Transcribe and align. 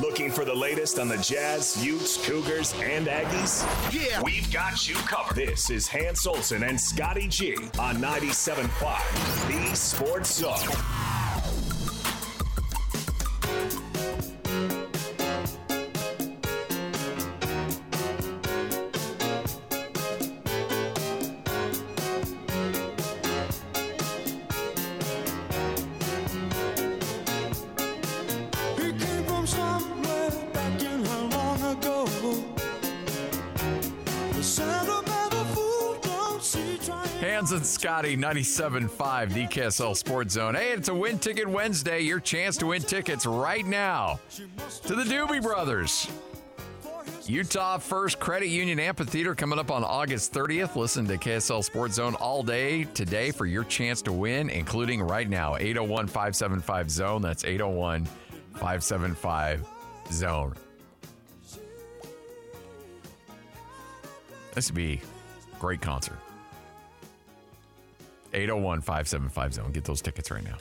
Looking 0.00 0.30
for 0.30 0.44
the 0.44 0.54
latest 0.54 0.98
on 0.98 1.08
the 1.08 1.16
Jazz, 1.18 1.82
Utes, 1.84 2.24
Cougars, 2.26 2.74
and 2.80 3.06
Aggies? 3.06 3.64
Yeah. 3.92 4.22
We've 4.22 4.50
got 4.52 4.88
you 4.88 4.94
covered. 4.94 5.36
This 5.36 5.70
is 5.70 5.88
Hans 5.88 6.26
Olsen 6.26 6.62
and 6.62 6.80
Scotty 6.80 7.28
G 7.28 7.56
on 7.78 7.96
97.5, 7.96 9.68
the 9.70 9.76
Sports 9.76 10.34
Zone. 10.34 11.15
Scotty, 37.96 38.14
97.5, 38.14 39.32
the 39.32 39.46
KSL 39.46 39.96
Sports 39.96 40.34
Zone. 40.34 40.54
Hey, 40.54 40.72
it's 40.72 40.90
a 40.90 40.94
Win 40.94 41.18
Ticket 41.18 41.48
Wednesday. 41.48 42.00
Your 42.00 42.20
chance 42.20 42.58
to 42.58 42.66
win 42.66 42.82
tickets 42.82 43.24
right 43.24 43.64
now 43.64 44.20
to 44.84 44.94
the 44.94 45.02
Doobie 45.02 45.40
Brothers. 45.40 46.06
Utah 47.24 47.78
First 47.78 48.20
Credit 48.20 48.48
Union 48.48 48.78
Amphitheater 48.78 49.34
coming 49.34 49.58
up 49.58 49.70
on 49.70 49.82
August 49.82 50.34
30th. 50.34 50.76
Listen 50.76 51.06
to 51.06 51.16
KSL 51.16 51.64
Sports 51.64 51.94
Zone 51.94 52.14
all 52.16 52.42
day 52.42 52.84
today 52.84 53.30
for 53.30 53.46
your 53.46 53.64
chance 53.64 54.02
to 54.02 54.12
win, 54.12 54.50
including 54.50 55.00
right 55.00 55.30
now 55.30 55.56
801 55.56 56.06
575 56.06 56.90
Zone. 56.90 57.22
That's 57.22 57.46
801 57.46 58.04
575 58.56 59.66
Zone. 60.12 60.52
This 64.52 64.68
would 64.68 64.76
be 64.76 65.00
great 65.58 65.80
concert. 65.80 66.18
801 68.32 68.80
575 68.80 69.54
Zone. 69.54 69.72
Get 69.72 69.84
those 69.84 70.00
tickets 70.02 70.30
right 70.30 70.44
now. 70.44 70.56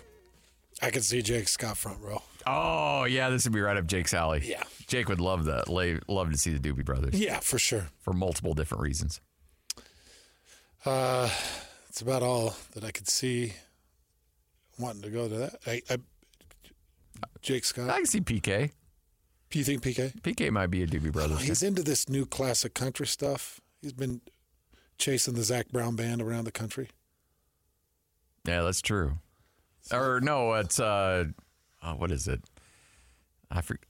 I 0.82 0.90
can 0.92 1.02
see 1.02 1.22
Jake 1.22 1.48
Scott 1.48 1.78
front 1.78 2.02
row. 2.02 2.22
Oh, 2.46 3.06
yeah, 3.06 3.30
this 3.30 3.46
would 3.46 3.54
be 3.54 3.62
right 3.62 3.78
up 3.78 3.86
Jake's 3.88 4.14
alley. 4.14 4.42
Yeah. 4.44 4.64
Jake 4.88 5.08
would 5.10 5.22
love 5.22 5.46
that. 5.46 5.70
Love 5.70 6.32
to 6.32 6.38
see 6.38 6.54
the 6.56 6.60
Doobie 6.60 6.84
Brothers 6.86 7.16
Yeah, 7.20 7.40
for 7.40 7.58
sure. 7.58 7.88
for 8.02 8.14
multiple 8.14 8.54
different 8.54 8.84
reasons. 8.84 9.22
Uh, 10.86 11.30
It's 11.90 12.02
about 12.02 12.22
all 12.24 12.56
that 12.74 12.84
I 12.84 12.92
could 12.92 13.08
see 13.08 13.54
wanting 14.78 15.02
to 15.04 15.10
go 15.10 15.30
to 15.30 15.36
that. 15.38 15.56
I, 15.66 15.82
I, 15.90 15.98
Jake 17.42 17.64
Scott. 17.66 17.90
I 17.90 17.98
can 17.98 18.06
see 18.06 18.20
PK. 18.20 18.72
Do 19.50 19.60
you 19.60 19.64
think 19.66 19.82
PK? 19.82 20.14
PK 20.22 20.52
might 20.52 20.68
be 20.68 20.84
a 20.84 20.88
Doobie 20.88 21.12
Brothers. 21.14 21.42
He's 21.42 21.64
into 21.64 21.82
this 21.84 22.10
new 22.10 22.26
classic 22.26 22.74
country 22.74 23.08
stuff. 23.08 23.62
He's 23.82 23.94
been 23.94 24.20
chasing 24.98 25.36
the 25.36 25.44
Zac 25.44 25.70
Brown 25.70 25.96
band 25.96 26.22
around 26.22 26.44
the 26.44 26.52
country. 26.52 26.90
Yeah, 28.46 28.62
that's 28.62 28.82
true. 28.82 29.14
Or 29.92 30.20
no, 30.22 30.54
it's 30.54 30.80
uh, 30.80 31.26
uh 31.82 31.94
what 31.94 32.12
is 32.12 32.28
it? 32.28 32.42
I 33.52 33.62
forget. 33.62 33.86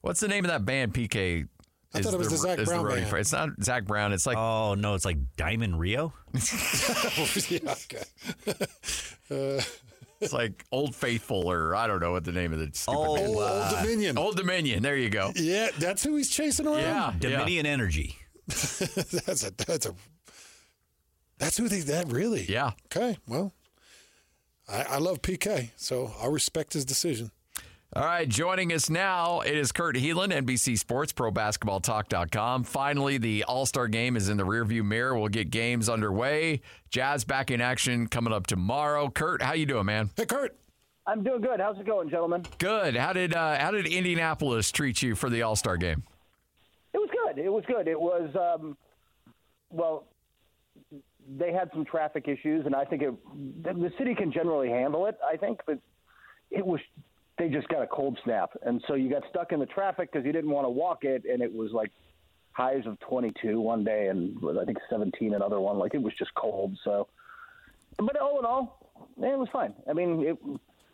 What's 0.00 0.20
the 0.20 0.28
name 0.28 0.44
of 0.44 0.50
that 0.50 0.64
band? 0.64 0.92
PK. 0.94 1.46
I 1.94 2.00
thought 2.00 2.14
it 2.14 2.18
was 2.18 2.30
the 2.30 2.36
Zac 2.38 2.58
is 2.58 2.68
Brown 2.68 2.84
roadie 2.84 2.96
band. 2.96 3.08
for. 3.08 3.18
It's 3.18 3.32
not 3.32 3.50
Zac 3.62 3.84
Brown. 3.84 4.12
It's 4.12 4.26
like 4.26 4.36
Oh 4.38 4.74
no, 4.74 4.94
it's 4.94 5.04
like 5.04 5.18
Diamond 5.36 5.78
Rio. 5.78 6.12
yeah, 7.48 7.74
okay. 7.74 8.02
it's 10.20 10.32
like 10.32 10.64
Old 10.72 10.96
Faithful 10.96 11.50
or 11.50 11.74
I 11.76 11.86
don't 11.86 12.00
know 12.00 12.12
what 12.12 12.24
the 12.24 12.32
name 12.32 12.52
of 12.52 12.58
the 12.58 12.70
stupid 12.72 12.98
Oh, 12.98 13.14
band. 13.16 13.26
Old, 13.28 13.38
Old 13.38 13.70
Dominion. 13.70 14.18
Old 14.18 14.36
Dominion. 14.36 14.82
There 14.82 14.96
you 14.96 15.10
go. 15.10 15.32
Yeah, 15.36 15.68
that's 15.78 16.02
who 16.02 16.16
he's 16.16 16.30
chasing 16.30 16.66
around. 16.66 16.78
Yeah, 16.80 17.12
yeah. 17.20 17.38
Dominion 17.38 17.66
Energy. 17.66 18.16
that's 18.46 19.44
a 19.46 19.52
that's 19.52 19.86
a 19.86 19.94
that's 21.38 21.56
who 21.56 21.68
they 21.68 21.80
that 21.80 22.10
really. 22.10 22.44
Yeah. 22.48 22.72
Okay, 22.86 23.18
well, 23.28 23.52
I, 24.68 24.82
I 24.82 24.98
love 24.98 25.22
PK, 25.22 25.70
so 25.76 26.12
I 26.20 26.26
respect 26.26 26.72
his 26.72 26.84
decision. 26.84 27.30
All 27.94 28.04
right, 28.04 28.26
joining 28.26 28.72
us 28.72 28.88
now, 28.88 29.40
it 29.40 29.54
is 29.54 29.70
Kurt 29.70 29.96
Helin, 29.96 30.32
NBC 30.32 30.78
Sports, 30.78 31.12
ProBasketballTalk.com. 31.12 32.64
Finally, 32.64 33.18
the 33.18 33.44
All 33.44 33.66
Star 33.66 33.86
game 33.86 34.16
is 34.16 34.30
in 34.30 34.38
the 34.38 34.44
rearview 34.44 34.82
mirror. 34.82 35.18
We'll 35.18 35.28
get 35.28 35.50
games 35.50 35.90
underway. 35.90 36.62
Jazz 36.88 37.24
back 37.24 37.50
in 37.50 37.60
action 37.60 38.06
coming 38.06 38.32
up 38.32 38.46
tomorrow. 38.46 39.10
Kurt, 39.10 39.42
how 39.42 39.52
you 39.52 39.66
doing, 39.66 39.84
man? 39.84 40.08
Hey, 40.16 40.24
Kurt. 40.24 40.56
I'm 41.06 41.22
doing 41.22 41.42
good. 41.42 41.60
How's 41.60 41.78
it 41.78 41.84
going, 41.84 42.08
gentlemen? 42.08 42.46
Good. 42.56 42.96
How 42.96 43.12
did 43.12 43.34
uh, 43.34 43.58
how 43.58 43.72
did 43.72 43.86
Indianapolis 43.86 44.70
treat 44.72 45.02
you 45.02 45.14
for 45.14 45.28
the 45.28 45.42
All 45.42 45.56
Star 45.56 45.76
game? 45.76 46.02
It 46.94 46.98
was 46.98 47.10
good. 47.12 47.44
It 47.44 47.50
was 47.50 47.64
good. 47.66 47.88
It 47.88 48.00
was, 48.00 48.34
um, 48.36 48.76
well, 49.70 50.04
they 51.38 51.52
had 51.52 51.70
some 51.72 51.84
traffic 51.84 52.28
issues, 52.28 52.66
and 52.66 52.74
I 52.74 52.84
think 52.84 53.02
it, 53.02 53.14
the, 53.62 53.72
the 53.72 53.92
city 53.98 54.14
can 54.14 54.32
generally 54.32 54.68
handle 54.68 55.06
it. 55.06 55.16
I 55.26 55.36
think, 55.36 55.60
but 55.66 55.78
it 56.50 56.64
was 56.64 56.80
they 57.38 57.48
just 57.48 57.68
got 57.68 57.82
a 57.82 57.86
cold 57.86 58.18
snap, 58.24 58.50
and 58.64 58.82
so 58.86 58.94
you 58.94 59.10
got 59.10 59.22
stuck 59.30 59.52
in 59.52 59.60
the 59.60 59.66
traffic 59.66 60.12
because 60.12 60.26
you 60.26 60.32
didn't 60.32 60.50
want 60.50 60.66
to 60.66 60.70
walk 60.70 61.04
it, 61.04 61.24
and 61.24 61.42
it 61.42 61.52
was 61.52 61.72
like 61.72 61.90
highs 62.52 62.86
of 62.86 62.98
22 63.00 63.60
one 63.60 63.84
day, 63.84 64.08
and 64.08 64.36
I 64.60 64.64
think 64.64 64.78
17 64.90 65.34
another 65.34 65.60
one. 65.60 65.78
Like 65.78 65.94
it 65.94 66.02
was 66.02 66.12
just 66.18 66.34
cold. 66.34 66.76
So, 66.84 67.08
but 67.98 68.16
all 68.18 68.38
in 68.38 68.44
all, 68.44 68.92
it 69.16 69.38
was 69.38 69.48
fine. 69.52 69.74
I 69.88 69.92
mean, 69.92 70.22
it 70.22 70.38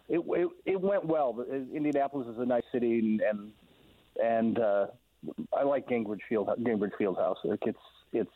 it 0.08 0.20
it, 0.26 0.48
it 0.64 0.80
went 0.80 1.04
well. 1.04 1.44
Indianapolis 1.50 2.28
is 2.28 2.38
a 2.38 2.46
nice 2.46 2.64
city, 2.72 2.98
and 2.98 3.20
and, 3.20 3.52
and 4.22 4.58
uh, 4.58 4.86
I 5.56 5.64
like 5.64 5.88
Gainbridge 5.88 6.20
Field 6.28 6.48
Gainbridge 6.60 6.92
Fieldhouse. 7.00 7.36
Like 7.44 7.62
it's 7.66 7.78
it's 8.12 8.30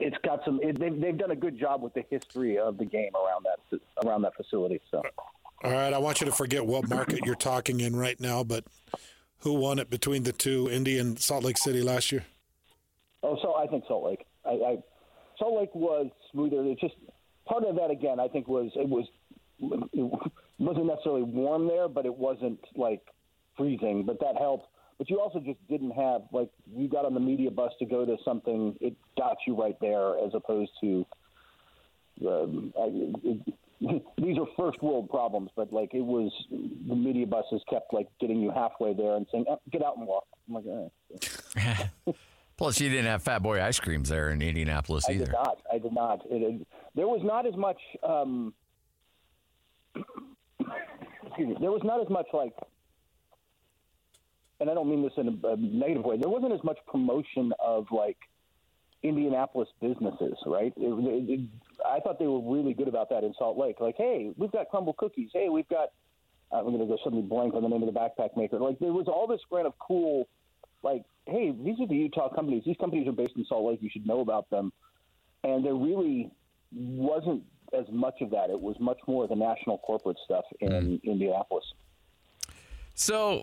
it's 0.00 0.16
got 0.24 0.44
some. 0.44 0.60
It, 0.62 0.78
they've 0.78 1.00
they've 1.00 1.16
done 1.16 1.30
a 1.30 1.36
good 1.36 1.58
job 1.58 1.82
with 1.82 1.94
the 1.94 2.04
history 2.10 2.58
of 2.58 2.78
the 2.78 2.84
game 2.84 3.10
around 3.14 3.44
that 3.44 3.80
around 4.04 4.22
that 4.22 4.34
facility. 4.36 4.80
So 4.90 5.02
All 5.62 5.72
right, 5.72 5.92
I 5.92 5.98
want 5.98 6.20
you 6.20 6.26
to 6.26 6.32
forget 6.32 6.66
what 6.66 6.88
market 6.88 7.20
you're 7.24 7.34
talking 7.34 7.80
in 7.80 7.96
right 7.96 8.20
now, 8.20 8.44
but 8.44 8.64
who 9.40 9.54
won 9.54 9.78
it 9.78 9.90
between 9.90 10.22
the 10.24 10.32
two, 10.32 10.68
Indy 10.70 10.98
and 10.98 11.18
Salt 11.18 11.44
Lake 11.44 11.58
City 11.58 11.82
last 11.82 12.10
year? 12.12 12.24
oh, 13.24 13.38
so 13.42 13.54
I 13.54 13.66
think 13.66 13.84
Salt 13.88 14.04
Lake. 14.04 14.26
I, 14.44 14.50
I 14.50 14.76
Salt 15.38 15.58
Lake 15.58 15.74
was 15.74 16.10
smoother. 16.30 16.64
It's 16.64 16.80
just 16.80 16.94
part 17.46 17.64
of 17.64 17.76
that 17.76 17.90
again. 17.90 18.20
I 18.20 18.28
think 18.28 18.48
was 18.48 18.70
it 18.76 18.88
was 18.88 19.06
it 19.60 20.20
wasn't 20.58 20.86
necessarily 20.86 21.22
warm 21.22 21.66
there, 21.66 21.88
but 21.88 22.06
it 22.06 22.14
wasn't 22.14 22.60
like 22.76 23.02
freezing. 23.56 24.04
But 24.04 24.20
that 24.20 24.36
helped. 24.38 24.68
But 24.98 25.10
you 25.10 25.20
also 25.20 25.40
just 25.40 25.58
didn't 25.68 25.90
have 25.92 26.22
like 26.32 26.50
you 26.74 26.88
got 26.88 27.04
on 27.04 27.14
the 27.14 27.20
media 27.20 27.50
bus 27.50 27.72
to 27.80 27.84
go 27.84 28.04
to 28.04 28.16
something. 28.24 28.76
It 28.80 28.94
got 29.18 29.36
you 29.46 29.60
right 29.60 29.76
there, 29.80 30.18
as 30.24 30.32
opposed 30.34 30.70
to 30.82 31.04
um, 32.26 32.72
I, 32.78 32.88
it, 33.24 33.54
these 34.18 34.38
are 34.38 34.46
first 34.56 34.82
world 34.82 35.10
problems. 35.10 35.50
But 35.56 35.72
like 35.72 35.94
it 35.94 36.04
was, 36.04 36.32
the 36.50 36.94
media 36.94 37.26
buses 37.26 37.62
kept 37.68 37.92
like 37.92 38.08
getting 38.20 38.40
you 38.40 38.50
halfway 38.50 38.94
there 38.94 39.16
and 39.16 39.26
saying, 39.32 39.46
"Oh, 39.48 39.60
"Get 39.70 39.82
out 39.82 39.96
and 39.96 40.06
walk." 40.06 40.26
I'm 40.48 40.54
like, 40.54 40.64
right. 41.56 42.14
Plus, 42.56 42.80
you 42.80 42.88
didn't 42.88 43.06
have 43.06 43.22
Fat 43.22 43.42
Boy 43.42 43.60
ice 43.60 43.80
creams 43.80 44.08
there 44.08 44.30
in 44.30 44.40
Indianapolis 44.40 45.06
I 45.08 45.14
either. 45.14 45.24
did 45.24 45.32
not. 45.32 45.58
I 45.72 45.78
did 45.78 45.92
not. 45.92 46.20
It, 46.30 46.60
it, 46.60 46.66
there 46.94 47.08
was 47.08 47.20
not 47.24 47.46
as 47.46 47.56
much. 47.56 47.78
Um, 48.06 48.54
excuse 51.26 51.48
me. 51.48 51.56
There 51.60 51.72
was 51.72 51.82
not 51.82 52.00
as 52.00 52.08
much 52.08 52.26
like, 52.32 52.54
and 54.60 54.70
I 54.70 54.74
don't 54.74 54.88
mean 54.88 55.02
this 55.02 55.12
in 55.16 55.28
a, 55.28 55.48
a 55.48 55.56
negative 55.56 56.04
way. 56.04 56.16
There 56.16 56.28
wasn't 56.28 56.52
as 56.52 56.62
much 56.62 56.78
promotion 56.86 57.52
of 57.58 57.86
like 57.90 58.18
Indianapolis 59.02 59.68
businesses, 59.80 60.34
right? 60.46 60.72
It, 60.76 60.88
it, 60.88 61.30
it, 61.30 61.40
I 61.84 62.00
thought 62.00 62.18
they 62.18 62.26
were 62.26 62.40
really 62.40 62.72
good 62.72 62.88
about 62.88 63.10
that 63.10 63.22
in 63.22 63.34
Salt 63.38 63.58
Lake. 63.58 63.76
Like, 63.80 63.96
hey, 63.98 64.32
we've 64.36 64.50
got 64.50 64.70
Crumbl 64.72 64.96
cookies. 64.96 65.30
Hey, 65.32 65.48
we've 65.50 65.68
got. 65.68 65.90
I'm 66.52 66.64
going 66.64 66.78
to 66.78 66.86
go 66.86 66.98
suddenly 67.02 67.26
blank 67.26 67.54
on 67.54 67.62
the 67.62 67.68
name 67.68 67.82
of 67.82 67.92
the 67.92 67.98
backpack 67.98 68.36
maker. 68.36 68.58
Like, 68.60 68.78
there 68.78 68.92
was 68.92 69.06
all 69.08 69.26
this 69.26 69.40
kind 69.50 69.66
of 69.66 69.72
cool, 69.80 70.28
like, 70.82 71.02
hey, 71.26 71.50
these 71.50 71.80
are 71.80 71.86
the 71.86 71.96
Utah 71.96 72.32
companies. 72.32 72.62
These 72.64 72.76
companies 72.78 73.08
are 73.08 73.12
based 73.12 73.32
in 73.36 73.44
Salt 73.46 73.64
Lake. 73.64 73.80
You 73.82 73.90
should 73.92 74.06
know 74.06 74.20
about 74.20 74.48
them. 74.50 74.72
And 75.42 75.64
there 75.64 75.74
really 75.74 76.30
wasn't 76.72 77.42
as 77.76 77.86
much 77.90 78.20
of 78.20 78.30
that. 78.30 78.50
It 78.50 78.60
was 78.60 78.76
much 78.78 78.98
more 79.08 79.24
of 79.24 79.30
the 79.30 79.36
national 79.36 79.78
corporate 79.78 80.18
stuff 80.24 80.44
in 80.60 81.00
hmm. 81.02 81.10
Indianapolis. 81.10 81.64
So, 82.94 83.42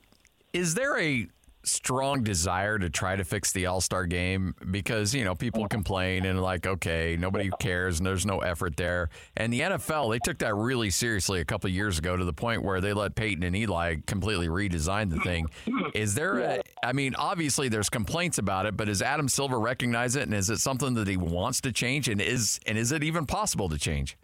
is 0.53 0.73
there 0.73 0.99
a 0.99 1.27
strong 1.63 2.23
desire 2.23 2.79
to 2.79 2.89
try 2.89 3.15
to 3.15 3.23
fix 3.23 3.51
the 3.51 3.67
All 3.67 3.81
Star 3.81 4.05
game? 4.05 4.55
Because, 4.71 5.13
you 5.13 5.23
know, 5.23 5.35
people 5.35 5.67
complain 5.67 6.25
and, 6.25 6.41
like, 6.41 6.65
okay, 6.65 7.15
nobody 7.19 7.49
cares 7.59 7.99
and 7.99 8.05
there's 8.05 8.25
no 8.25 8.39
effort 8.39 8.75
there. 8.77 9.09
And 9.37 9.51
the 9.53 9.61
NFL, 9.61 10.11
they 10.11 10.19
took 10.19 10.39
that 10.39 10.55
really 10.55 10.89
seriously 10.89 11.39
a 11.39 11.45
couple 11.45 11.67
of 11.67 11.73
years 11.73 11.99
ago 11.99 12.17
to 12.17 12.25
the 12.25 12.33
point 12.33 12.63
where 12.63 12.81
they 12.81 12.93
let 12.93 13.15
Peyton 13.15 13.43
and 13.43 13.55
Eli 13.55 13.97
completely 14.07 14.47
redesign 14.47 15.09
the 15.09 15.19
thing. 15.19 15.47
Is 15.93 16.15
there 16.15 16.39
a, 16.39 16.61
I 16.83 16.93
mean, 16.93 17.15
obviously 17.15 17.69
there's 17.69 17.89
complaints 17.89 18.37
about 18.37 18.65
it, 18.65 18.75
but 18.75 18.85
does 18.85 19.01
Adam 19.01 19.27
Silver 19.27 19.59
recognize 19.59 20.15
it? 20.15 20.23
And 20.23 20.33
is 20.33 20.49
it 20.49 20.59
something 20.59 20.93
that 20.95 21.07
he 21.07 21.17
wants 21.17 21.61
to 21.61 21.71
change? 21.71 22.07
And 22.07 22.21
is, 22.21 22.59
and 22.65 22.77
is 22.77 22.91
it 22.91 23.03
even 23.03 23.25
possible 23.25 23.69
to 23.69 23.77
change? 23.77 24.17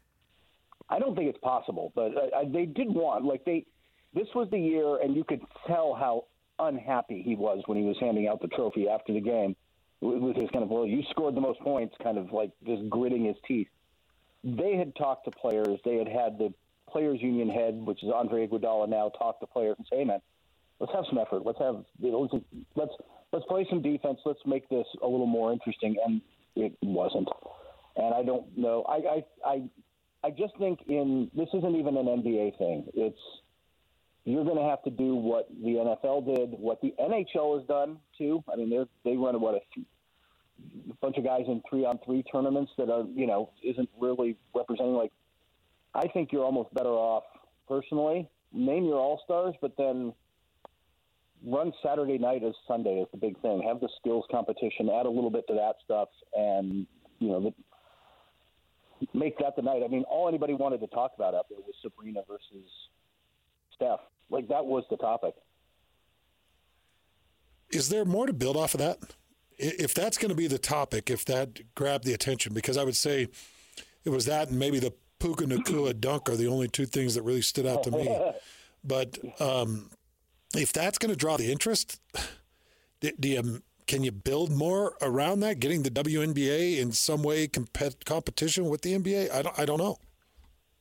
I 0.90 1.00
don't 1.00 1.16
think 1.16 1.30
it's 1.30 1.40
possible, 1.40 1.92
but 1.96 2.16
uh, 2.16 2.38
I, 2.38 2.46
they 2.46 2.66
did 2.66 2.90
want 2.90 3.26
like 3.26 3.44
they 3.44 3.66
this 4.14 4.28
was 4.36 4.48
the 4.52 4.60
year, 4.60 4.98
and 5.02 5.16
you 5.16 5.24
could 5.24 5.42
tell 5.68 5.94
how 5.94 6.26
unhappy 6.60 7.22
he 7.22 7.36
was 7.36 7.62
when 7.66 7.78
he 7.78 7.84
was 7.84 7.98
handing 8.00 8.28
out 8.28 8.42
the 8.42 8.48
trophy 8.48 8.88
after 8.90 9.14
the 9.14 9.22
game 9.22 9.56
with 10.02 10.36
his 10.36 10.50
kind 10.52 10.64
of, 10.64 10.70
well, 10.70 10.86
you 10.86 11.04
scored 11.10 11.36
the 11.36 11.42
most 11.42 11.60
points, 11.62 11.96
kind 12.04 12.18
of 12.18 12.32
like 12.32 12.52
just 12.66 12.88
gritting 12.90 13.26
his 13.26 13.36
teeth. 13.48 13.68
They 14.44 14.76
had 14.76 14.96
talked 14.96 15.26
to 15.26 15.32
players. 15.32 15.80
They 15.84 15.96
had 15.98 16.08
had 16.08 16.38
the 16.38 16.54
players' 16.90 17.22
union 17.22 17.50
head, 17.50 17.76
which 17.76 18.04
is 18.04 18.10
Andre 18.14 18.48
Iguodala 18.48 18.90
now, 18.90 19.10
talk 19.10 19.40
to 19.40 19.48
players 19.48 19.76
and 19.78 19.88
say, 19.90 19.98
hey, 19.98 20.06
man, 20.06 20.20
let's 20.80 20.94
have 20.94 21.06
some 21.10 21.18
effort. 21.18 21.46
Let's 21.46 21.60
have, 21.60 21.84
you 22.00 22.12
know, 22.12 22.28
let's, 22.32 22.46
let's, 22.76 22.92
let's 23.34 23.46
play 23.48 23.66
some 23.70 23.82
defense. 23.82 24.20
Let's 24.26 24.40
make 24.46 24.70
this 24.70 24.86
a 25.02 25.08
little 25.08 25.26
more 25.26 25.52
interesting. 25.52 25.96
And 26.06 26.22
it 26.56 26.74
wasn't. 26.82 27.28
And 27.96 28.14
I 28.14 28.24
don't 28.24 28.46
know. 28.58 28.84
I, 28.84 28.96
I, 28.96 29.24
I, 29.46 29.62
I 30.24 30.30
just 30.30 30.56
think 30.58 30.80
in 30.88 31.30
this 31.36 31.50
isn't 31.54 31.76
even 31.76 31.98
an 31.98 32.06
NBA 32.06 32.58
thing. 32.58 32.86
It's 32.94 33.20
you're 34.28 34.44
going 34.44 34.58
to 34.58 34.64
have 34.64 34.84
to 34.84 34.90
do 34.90 35.16
what 35.16 35.48
the 35.64 35.76
NFL 35.76 36.26
did, 36.36 36.60
what 36.60 36.82
the 36.82 36.94
NHL 37.00 37.58
has 37.58 37.66
done 37.66 37.98
too. 38.18 38.44
I 38.52 38.58
mean, 38.58 38.70
they're 38.70 38.86
they 39.06 39.16
run 39.16 39.40
what 39.40 39.56
a 39.56 39.60
th- 39.74 39.88
bunch 41.00 41.18
of 41.18 41.24
guys 41.24 41.44
in 41.48 41.64
three 41.70 41.86
on 41.86 41.98
three 42.04 42.24
tournaments 42.30 42.74
that 42.78 42.90
are 42.90 43.06
you 43.16 43.26
know 43.26 43.52
isn't 43.64 43.90
really 43.98 44.36
representing. 44.54 44.96
Like, 44.96 45.14
I 45.96 46.10
think 46.10 46.34
you're 46.34 46.44
almost 46.44 46.74
better 46.74 46.90
off 46.90 47.24
personally. 47.70 48.28
Name 48.52 48.84
your 48.84 48.98
all 48.98 49.22
stars, 49.24 49.56
but 49.62 49.78
then 49.78 50.14
run 51.46 51.72
Saturday 51.82 52.18
night 52.18 52.44
as 52.44 52.54
Sunday 52.68 53.00
is 53.00 53.08
the 53.12 53.18
big 53.18 53.40
thing. 53.42 53.64
Have 53.66 53.80
the 53.80 53.90
skills 53.98 54.26
competition, 54.30 54.90
add 54.90 55.06
a 55.06 55.10
little 55.10 55.32
bit 55.32 55.48
to 55.48 55.54
that 55.54 55.76
stuff, 55.86 56.10
and 56.36 56.86
you 57.20 57.30
know, 57.30 57.54
make 59.14 59.38
that 59.40 59.56
the 59.56 59.62
night. 59.62 59.84
I 59.86 59.88
mean, 59.88 60.04
all 60.04 60.28
anybody 60.28 60.54
wanted 60.54 60.82
to 60.82 60.88
talk 60.88 61.14
about 61.16 61.34
out 61.34 61.48
there 61.48 61.60
was 61.60 61.76
Sabrina 61.82 62.24
versus 62.28 62.70
Steph. 63.74 64.02
Like 64.30 64.48
that 64.50 64.66
was 64.66 64.84
the 64.90 64.98
topic. 64.98 65.34
Is 67.70 67.90
there 67.90 68.06
more 68.06 68.28
to 68.28 68.34
build 68.34 68.58
off 68.58 68.74
of 68.74 68.80
that? 68.80 69.00
If 69.58 69.94
that's 69.94 70.18
going 70.18 70.30
to 70.30 70.36
be 70.36 70.48
the 70.48 70.60
topic, 70.60 71.10
if 71.10 71.26
that 71.26 71.74
grabbed 71.76 72.06
the 72.06 72.14
attention, 72.14 72.54
because 72.54 72.78
I 72.78 72.84
would 72.84 72.96
say 72.96 73.28
it 74.04 74.10
was 74.10 74.26
that 74.26 74.50
and 74.50 74.60
maybe 74.60 74.80
the 74.80 74.94
Puka 75.20 75.46
Nacua 75.46 75.94
dunk 76.00 76.30
are 76.30 76.36
the 76.36 76.48
only 76.48 76.68
two 76.68 76.86
things 76.86 77.16
that 77.16 77.24
really 77.24 77.42
stood 77.42 77.66
out 77.66 77.84
to 77.84 77.92
me. 77.92 78.08
But 78.84 79.20
um, 79.42 79.90
if 80.56 80.72
that's 80.72 80.98
going 80.98 81.10
to 81.10 81.18
draw 81.18 81.36
the 81.36 81.52
interest, 81.52 82.00
do, 83.02 83.12
do 83.20 83.28
you 83.28 83.62
can 83.88 84.04
you 84.04 84.12
build 84.12 84.52
more 84.52 84.96
around 85.02 85.40
that? 85.42 85.60
Getting 85.60 85.84
the 85.84 85.90
WNBA 85.90 86.78
in 86.78 86.92
some 86.92 87.24
way 87.24 87.48
compet- 87.48 88.06
competition 88.06 88.66
with 88.70 88.82
the 88.82 88.98
NBA? 88.98 89.32
I 89.32 89.42
don't. 89.42 89.60
I 89.60 89.66
don't 89.66 89.80
know. 89.80 89.98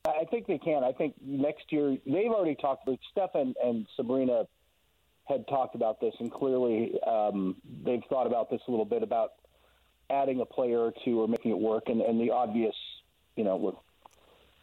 I 0.07 0.25
think 0.29 0.47
they 0.47 0.57
can. 0.57 0.83
I 0.83 0.91
think 0.91 1.15
next 1.21 1.71
year 1.71 1.97
they've 2.05 2.31
already 2.31 2.55
talked. 2.55 2.87
Like 2.87 2.99
Steph 3.11 3.35
and, 3.35 3.55
and 3.63 3.87
Sabrina 3.95 4.43
had 5.25 5.47
talked 5.47 5.75
about 5.75 5.99
this, 5.99 6.13
and 6.19 6.31
clearly 6.31 6.93
um, 7.05 7.55
they've 7.83 8.03
thought 8.09 8.27
about 8.27 8.49
this 8.49 8.61
a 8.67 8.71
little 8.71 8.85
bit 8.85 9.03
about 9.03 9.33
adding 10.09 10.39
a 10.41 10.45
player 10.45 10.79
or 10.79 10.93
two 11.03 11.21
or 11.21 11.27
making 11.27 11.51
it 11.51 11.59
work. 11.59 11.83
And, 11.87 12.01
and 12.01 12.19
the 12.19 12.31
obvious, 12.31 12.75
you 13.35 13.43
know, 13.43 13.57
look, 13.57 13.83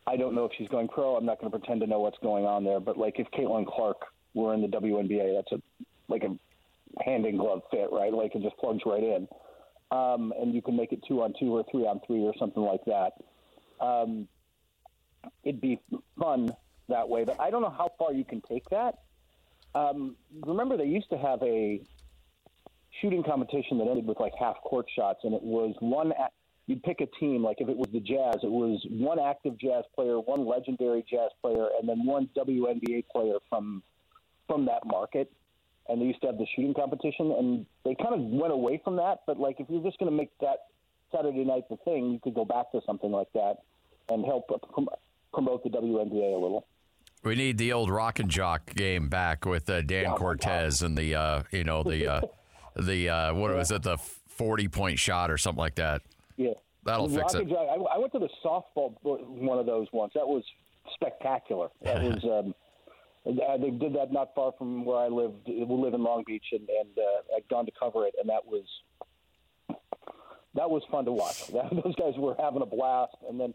I 0.06 0.16
don't 0.16 0.34
know 0.34 0.44
if 0.46 0.52
she's 0.56 0.68
going 0.68 0.88
pro. 0.88 1.16
I'm 1.16 1.26
not 1.26 1.40
going 1.40 1.50
to 1.52 1.58
pretend 1.58 1.80
to 1.80 1.86
know 1.86 2.00
what's 2.00 2.18
going 2.18 2.46
on 2.46 2.64
there. 2.64 2.80
But 2.80 2.96
like 2.96 3.18
if 3.18 3.30
Caitlin 3.30 3.66
Clark 3.66 3.98
were 4.32 4.54
in 4.54 4.62
the 4.62 4.68
WNBA, 4.68 5.34
that's 5.36 5.52
a 5.52 5.62
like 6.08 6.24
a 6.24 7.02
hand 7.02 7.26
in 7.26 7.36
glove 7.36 7.62
fit, 7.70 7.88
right? 7.92 8.12
Like 8.12 8.34
it 8.34 8.42
just 8.42 8.56
plugs 8.58 8.82
right 8.86 9.02
in. 9.02 9.28
Um, 9.90 10.32
and 10.40 10.54
you 10.54 10.62
can 10.62 10.76
make 10.76 10.92
it 10.92 11.00
two 11.06 11.22
on 11.22 11.34
two 11.38 11.54
or 11.54 11.64
three 11.70 11.82
on 11.82 12.00
three 12.06 12.24
or 12.24 12.34
something 12.38 12.62
like 12.62 12.84
that. 12.86 13.12
Um, 13.84 14.28
it'd 15.44 15.60
be 15.60 15.80
fun 16.18 16.54
that 16.88 17.08
way. 17.08 17.24
But 17.24 17.40
I 17.40 17.50
don't 17.50 17.62
know 17.62 17.70
how 17.76 17.90
far 17.98 18.12
you 18.12 18.24
can 18.24 18.40
take 18.42 18.68
that. 18.70 19.00
Um, 19.74 20.16
remember, 20.42 20.76
they 20.76 20.84
used 20.86 21.10
to 21.10 21.18
have 21.18 21.42
a 21.42 21.80
shooting 23.00 23.22
competition 23.24 23.78
that 23.78 23.88
ended 23.88 24.06
with 24.06 24.20
like 24.20 24.32
half 24.38 24.56
court 24.62 24.86
shots, 24.94 25.20
and 25.24 25.34
it 25.34 25.42
was 25.42 25.74
one. 25.80 26.12
a- 26.12 26.30
You'd 26.66 26.82
pick 26.82 27.02
a 27.02 27.06
team, 27.20 27.44
like 27.44 27.60
if 27.60 27.68
it 27.68 27.76
was 27.76 27.88
the 27.92 28.00
Jazz, 28.00 28.36
it 28.42 28.50
was 28.50 28.82
one 28.88 29.18
active 29.18 29.58
Jazz 29.58 29.84
player, 29.94 30.18
one 30.18 30.46
legendary 30.46 31.04
Jazz 31.06 31.28
player, 31.42 31.68
and 31.78 31.86
then 31.86 32.06
one 32.06 32.30
WNBA 32.34 33.04
player 33.12 33.34
from 33.50 33.82
from 34.46 34.64
that 34.64 34.86
market. 34.86 35.30
And 35.90 36.00
they 36.00 36.06
used 36.06 36.22
to 36.22 36.28
have 36.28 36.38
the 36.38 36.46
shooting 36.56 36.72
competition, 36.72 37.32
and 37.32 37.66
they 37.84 37.94
kind 37.94 38.14
of 38.14 38.20
went 38.20 38.54
away 38.54 38.80
from 38.82 38.96
that. 38.96 39.24
But 39.26 39.38
like, 39.38 39.60
if 39.60 39.68
you're 39.68 39.82
just 39.82 39.98
going 39.98 40.10
to 40.10 40.16
make 40.16 40.30
that 40.40 40.68
Saturday 41.12 41.44
night 41.44 41.64
the 41.68 41.76
thing, 41.84 42.12
you 42.12 42.18
could 42.18 42.34
go 42.34 42.46
back 42.46 42.72
to 42.72 42.80
something 42.86 43.10
like 43.12 43.30
that 43.34 43.56
and 44.08 44.24
help 44.24 44.50
promote 45.34 45.62
the 45.64 45.70
WNBA 45.70 46.34
a 46.34 46.38
little. 46.38 46.66
We 47.24 47.34
need 47.34 47.58
the 47.58 47.72
old 47.72 47.90
rock 47.90 48.18
and 48.18 48.30
jock 48.30 48.74
game 48.74 49.08
back 49.08 49.44
with 49.44 49.68
uh, 49.68 49.80
Dan 49.82 50.10
my 50.10 50.16
Cortese 50.16 50.84
and 50.84 50.96
the 50.96 51.14
uh, 51.14 51.42
you 51.50 51.64
know 51.64 51.82
the 51.82 52.06
uh, 52.06 52.20
the 52.76 53.08
uh, 53.08 53.34
what 53.34 53.54
was 53.54 53.70
it 53.70 53.82
the 53.82 53.98
forty 53.98 54.68
point 54.68 54.98
shot 54.98 55.30
or 55.30 55.38
something 55.38 55.58
like 55.60 55.76
that. 55.76 56.02
Yeah, 56.36 56.52
That'll 56.84 57.08
The 57.08 57.20
fix 57.20 57.34
it. 57.34 57.48
Jog- 57.48 57.68
I, 57.68 57.94
I 57.94 57.98
went 57.98 58.12
to 58.12 58.18
the 58.18 58.28
softball 58.44 58.94
one 59.02 59.58
of 59.58 59.66
those 59.66 59.86
once. 59.92 60.12
That 60.14 60.26
was 60.26 60.44
spectacular. 60.94 61.68
That 61.82 62.02
was. 62.02 62.24
Um, 62.24 62.54
uh, 63.26 63.56
they 63.56 63.70
did 63.70 63.94
that 63.94 64.12
not 64.12 64.34
far 64.34 64.52
from 64.58 64.84
where 64.84 64.98
I 64.98 65.08
lived. 65.08 65.48
We 65.48 65.64
live 65.64 65.94
in 65.94 66.02
Long 66.02 66.24
Beach, 66.26 66.44
and, 66.52 66.68
and 66.68 66.90
uh, 66.98 67.36
I'd 67.36 67.48
gone 67.48 67.64
to 67.64 67.72
cover 67.78 68.06
it, 68.06 68.14
and 68.20 68.28
that 68.28 68.44
was 68.44 68.64
that 70.54 70.68
was 70.68 70.82
fun 70.90 71.06
to 71.06 71.12
watch. 71.12 71.46
That, 71.48 71.70
those 71.84 71.94
guys 71.96 72.12
were 72.18 72.36
having 72.38 72.60
a 72.60 72.66
blast, 72.66 73.16
and 73.28 73.40
then 73.40 73.54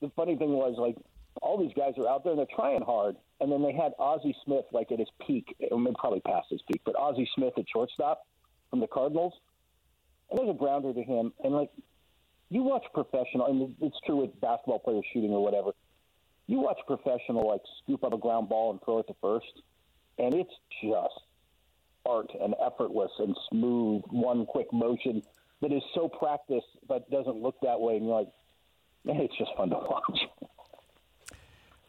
the 0.00 0.10
funny 0.16 0.36
thing 0.36 0.50
was 0.50 0.76
like 0.78 0.96
all 1.42 1.58
these 1.58 1.74
guys 1.76 1.94
are 1.98 2.08
out 2.08 2.24
there 2.24 2.32
and 2.32 2.38
they're 2.38 2.56
trying 2.56 2.82
hard, 2.82 3.16
and 3.40 3.50
then 3.50 3.62
they 3.62 3.72
had 3.72 3.92
Ozzie 3.98 4.36
Smith 4.44 4.64
like 4.72 4.90
at 4.92 4.98
his 4.98 5.08
peak, 5.26 5.54
I 5.70 5.74
mean, 5.74 5.94
probably 5.98 6.20
past 6.20 6.48
his 6.50 6.62
peak, 6.70 6.82
but 6.84 6.96
Ozzie 6.96 7.28
Smith 7.34 7.54
at 7.58 7.64
shortstop 7.72 8.26
from 8.70 8.80
the 8.80 8.86
Cardinals, 8.86 9.34
and 10.30 10.38
there's 10.38 10.50
a 10.50 10.58
grounder 10.58 10.92
to 10.92 11.02
him, 11.02 11.32
and 11.44 11.54
like 11.54 11.70
you 12.48 12.62
watch 12.62 12.84
professional, 12.94 13.46
and 13.46 13.74
it's 13.80 13.96
true 14.06 14.16
with 14.16 14.40
basketball 14.40 14.78
players 14.78 15.04
shooting 15.12 15.32
or 15.32 15.42
whatever. 15.42 15.72
You 16.46 16.60
watch 16.60 16.78
professional 16.86 17.48
like 17.48 17.62
scoop 17.82 18.04
up 18.04 18.12
a 18.12 18.18
ground 18.18 18.48
ball 18.48 18.70
and 18.70 18.80
throw 18.84 19.00
it 19.00 19.06
to 19.08 19.14
first, 19.20 19.62
and 20.18 20.34
it's 20.34 20.52
just 20.82 21.20
art 22.06 22.30
and 22.40 22.54
effortless 22.64 23.10
and 23.18 23.36
smooth, 23.50 24.02
one 24.10 24.46
quick 24.46 24.72
motion 24.72 25.22
that 25.60 25.72
is 25.72 25.82
so 25.94 26.08
practiced 26.08 26.66
but 26.86 27.10
doesn't 27.10 27.42
look 27.42 27.56
that 27.62 27.80
way. 27.80 27.96
And 27.96 28.06
you're 28.06 28.14
like, 28.14 28.28
it's 29.14 29.36
just 29.38 29.50
fun 29.56 29.70
to 29.70 29.76
watch. 29.76 30.20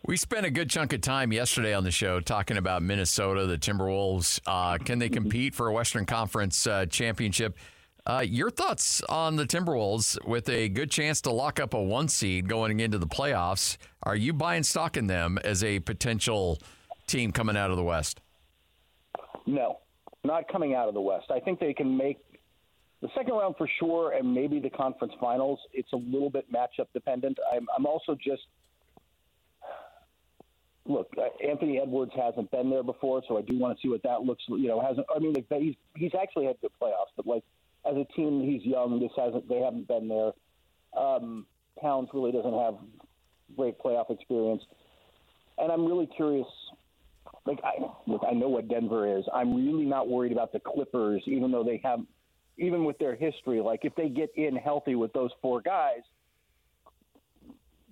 We 0.06 0.16
spent 0.16 0.46
a 0.46 0.50
good 0.50 0.70
chunk 0.70 0.94
of 0.94 1.02
time 1.02 1.34
yesterday 1.34 1.74
on 1.74 1.84
the 1.84 1.92
show 1.92 2.22
talking 2.22 2.56
about 2.56 2.82
Minnesota, 2.82 3.46
the 3.46 3.58
Timberwolves. 3.58 4.40
Uh, 4.46 4.78
can 4.78 5.00
they 5.00 5.10
compete 5.10 5.54
for 5.54 5.68
a 5.68 5.74
Western 5.74 6.06
Conference 6.06 6.66
uh, 6.66 6.86
championship? 6.86 7.58
Uh, 8.06 8.24
your 8.26 8.50
thoughts 8.50 9.02
on 9.10 9.36
the 9.36 9.46
Timberwolves 9.46 10.18
with 10.26 10.48
a 10.48 10.70
good 10.70 10.90
chance 10.90 11.20
to 11.24 11.32
lock 11.32 11.60
up 11.60 11.74
a 11.74 11.82
one 11.82 12.08
seed 12.08 12.48
going 12.48 12.80
into 12.80 12.98
the 12.98 13.08
playoffs? 13.08 13.76
Are 14.04 14.16
you 14.16 14.32
buying 14.32 14.64
stock 14.64 14.96
in 14.96 15.08
them 15.08 15.38
as 15.44 15.62
a 15.62 15.80
potential 15.80 16.58
team 17.08 17.34
coming 17.34 17.58
out 17.58 17.70
of 17.70 17.76
the 17.76 17.84
West? 17.84 18.22
No, 19.46 19.80
not 20.24 20.48
coming 20.48 20.74
out 20.74 20.88
of 20.88 20.94
the 20.94 21.02
West. 21.02 21.32
I 21.32 21.42
think 21.42 21.60
they 21.60 21.74
can 21.74 21.98
make 21.98 22.20
the 23.02 23.10
second 23.16 23.34
round 23.34 23.56
for 23.58 23.70
sure, 23.80 24.14
and 24.14 24.34
maybe 24.34 24.60
the 24.60 24.70
conference 24.70 25.14
finals. 25.20 25.60
It's 25.74 25.92
a 25.94 25.98
little 25.98 26.30
bit 26.30 26.52
matchup 26.52 26.88
dependent. 26.94 27.38
I'm, 27.54 27.68
I'm 27.76 27.86
also 27.86 28.16
just 28.16 28.42
look. 30.86 31.10
uh, 31.18 31.28
Anthony 31.48 31.80
Edwards 31.80 32.12
hasn't 32.16 32.50
been 32.52 32.70
there 32.70 32.84
before, 32.84 33.22
so 33.28 33.38
I 33.38 33.42
do 33.42 33.58
want 33.58 33.78
to 33.78 33.82
see 33.82 33.90
what 33.90 34.04
that 34.04 34.22
looks. 34.22 34.44
You 34.48 34.68
know, 34.68 34.82
hasn't. 34.82 35.06
I 35.16 35.20
mean, 35.20 35.34
like, 35.34 35.62
he's 35.62 35.76
he's 35.96 36.12
actually 36.20 36.46
had 36.46 36.60
good 36.62 36.72
playoffs, 36.82 37.14
but 37.16 37.28
like 37.28 37.44
as 37.90 37.96
a 37.96 38.06
team, 38.16 38.42
he's 38.42 38.64
young. 38.66 39.00
This 39.00 39.12
hasn't. 39.16 39.48
They 39.48 39.60
haven't 39.60 39.88
been 39.88 40.08
there. 40.08 40.32
Um, 40.98 41.46
Towns 41.82 42.10
really 42.14 42.32
doesn't 42.32 42.54
have 42.54 42.76
great 43.56 43.78
playoff 43.80 44.10
experience, 44.10 44.64
and 45.60 45.72
I'm 45.72 45.86
really 45.86 46.08
curious 46.08 46.48
like 47.46 47.60
I 47.64 47.84
look, 48.06 48.22
I 48.30 48.34
know 48.34 48.50
what 48.50 48.68
Denver 48.68 49.18
is. 49.18 49.26
I'm 49.34 49.56
really 49.56 49.86
not 49.86 50.08
worried 50.08 50.32
about 50.32 50.52
the 50.52 50.60
Clippers, 50.60 51.24
even 51.26 51.52
though 51.52 51.64
they 51.64 51.80
have, 51.84 52.00
even 52.58 52.86
with 52.86 52.98
their 52.98 53.16
history. 53.16 53.62
Like 53.62 53.82
if 53.84 53.96
they 53.96 54.10
get 54.10 54.32
in 54.36 54.56
healthy 54.56 54.96
with 54.96 55.14
those 55.14 55.32
four 55.42 55.62
guys, 55.62 56.02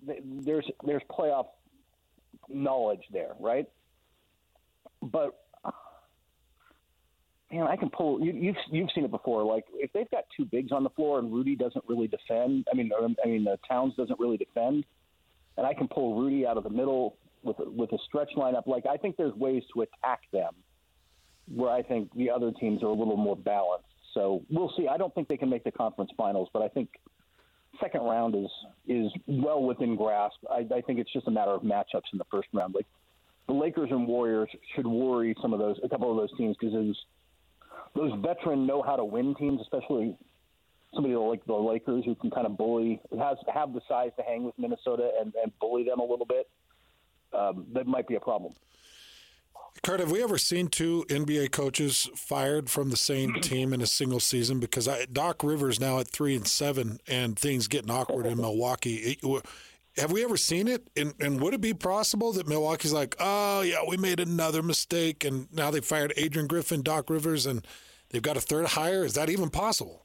there's 0.06 0.70
there's 0.86 1.02
playoff 1.10 1.48
knowledge 2.50 3.04
there, 3.12 3.36
right? 3.40 3.68
But 5.02 5.36
man, 7.52 7.68
I 7.68 7.76
can 7.76 7.90
pull. 7.90 8.24
You, 8.24 8.34
you've 8.34 8.56
you've 8.72 8.90
seen 8.94 9.06
it 9.06 9.12
before. 9.12 9.44
Like 9.44 9.66
if 9.74 9.92
they've 9.94 10.10
got 10.12 10.26
two 10.36 10.46
bigs 10.46 10.72
on 10.72 10.84
the 10.84 10.90
floor 10.92 11.20
and 11.20 11.32
Rudy 11.32 11.56
doesn't 11.56 11.86
really 11.88 12.08
defend. 12.08 12.68
I 12.72 12.76
mean, 12.76 12.92
I 13.24 13.28
mean, 13.28 13.48
uh, 13.48 13.58
Towns 13.68 13.96
doesn't 13.96 14.20
really 14.20 14.38
defend, 14.38 14.86
and 15.58 15.66
I 15.66 15.74
can 15.74 15.88
pull 15.88 16.20
Rudy 16.20 16.46
out 16.46 16.58
of 16.58 16.64
the 16.64 16.70
middle 16.70 17.18
with 17.44 17.58
with 17.60 17.92
a 17.94 17.98
stretch 18.08 18.32
lineup. 18.36 18.68
Like 18.68 18.86
I 18.86 18.98
think 18.98 19.18
there's 19.18 19.34
ways 19.34 19.64
to 19.74 19.82
attack 19.82 20.22
them 20.32 20.54
where 21.54 21.70
I 21.70 21.84
think 21.84 22.14
the 22.16 22.32
other 22.32 22.52
teams 22.52 22.82
are 22.82 22.88
a 22.88 22.94
little 22.94 23.18
more 23.18 23.36
balanced. 23.36 23.85
So 24.16 24.44
we'll 24.50 24.74
see. 24.76 24.88
I 24.88 24.98
don't 24.98 25.14
think 25.14 25.28
they 25.28 25.38
can 25.38 25.50
make 25.50 25.64
the 25.64 25.72
conference 25.72 26.10
finals, 26.18 26.50
but 26.54 26.64
I 26.64 26.70
think 26.70 26.90
second 27.80 28.02
round 28.02 28.34
is 28.34 28.50
is 28.88 29.12
well 29.28 29.62
within 29.62 29.96
grasp. 29.96 30.38
I, 30.50 30.66
I 30.74 30.82
think 30.82 31.00
it's 31.00 31.14
just 31.14 31.28
a 31.28 31.32
matter 31.32 31.52
of 31.52 31.62
matchups 31.62 32.10
in 32.14 32.18
the 32.18 32.26
first 32.32 32.48
round. 32.54 32.74
Like 32.74 32.88
the 33.48 33.54
Lakers 33.54 33.92
and 33.92 34.08
Warriors 34.08 34.50
should 34.74 34.88
worry 34.88 35.36
some 35.42 35.54
of 35.54 35.60
those, 35.60 35.78
a 35.84 35.90
couple 35.90 36.10
of 36.10 36.18
those 36.18 36.36
teams, 36.38 36.56
because 36.60 36.74
those 36.74 37.06
those 37.94 38.14
veteran 38.22 38.66
know 38.66 38.82
how 38.82 38.96
to 38.96 39.06
win 39.06 39.36
teams, 39.36 39.62
especially 39.62 40.16
somebody 40.94 41.16
like 41.16 41.46
the 41.46 41.54
Lakers 41.54 42.06
who 42.06 42.16
can 42.16 42.32
kind 42.32 42.48
of 42.48 42.58
bully, 42.58 43.02
has 43.20 43.38
have 43.54 43.74
the 43.74 43.82
size 43.88 44.12
to 44.18 44.24
hang 44.24 44.46
with 44.46 44.58
Minnesota 44.58 45.12
and, 45.20 45.34
and 45.44 45.52
bully 45.60 45.84
them 45.84 46.00
a 46.00 46.06
little 46.06 46.26
bit. 46.26 46.50
Um, 47.34 47.68
that 47.74 47.86
might 47.86 48.08
be 48.08 48.16
a 48.16 48.20
problem. 48.22 48.54
Kurt, 49.84 50.00
have 50.00 50.10
we 50.12 50.24
ever 50.24 50.38
seen 50.38 50.68
two 50.68 51.06
NBA 51.10 51.52
coaches 51.52 52.10
fired 52.16 52.70
from 52.70 52.90
the 52.90 52.98
same 52.98 53.34
team 53.42 53.72
in 53.72 53.82
a 53.82 53.86
single 53.86 54.20
season? 54.20 54.60
Because 54.60 54.88
I, 54.88 55.06
Doc 55.06 55.44
Rivers 55.44 55.80
now 55.80 56.00
at 56.00 56.08
three 56.08 56.36
and 56.36 56.48
seven, 56.48 57.00
and 57.08 57.38
things 57.38 57.68
getting 57.68 57.92
awkward 57.92 58.26
in 58.26 58.38
Milwaukee. 58.38 59.18
Have 59.98 60.12
we 60.12 60.24
ever 60.24 60.38
seen 60.38 60.68
it? 60.68 60.90
And, 60.98 61.14
and 61.20 61.40
would 61.40 61.54
it 61.54 61.62
be 61.62 61.74
possible 61.74 62.34
that 62.34 62.48
Milwaukee's 62.48 62.94
like, 62.94 63.16
oh 63.20 63.62
yeah, 63.62 63.82
we 63.88 63.96
made 63.98 64.20
another 64.20 64.64
mistake, 64.64 65.24
and 65.24 65.52
now 65.54 65.70
they 65.72 65.82
fired 65.82 66.14
Adrian 66.18 66.48
Griffin, 66.48 66.82
Doc 66.82 67.10
Rivers, 67.10 67.46
and 67.46 67.66
they've 68.10 68.22
got 68.24 68.38
a 68.38 68.42
third 68.42 68.66
hire? 68.68 69.04
Is 69.06 69.14
that 69.14 69.30
even 69.30 69.50
possible? 69.50 70.04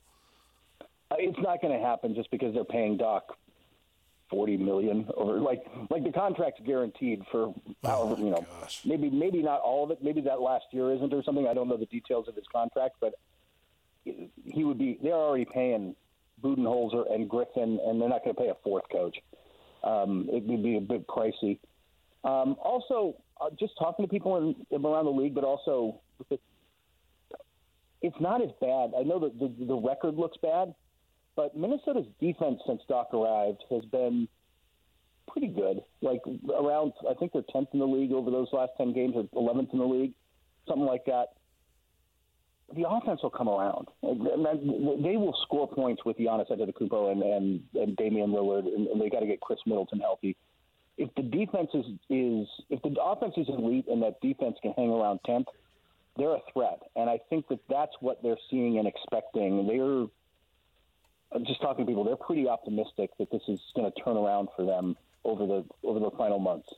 Uh, 1.10 1.16
It's 1.18 1.38
not 1.40 1.62
going 1.62 1.72
to 1.76 1.84
happen 1.84 2.14
just 2.14 2.30
because 2.30 2.52
they're 2.54 2.64
paying 2.64 2.98
Doc 2.98 3.36
forty 4.30 4.56
million 4.56 5.06
over 5.16 5.38
like 5.40 5.64
like 5.90 6.04
the 6.04 6.12
contract's 6.12 6.60
guaranteed 6.64 7.22
for 7.30 7.52
however 7.82 8.20
you 8.20 8.30
know 8.30 8.46
gosh. 8.60 8.80
maybe 8.84 9.10
maybe 9.10 9.42
not 9.42 9.60
all 9.60 9.84
of 9.84 9.90
it 9.90 9.98
maybe 10.02 10.20
that 10.20 10.40
last 10.40 10.64
year 10.70 10.92
isn't 10.92 11.12
or 11.12 11.22
something 11.22 11.46
I 11.48 11.54
don't 11.54 11.68
know 11.68 11.76
the 11.76 11.86
details 11.86 12.28
of 12.28 12.36
his 12.36 12.44
contract 12.52 12.96
but 13.00 13.14
he 14.04 14.64
would 14.64 14.78
be 14.78 14.98
they're 15.02 15.12
already 15.12 15.44
paying 15.44 15.94
Budenholzer 16.42 17.12
and 17.12 17.28
Griffin 17.28 17.78
and 17.84 18.00
they're 18.00 18.08
not 18.08 18.24
going 18.24 18.34
to 18.34 18.40
pay 18.40 18.48
a 18.48 18.56
fourth 18.64 18.84
coach. 18.90 19.18
Um, 19.84 20.28
it 20.32 20.42
would 20.44 20.62
be 20.62 20.76
a 20.76 20.80
bit 20.80 21.06
pricey. 21.06 21.58
Um, 22.24 22.56
also 22.62 23.16
uh, 23.40 23.50
just 23.58 23.74
talking 23.78 24.04
to 24.04 24.10
people 24.10 24.36
in, 24.36 24.54
in 24.70 24.84
around 24.84 25.06
the 25.06 25.10
league 25.10 25.34
but 25.34 25.44
also 25.44 26.00
it's 28.02 28.20
not 28.20 28.42
as 28.42 28.50
bad. 28.60 28.92
I 28.98 29.02
know 29.02 29.18
that 29.20 29.38
the, 29.38 29.52
the 29.66 29.74
record 29.74 30.16
looks 30.16 30.38
bad 30.40 30.74
but 31.40 31.56
Minnesota's 31.56 32.04
defense 32.20 32.60
since 32.66 32.82
Doc 32.86 33.14
arrived 33.14 33.64
has 33.70 33.82
been 33.86 34.28
pretty 35.26 35.46
good. 35.46 35.80
Like 36.02 36.20
around, 36.54 36.92
I 37.08 37.14
think 37.14 37.32
they're 37.32 37.40
tenth 37.50 37.68
in 37.72 37.78
the 37.78 37.86
league 37.86 38.12
over 38.12 38.30
those 38.30 38.48
last 38.52 38.72
ten 38.76 38.92
games, 38.92 39.14
or 39.16 39.24
eleventh 39.32 39.70
in 39.72 39.78
the 39.78 39.86
league, 39.86 40.12
something 40.68 40.84
like 40.84 41.06
that. 41.06 41.28
The 42.76 42.86
offense 42.86 43.20
will 43.22 43.30
come 43.30 43.48
around. 43.48 43.88
They 44.02 45.16
will 45.16 45.34
score 45.44 45.66
points 45.66 46.04
with 46.04 46.18
Giannis 46.18 46.50
Antetokounmpo 46.50 47.10
and 47.10 47.22
and, 47.22 47.60
and 47.74 47.96
Damian 47.96 48.32
Lillard, 48.32 48.66
and, 48.66 49.00
they 49.00 49.08
got 49.08 49.20
to 49.20 49.26
get 49.26 49.40
Khris 49.40 49.60
Middleton 49.64 49.98
healthy. 49.98 50.36
If 50.98 51.08
the 51.16 51.22
defense 51.22 51.70
is, 51.72 51.86
is 52.10 52.46
if 52.68 52.82
the 52.82 52.94
offense 53.02 53.32
is 53.38 53.48
elite 53.48 53.86
and 53.88 54.02
that 54.02 54.20
defense 54.20 54.56
can 54.60 54.74
hang 54.76 54.90
around 54.90 55.20
tenth, 55.24 55.46
they're 56.18 56.34
a 56.34 56.42
threat. 56.52 56.80
And 56.96 57.08
I 57.08 57.18
think 57.30 57.48
that 57.48 57.60
that's 57.70 57.92
what 58.00 58.22
they're 58.22 58.36
seeing 58.50 58.78
and 58.78 58.86
expecting. 58.86 59.66
They're 59.66 60.06
just 61.46 61.60
talking 61.60 61.84
to 61.84 61.90
people, 61.90 62.04
they're 62.04 62.16
pretty 62.16 62.48
optimistic 62.48 63.10
that 63.18 63.30
this 63.30 63.42
is 63.48 63.60
going 63.74 63.90
to 63.90 64.02
turn 64.02 64.16
around 64.16 64.48
for 64.56 64.64
them 64.64 64.96
over 65.24 65.46
the 65.46 65.64
over 65.84 66.00
the 66.00 66.10
final 66.16 66.38
months. 66.38 66.68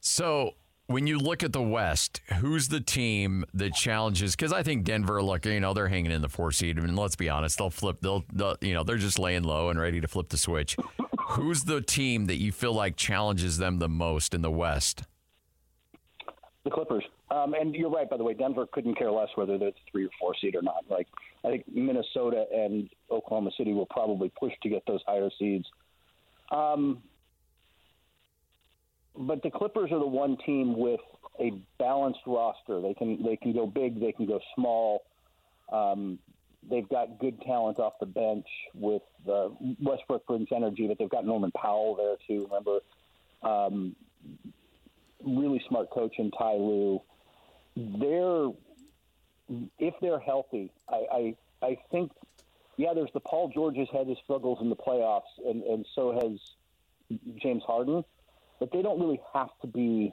So 0.00 0.54
when 0.86 1.06
you 1.06 1.18
look 1.18 1.42
at 1.42 1.52
the 1.52 1.62
West, 1.62 2.20
who's 2.40 2.68
the 2.68 2.80
team 2.80 3.44
that 3.54 3.72
challenges? 3.74 4.36
Because 4.36 4.52
I 4.52 4.62
think 4.62 4.84
Denver, 4.84 5.22
look, 5.22 5.46
you 5.46 5.60
know, 5.60 5.72
they're 5.74 5.88
hanging 5.88 6.12
in 6.12 6.22
the 6.22 6.28
four 6.28 6.52
seed. 6.52 6.78
I 6.78 6.82
mean, 6.82 6.96
let's 6.96 7.16
be 7.16 7.28
honest, 7.28 7.58
they'll 7.58 7.70
flip. 7.70 7.98
They'll, 8.00 8.24
they'll, 8.32 8.56
you 8.60 8.74
know, 8.74 8.82
they're 8.82 8.96
just 8.96 9.18
laying 9.18 9.44
low 9.44 9.70
and 9.70 9.80
ready 9.80 10.00
to 10.00 10.08
flip 10.08 10.28
the 10.28 10.36
switch. 10.36 10.76
who's 11.30 11.64
the 11.64 11.80
team 11.80 12.26
that 12.26 12.36
you 12.36 12.52
feel 12.52 12.74
like 12.74 12.96
challenges 12.96 13.58
them 13.58 13.78
the 13.78 13.88
most 13.88 14.34
in 14.34 14.42
the 14.42 14.50
West? 14.50 15.04
The 16.64 16.70
Clippers, 16.70 17.04
um, 17.32 17.54
and 17.54 17.74
you're 17.74 17.90
right. 17.90 18.08
By 18.08 18.18
the 18.18 18.24
way, 18.24 18.34
Denver 18.34 18.66
couldn't 18.70 18.96
care 18.96 19.10
less 19.10 19.28
whether 19.36 19.56
the 19.56 19.72
three 19.90 20.04
or 20.04 20.10
four 20.20 20.34
seed 20.40 20.54
or 20.54 20.62
not. 20.62 20.84
Like 20.90 21.08
I 21.44 21.48
think 21.48 21.64
Minnesota 21.72 22.44
and 22.54 22.90
Oklahoma 23.10 23.50
City 23.56 23.72
will 23.72 23.86
probably 23.86 24.30
push 24.38 24.52
to 24.62 24.68
get 24.68 24.82
those 24.86 25.00
higher 25.06 25.30
seeds. 25.38 25.64
Um, 26.50 27.02
but 29.16 29.42
the 29.42 29.50
Clippers 29.50 29.90
are 29.92 29.98
the 29.98 30.06
one 30.06 30.36
team 30.44 30.76
with 30.78 31.00
a 31.40 31.52
balanced 31.78 32.20
roster. 32.26 32.80
They 32.80 32.94
can 32.94 33.22
they 33.22 33.36
can 33.36 33.52
go 33.52 33.66
big, 33.66 34.00
they 34.00 34.12
can 34.12 34.26
go 34.26 34.40
small. 34.54 35.04
Um, 35.72 36.18
they've 36.68 36.88
got 36.88 37.18
good 37.18 37.40
talent 37.42 37.78
off 37.78 37.94
the 37.98 38.06
bench 38.06 38.46
with 38.74 39.02
uh, 39.30 39.48
Westbrook 39.82 40.26
brings 40.26 40.48
energy, 40.54 40.86
but 40.86 40.98
they've 40.98 41.08
got 41.08 41.24
Norman 41.24 41.50
Powell 41.52 41.96
there 41.96 42.16
too. 42.26 42.44
Remember, 42.44 42.80
um, 43.42 43.96
really 45.24 45.62
smart 45.68 45.90
coach 45.90 46.14
in 46.18 46.30
Ty 46.30 46.54
Lue. 46.54 47.00
They're 47.76 48.48
if 49.78 49.94
they're 50.00 50.20
healthy, 50.20 50.70
I, 50.88 51.04
I 51.12 51.66
I 51.66 51.78
think 51.90 52.12
yeah, 52.76 52.94
there's 52.94 53.10
the 53.12 53.20
Paul 53.20 53.50
George 53.54 53.76
has 53.76 53.88
had 53.92 54.06
his 54.06 54.18
struggles 54.24 54.58
in 54.60 54.70
the 54.70 54.76
playoffs, 54.76 55.22
and, 55.44 55.62
and 55.62 55.86
so 55.94 56.12
has 56.12 57.18
James 57.40 57.62
Harden, 57.66 58.04
but 58.58 58.72
they 58.72 58.82
don't 58.82 59.00
really 59.00 59.20
have 59.34 59.50
to 59.60 59.66
be 59.66 60.12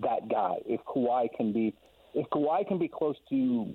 that 0.00 0.28
guy. 0.28 0.56
If 0.66 0.80
Kawhi 0.84 1.28
can 1.36 1.52
be, 1.52 1.74
if 2.14 2.26
Kawhi 2.30 2.66
can 2.66 2.78
be 2.78 2.88
close 2.88 3.16
to 3.30 3.74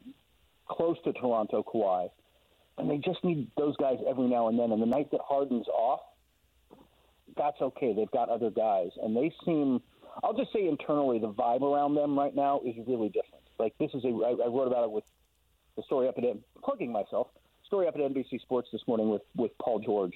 close 0.67 0.97
to 1.05 1.13
Toronto 1.13 1.63
Kawhi, 1.63 2.09
and 2.77 2.89
they 2.89 2.97
just 2.97 3.23
need 3.23 3.49
those 3.57 3.75
guys 3.77 3.97
every 4.07 4.27
now 4.27 4.47
and 4.47 4.59
then. 4.59 4.71
And 4.71 4.81
the 4.81 4.85
night 4.87 5.09
that 5.11 5.21
Harden's 5.23 5.67
off, 5.67 6.01
that's 7.35 7.59
okay. 7.61 7.93
They've 7.93 8.11
got 8.11 8.29
other 8.29 8.49
guys, 8.49 8.89
and 9.01 9.15
they 9.15 9.33
seem. 9.45 9.81
I'll 10.23 10.33
just 10.33 10.51
say 10.53 10.67
internally, 10.67 11.19
the 11.19 11.31
vibe 11.31 11.61
around 11.61 11.95
them 11.95 12.17
right 12.17 12.35
now 12.35 12.61
is 12.65 12.75
really 12.87 13.09
different. 13.09 13.43
Like 13.59 13.73
this 13.79 13.91
is 13.93 14.03
a. 14.03 14.07
I, 14.07 14.45
I 14.45 14.47
wrote 14.47 14.67
about 14.67 14.83
it 14.83 14.91
with 14.91 15.03
the 15.75 15.83
story 15.83 16.07
up 16.07 16.17
at 16.17 16.23
plugging 16.63 16.91
myself. 16.91 17.27
Story 17.65 17.87
up 17.87 17.95
at 17.95 18.01
NBC 18.01 18.41
Sports 18.41 18.69
this 18.71 18.81
morning 18.87 19.09
with 19.09 19.23
with 19.35 19.51
Paul 19.61 19.79
George. 19.79 20.13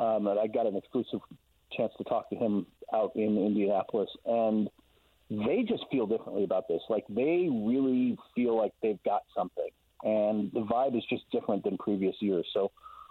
Um, 0.00 0.26
I 0.26 0.46
got 0.46 0.66
an 0.66 0.76
exclusive 0.76 1.20
chance 1.76 1.92
to 1.98 2.04
talk 2.04 2.28
to 2.30 2.36
him 2.36 2.66
out 2.92 3.12
in 3.14 3.38
Indianapolis, 3.38 4.10
and 4.26 4.68
they 5.30 5.64
just 5.66 5.84
feel 5.90 6.06
differently 6.06 6.44
about 6.44 6.68
this. 6.68 6.82
Like 6.88 7.04
they 7.08 7.48
really 7.50 8.18
feel 8.34 8.56
like 8.56 8.72
they've 8.82 9.02
got 9.04 9.22
something, 9.34 9.68
and 10.02 10.50
the 10.52 10.60
vibe 10.60 10.96
is 10.96 11.04
just 11.08 11.24
different 11.30 11.64
than 11.64 11.78
previous 11.78 12.16
years. 12.20 12.46
So 12.52 12.70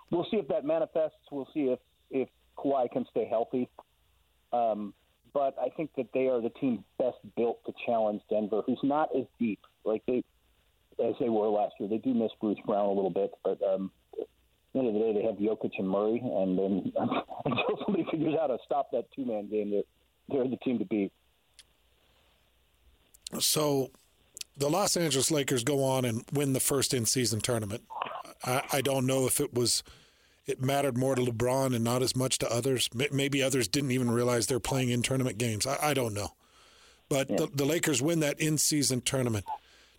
we'll 0.10 0.28
see 0.30 0.38
if 0.38 0.48
that 0.50 0.66
manifests. 0.66 1.18
We'll 1.32 1.50
see 1.54 1.70
if 1.70 1.80
if 2.10 2.30
Kawhi 2.58 2.92
can 2.92 3.06
stay 3.10 3.28
healthy. 3.28 3.70
Um, 4.54 4.94
but 5.34 5.56
I 5.60 5.70
think 5.76 5.92
that 5.98 6.08
they 6.14 6.28
are 6.28 6.42
the 6.42 6.50
team 6.50 6.84
best 6.98 7.18
built 7.36 7.64
to 7.66 7.74
challenge 7.86 8.22
Denver, 8.30 8.62
who's 8.66 8.80
not 8.84 9.10
as 9.16 9.26
deep 9.40 9.60
like 9.86 10.04
they 10.08 10.24
as 11.04 11.16
they 11.20 11.30
were 11.30 11.48
last 11.48 11.74
year. 11.80 11.90
They 11.90 11.98
do 11.98 12.14
miss 12.14 12.32
Bruce 12.40 12.60
Brown 12.66 12.86
a 12.86 12.92
little 12.92 13.10
bit, 13.10 13.32
but 13.44 13.60
um, 13.64 13.92
at 14.20 14.28
the 14.74 14.80
end 14.80 14.88
of 14.90 14.94
the 14.94 15.00
day, 15.00 15.14
they 15.14 15.24
have 15.24 15.36
Jokic 15.36 15.72
and 15.78 15.90
Murray, 15.90 16.22
and 16.24 16.58
then 16.58 16.94
until 17.46 17.80
somebody 17.86 18.06
figures 18.12 18.36
out 18.36 18.50
how 18.50 18.58
to 18.58 18.58
stop 18.66 18.92
that 18.92 19.06
two 19.16 19.26
man 19.26 19.50
game, 19.50 19.72
they're, 19.72 19.84
they're 20.30 20.50
the 20.50 20.58
team 20.58 20.80
to 20.80 20.86
beat. 20.86 21.12
So 23.40 23.92
the 24.58 24.70
Los 24.70 24.98
Angeles 24.98 25.32
Lakers 25.32 25.64
go 25.64 25.84
on 25.84 26.06
and 26.06 26.24
win 26.34 26.54
the 26.54 26.60
first 26.60 26.94
in 26.94 27.06
season 27.06 27.40
tournament. 27.40 27.84
I, 28.44 28.64
I 28.74 28.82
don't 28.82 29.06
know 29.06 29.26
if 29.26 29.40
it 29.40 29.54
was 29.54 29.84
it 30.46 30.62
mattered 30.62 30.98
more 30.98 31.16
to 31.16 31.22
LeBron 31.22 31.76
and 31.76 31.84
not 31.84 32.02
as 32.02 32.16
much 32.16 32.38
to 32.40 32.52
others. 32.52 32.90
Maybe 32.94 33.44
others 33.44 33.68
didn't 33.68 33.92
even 33.92 34.12
realize 34.12 34.48
they're 34.48 34.60
playing 34.60 34.90
in 34.90 35.02
tournament 35.02 35.38
games. 35.38 35.68
I, 35.68 35.78
I 35.82 35.94
don't 35.94 36.14
know. 36.14 36.34
But 37.10 37.28
the, 37.28 37.50
the 37.54 37.66
Lakers 37.66 38.02
win 38.02 38.22
that 38.22 38.40
in 38.40 38.58
season 38.58 39.02
tournament. 39.02 39.46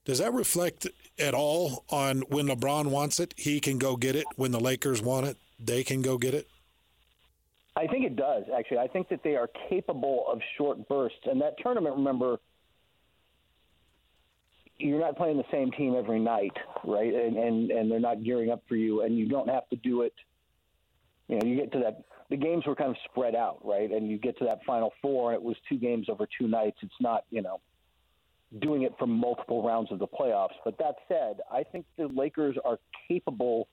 Does 0.05 0.19
that 0.19 0.33
reflect 0.33 0.87
at 1.19 1.35
all 1.35 1.85
on 1.91 2.23
when 2.23 2.49
LeBron 2.49 2.87
wants 2.87 3.21
it, 3.21 3.35
he 3.37 3.61
can 3.61 3.79
go 3.79 3.97
get 3.97 4.17
it? 4.17 4.25
When 4.37 4.51
the 4.51 4.59
Lakers 4.59 5.03
want 5.03 5.27
it, 5.27 5.37
they 5.61 5.85
can 5.85 6.03
go 6.03 6.19
get 6.19 6.35
it? 6.35 6.49
I 7.77 7.87
think 7.87 8.05
it 8.05 8.17
does, 8.17 8.45
actually. 8.57 8.79
I 8.79 8.89
think 8.89 9.09
that 9.11 9.23
they 9.23 9.37
are 9.37 9.49
capable 9.69 10.25
of 10.27 10.41
short 10.57 10.89
bursts. 10.89 11.21
And 11.25 11.41
that 11.41 11.55
tournament, 11.63 11.97
remember, 11.97 12.41
you're 14.79 15.01
not 15.01 15.17
playing 15.17 15.37
the 15.37 15.45
same 15.53 15.71
team 15.71 15.95
every 15.95 16.19
night, 16.19 16.57
right? 16.85 17.15
And, 17.15 17.37
and, 17.37 17.71
and 17.71 17.91
they're 17.91 18.01
not 18.01 18.25
gearing 18.25 18.51
up 18.51 18.63
for 18.69 18.77
you, 18.77 19.03
and 19.03 19.17
you 19.17 19.29
don't 19.29 19.49
have 19.49 19.69
to 19.69 19.77
do 19.77 20.03
it. 20.03 20.13
You 21.29 21.39
know, 21.39 21.47
you 21.47 21.57
get 21.57 21.73
to 21.73 21.79
that, 21.81 22.03
the 22.31 22.37
games 22.37 22.67
were 22.67 22.75
kind 22.75 22.91
of 22.91 22.97
spread 23.11 23.35
out, 23.35 23.59
right? 23.65 23.91
And 23.91 24.09
you 24.11 24.19
get 24.19 24.39
to 24.39 24.45
that 24.47 24.61
final 24.67 24.93
four, 25.01 25.33
and 25.33 25.41
it 25.41 25.43
was 25.43 25.57
two 25.69 25.79
games 25.79 26.09
over 26.09 26.27
two 26.39 26.49
nights. 26.49 26.79
It's 26.83 26.93
not, 27.01 27.25
you 27.31 27.43
know, 27.43 27.61
doing 28.61 28.83
it 28.83 28.93
for 28.99 29.07
multiple 29.07 29.67
rounds 29.67 29.91
of 29.93 29.99
the 29.99 30.07
playoffs. 30.07 30.55
But 30.65 30.79
that 30.79 30.97
said, 31.09 31.41
I 31.51 31.63
think 31.63 31.87
the 31.97 32.09
Lakers 32.09 32.57
are 32.65 32.79
capable, 33.09 33.69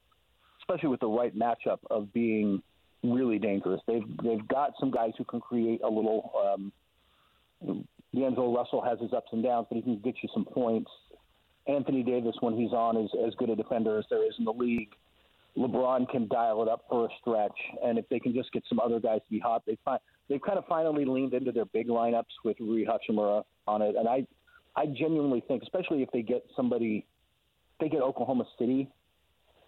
especially 0.62 0.90
with 0.90 1.00
the 1.00 1.08
right 1.08 1.38
matchup, 1.38 1.80
of 1.90 2.14
being 2.14 2.62
really 3.04 3.40
dangerous. 3.40 3.82
They've 3.88 4.04
they've 4.24 4.48
got 4.48 4.74
some 4.80 4.92
guys 4.92 5.12
who 5.18 5.24
can 5.24 5.42
create 5.42 5.82
a 5.84 5.90
little. 5.90 6.32
Um, 6.46 6.72
D'Angelo 8.16 8.56
Russell 8.56 8.82
has 8.82 9.00
his 9.00 9.14
ups 9.14 9.30
and 9.32 9.44
downs, 9.44 9.68
but 9.70 9.76
he 9.76 9.82
can 9.82 10.00
get 10.00 10.16
you 10.24 10.30
some 10.34 10.46
points. 10.46 10.90
Anthony 11.68 12.04
Davis, 12.04 12.36
when 12.40 12.58
he's 12.58 12.72
on, 12.72 12.98
is 12.98 13.12
as 13.26 13.36
good 13.36 13.50
a 13.50 13.56
defender 13.56 14.00
as 14.00 14.06
there 14.10 14.26
is 14.26 14.34
in 14.40 14.46
the 14.46 14.54
league. 14.54 14.90
LeBron 15.58 16.10
can 16.10 16.28
dial 16.28 16.62
it 16.64 16.70
up 16.70 16.86
for 16.90 17.06
a 17.06 17.10
stretch, 17.20 17.58
and 17.84 17.98
if 17.98 18.08
they 18.10 18.20
can 18.20 18.34
just 18.34 18.52
get 18.52 18.64
some 18.70 18.80
other 18.80 19.00
guys 19.00 19.20
to 19.26 19.30
be 19.30 19.40
hot, 19.40 19.64
they 19.66 19.78
find 19.84 20.00
they've 20.30 20.42
kind 20.42 20.58
of 20.58 20.66
finally 20.68 21.06
leaned 21.06 21.34
into 21.34 21.52
their 21.52 21.66
big 21.66 21.88
lineups 21.88 22.24
with 22.44 22.58
Rui 22.60 22.86
Hachimura 22.86 23.44
on 23.68 23.82
it, 23.82 23.96
and 23.98 24.08
I 24.08 24.26
I 24.76 24.86
genuinely 24.86 25.44
think, 25.48 25.64
especially 25.64 26.02
if 26.04 26.10
they 26.12 26.22
get 26.22 26.46
somebody, 26.56 27.06
they 27.80 27.90
get 27.90 28.02
Oklahoma 28.02 28.46
City 28.58 28.90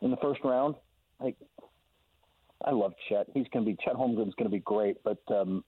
in 0.02 0.12
the 0.12 0.18
first 0.18 0.42
round, 0.44 0.76
like 1.20 1.36
I 2.64 2.72
love 2.72 2.94
Chet. 3.10 3.28
He's 3.34 3.48
going 3.52 3.66
to 3.66 3.72
be 3.72 3.78
Chet 3.84 3.96
Holmgren's 3.96 4.36
going 4.36 4.50
to 4.50 4.50
be 4.50 4.60
great, 4.60 4.98
but 5.04 5.20
um, 5.30 5.64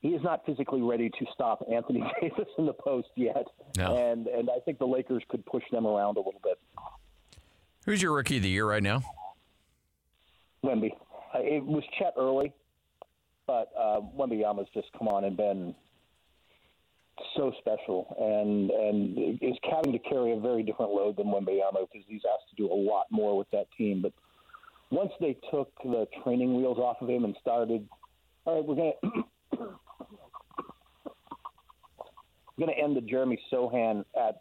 he 0.00 0.08
is 0.08 0.22
not 0.22 0.44
physically 0.46 0.82
ready 0.82 1.10
to 1.10 1.26
stop 1.32 1.64
Anthony 1.70 2.02
Davis 2.20 2.48
in 2.58 2.66
the 2.66 2.72
post 2.72 3.08
yet. 3.16 3.46
No. 3.76 3.96
And 3.96 4.26
and 4.26 4.50
I 4.50 4.60
think 4.64 4.78
the 4.78 4.86
Lakers 4.86 5.22
could 5.28 5.44
push 5.46 5.64
them 5.70 5.86
around 5.86 6.16
a 6.16 6.20
little 6.20 6.40
bit. 6.42 6.58
Who's 7.84 8.00
your 8.00 8.12
rookie 8.12 8.38
of 8.38 8.42
the 8.42 8.48
year 8.48 8.66
right 8.66 8.82
now? 8.82 9.02
Wemby. 10.64 10.90
Uh, 11.34 11.38
It 11.40 11.64
was 11.64 11.84
Chet 11.98 12.14
early, 12.16 12.52
but 13.46 13.70
uh, 13.78 14.00
Wembanyama's 14.16 14.68
just 14.74 14.88
come 14.98 15.08
on 15.08 15.24
and 15.24 15.36
been 15.36 15.74
so 17.36 17.52
special, 17.60 18.14
and 18.18 18.70
and 18.70 19.38
is 19.40 19.56
having 19.70 19.92
to 19.92 19.98
carry 19.98 20.32
a 20.32 20.40
very 20.40 20.62
different 20.62 20.92
load 20.92 21.16
than 21.16 21.26
Wembanyama 21.26 21.86
because 21.92 22.04
he's 22.08 22.22
asked 22.32 22.48
to 22.50 22.56
do 22.56 22.72
a 22.72 22.74
lot 22.74 23.06
more 23.10 23.36
with 23.36 23.50
that 23.52 23.66
team. 23.76 24.02
But 24.02 24.12
once 24.90 25.12
they 25.20 25.36
took 25.50 25.70
the 25.84 26.06
training 26.22 26.56
wheels 26.56 26.78
off 26.78 26.96
of 27.00 27.08
him 27.08 27.24
and 27.24 27.36
started, 27.40 27.88
all 28.44 28.56
right, 28.56 28.64
we're 28.66 28.74
gonna 28.74 29.74
gonna 32.58 32.72
end 32.72 32.96
the 32.96 33.00
Jeremy 33.00 33.40
Sochan 33.52 34.04
at 34.16 34.40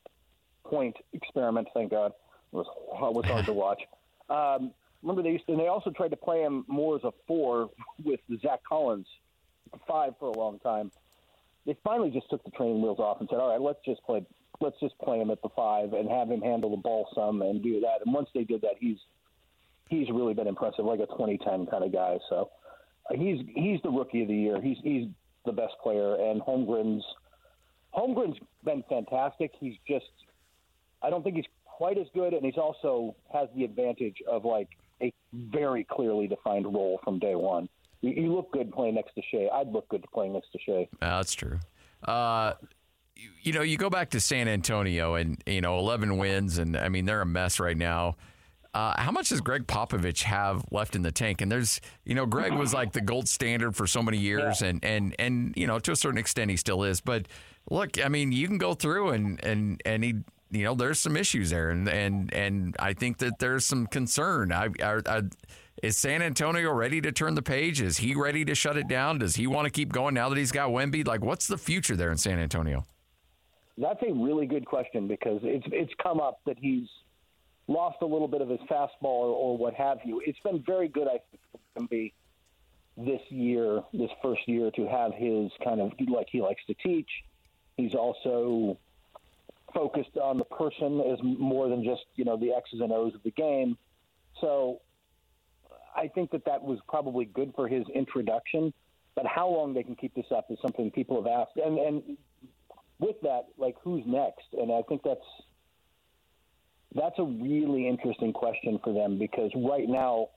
point 0.66 0.96
experiment. 1.14 1.68
Thank 1.74 1.92
God, 1.92 2.12
it 2.52 2.56
was 2.56 2.66
it 2.68 3.14
was 3.14 3.26
hard 3.26 3.46
to 3.46 3.54
watch. 3.54 3.82
Um, 4.30 4.74
remember 5.04 5.22
they 5.22 5.32
used 5.32 5.46
to, 5.48 5.52
and 5.52 5.62
they 5.62 5.68
also 5.68 5.92
tried 5.92 6.10
to 6.10 6.16
play 6.16 6.42
him 6.42 6.66
more 6.68 6.96
as 6.96 7.04
a 7.04 7.12
four 7.28 7.70
with 8.04 8.22
Zach 8.42 8.62
Collins, 8.68 9.08
five 9.88 10.14
for 10.20 10.30
a 10.30 10.38
long 10.38 10.60
time. 10.60 10.92
They 11.66 11.78
finally 11.84 12.10
just 12.10 12.30
took 12.30 12.44
the 12.44 12.52
training 12.52 12.82
wheels 12.82 13.00
off 13.00 13.20
and 13.20 13.30
said, 13.30 13.40
"All 13.40 13.50
right, 13.50 13.62
let's 13.62 13.80
just 13.86 14.04
play, 14.04 14.26
let's 14.60 14.80
just 14.80 14.98
play 15.00 15.20
him 15.20 15.30
at 15.30 15.42
the 15.42 15.50
five 15.50 15.94
and 15.94 16.10
have 16.10 16.32
him 16.32 16.42
handle 16.42 16.72
the 16.72 16.78
ball 16.78 17.08
some 17.14 17.42
and 17.42 17.62
do 17.62 17.82
that." 17.82 18.00
And 18.06 18.14
once 18.14 18.30
they 18.34 18.44
did 18.44 18.62
that, 18.62 18.76
he's 18.80 18.98
he's 19.90 20.10
really 20.10 20.34
been 20.34 20.48
impressive, 20.48 20.86
like 20.86 21.00
a 21.00 21.08
2010 21.08 21.68
kind 21.68 21.84
of 21.84 21.92
guy. 21.92 22.18
So 22.30 22.50
uh, 23.10 23.16
he's 23.16 23.46
he's 23.54 23.82
the 23.82 23.90
rookie 23.90 24.22
of 24.22 24.30
the 24.30 24.36
year. 24.36 24.62
He's 24.62 24.78
he's 24.84 25.08
the 25.46 25.52
best 25.52 25.74
player, 25.82 26.16
and 26.16 26.42
Holmgren's 26.42 27.04
Holmgren's 27.94 28.38
been 28.64 28.84
fantastic. 28.90 29.52
He's 29.60 29.76
just 29.88 30.12
I 31.02 31.10
don't 31.10 31.24
think 31.24 31.36
he's 31.36 31.46
quite 31.66 31.98
as 31.98 32.08
good, 32.14 32.34
and 32.34 32.46
he's 32.46 32.58
also 32.58 33.16
has 33.34 33.50
the 33.56 33.64
advantage 33.64 34.18
of 34.28 34.46
like 34.46 34.70
a 35.04 35.14
very 35.34 35.84
clearly 35.84 36.28
defined 36.28 36.66
role 36.66 37.00
from 37.04 37.20
day 37.20 37.36
one. 37.36 37.70
You, 38.02 38.12
you 38.12 38.34
look 38.34 38.52
good 38.52 38.72
playing 38.72 38.96
next 38.96 39.14
to 39.16 39.22
Shea. 39.32 39.50
I'd 39.54 39.70
look 39.70 39.88
good 39.90 40.06
playing 40.14 40.34
next 40.34 40.52
to 40.52 40.60
Shea. 40.60 40.90
Uh, 41.02 41.18
that's 41.18 41.34
true. 41.34 41.60
Uh, 42.04 42.54
you, 43.16 43.30
you 43.42 43.54
know, 43.54 43.62
you 43.62 43.78
go 43.78 43.90
back 43.90 44.12
to 44.12 44.20
San 44.20 44.48
Antonio 44.48 45.16
and, 45.16 45.42
you 45.46 45.62
know, 45.62 45.78
11 45.80 46.18
wins, 46.18 46.58
and 46.58 46.76
I 46.76 46.90
mean, 46.90 47.06
they're 47.06 47.22
a 47.22 47.26
mess 47.26 47.60
right 47.60 47.78
now. 47.78 48.16
Uh, 48.74 49.00
how 49.00 49.12
much 49.12 49.30
does 49.30 49.40
Gregg 49.40 49.68
Popovich 49.68 50.24
have 50.24 50.66
left 50.72 50.96
in 50.96 51.04
the 51.04 51.12
tank? 51.12 51.42
And 51.42 51.52
there's, 51.52 51.80
you 52.06 52.16
know, 52.16 52.26
Greg 52.26 52.54
was 52.54 52.74
like 52.74 52.92
the 52.92 53.02
gold 53.02 53.30
standard 53.30 53.76
for 53.76 53.86
so 53.86 54.02
many 54.02 54.18
years, 54.18 54.64
and 54.64 54.84
and 54.84 55.16
and 55.20 55.54
you 55.56 55.68
know, 55.68 55.78
to 55.78 55.92
a 55.92 55.96
certain 55.96 56.18
extent, 56.18 56.50
he 56.50 56.58
still 56.58 56.84
is. 56.84 57.00
But 57.00 57.28
look, 57.70 58.04
I 58.04 58.08
mean, 58.08 58.32
you 58.32 58.48
can 58.48 58.58
go 58.58 58.74
through 58.74 59.10
and 59.10 59.44
and 59.46 59.80
and 59.86 60.04
he, 60.04 60.16
you 60.54 60.64
know, 60.64 60.76
there's 60.76 61.00
some 61.00 61.18
issues 61.18 61.50
there, 61.50 61.70
and 61.70 61.90
and 61.90 62.34
and 62.34 62.76
I 62.80 62.94
think 62.94 63.18
that 63.20 63.40
there's 63.40 63.66
some 63.66 63.88
concern. 63.88 64.52
I, 64.52 64.70
I, 64.82 65.02
I 65.06 65.22
is 65.82 65.98
San 65.98 66.22
Antonio 66.22 66.72
ready 66.72 67.02
to 67.02 67.12
turn 67.12 67.36
the 67.36 67.42
page? 67.42 67.82
Is 67.82 67.98
he 67.98 68.14
ready 68.14 68.46
to 68.46 68.56
shut 68.56 68.78
it 68.78 68.88
down? 68.88 69.18
Does 69.18 69.36
he 69.36 69.48
want 69.48 69.66
to 69.66 69.72
keep 69.72 69.92
going 69.92 70.14
now 70.14 70.30
that 70.30 70.38
he's 70.38 70.52
got 70.52 70.70
Wemby? 70.70 71.06
Like, 71.08 71.22
what's 71.22 71.48
the 71.48 71.58
future 71.58 71.96
there 71.96 72.12
in 72.12 72.18
San 72.18 72.40
Antonio? 72.40 72.86
That's 73.78 74.02
a 74.08 74.14
really 74.14 74.46
good 74.46 74.66
question 74.66 75.08
because 75.08 75.40
it's 75.44 75.66
it's 75.72 75.92
come 76.02 76.20
up 76.20 76.40
that 76.46 76.58
he's 76.60 76.88
lost 77.68 77.98
a 78.02 78.06
little 78.06 78.28
bit 78.28 78.42
of 78.42 78.50
his 78.50 78.60
fastball 78.70 78.90
or, 79.04 79.34
or 79.34 79.58
what 79.58 79.74
have 79.74 80.00
you. 80.06 80.22
It's 80.26 80.40
been 80.40 80.64
very 80.66 80.88
good, 80.88 81.08
I 81.08 81.20
think, 81.32 81.42
for 81.52 81.82
Wemby 81.82 82.14
this 82.96 83.22
year, 83.30 83.82
this 83.92 84.12
first 84.22 84.48
year, 84.48 84.70
to 84.72 84.88
have 84.88 85.14
his 85.16 85.52
kind 85.64 85.82
of 85.82 85.92
like 86.08 86.28
he 86.32 86.42
likes 86.42 86.62
to 86.68 86.76
teach. 86.76 87.10
He's 87.76 87.96
also 87.96 88.78
focused 89.74 90.18
on 90.22 90.38
the 90.38 90.44
person 90.46 91.02
as 91.12 91.20
more 91.22 91.70
than 91.70 91.84
just 91.84 92.02
you 92.16 92.26
know 92.26 92.38
the 92.38 92.52
X's 92.52 92.82
and 92.82 92.92
O's 92.92 93.14
of 93.16 93.24
the 93.24 93.32
game. 93.32 93.78
So 94.42 94.82
I 95.96 96.08
think 96.08 96.32
that 96.32 96.46
that 96.46 96.62
was 96.62 96.80
probably 96.88 97.26
good 97.26 97.54
for 97.56 97.68
his 97.68 97.84
introduction. 97.94 98.74
But 99.16 99.26
how 99.28 99.48
long 99.48 99.74
they 99.74 99.84
can 99.84 99.96
keep 99.96 100.16
this 100.16 100.26
up 100.36 100.48
is 100.50 100.58
something 100.62 100.90
people 100.90 101.22
have 101.22 101.32
asked. 101.32 101.58
And 101.58 101.78
and 101.78 102.18
with 103.00 103.16
that, 103.22 103.48
like 103.58 103.76
who's 103.84 104.04
next? 104.06 104.48
And 104.54 104.72
I 104.72 104.82
think 104.88 105.02
that's 105.04 105.20
that's 106.96 107.18
a 107.18 107.24
really 107.24 107.88
interesting 107.88 108.34
question 108.34 108.80
for 108.84 108.94
them 108.94 109.18
because 109.18 109.52
right 109.56 109.88
now 109.88 110.30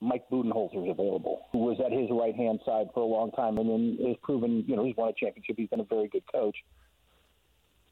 Mike 0.00 0.24
Budenholzer 0.30 0.84
is 0.84 0.90
available, 0.90 1.46
who 1.52 1.58
was 1.58 1.78
at 1.84 1.92
his 1.92 2.08
right 2.10 2.34
hand 2.34 2.60
side 2.66 2.88
for 2.92 3.00
a 3.00 3.06
long 3.06 3.30
time 3.32 3.58
and 3.58 3.68
then 3.68 4.06
has 4.06 4.16
proven, 4.22 4.64
you 4.66 4.76
know, 4.76 4.84
he's 4.84 4.96
won 4.96 5.08
a 5.08 5.12
championship. 5.12 5.56
He's 5.56 5.68
been 5.68 5.80
a 5.80 5.84
very 5.84 6.08
good 6.08 6.24
coach. 6.32 6.56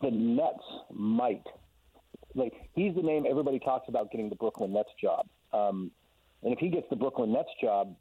The 0.05 0.11
Nets 0.11 0.65
might. 0.93 1.47
Like, 2.35 2.53
he's 2.75 2.95
the 2.95 3.01
name 3.01 3.25
everybody 3.29 3.59
talks 3.59 3.89
about 3.89 4.11
getting 4.11 4.29
the 4.29 4.37
Brooklyn 4.37 4.75
Nets 4.75 4.91
job. 5.01 5.27
Um, 5.55 5.91
and 6.43 6.53
if 6.53 6.59
he 6.59 6.69
gets 6.69 6.87
the 6.91 6.97
Brooklyn 6.97 7.33
Nets 7.33 7.49
job, 7.59 7.97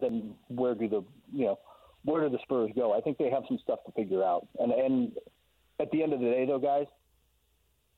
then 0.00 0.34
where 0.48 0.74
do 0.74 0.88
the, 0.88 1.04
you 1.32 1.44
know, 1.44 1.58
where 2.02 2.28
do 2.28 2.30
the 2.30 2.42
Spurs 2.42 2.70
go? 2.74 2.92
I 2.96 3.00
think 3.02 3.18
they 3.18 3.30
have 3.30 3.44
some 3.46 3.58
stuff 3.62 3.78
to 3.86 3.92
figure 3.92 4.24
out. 4.24 4.48
And, 4.58 4.72
and 4.72 5.12
at 5.78 5.92
the 5.92 6.02
end 6.02 6.12
of 6.12 6.18
the 6.18 6.26
day, 6.26 6.44
though, 6.44 6.58
guys, 6.58 6.86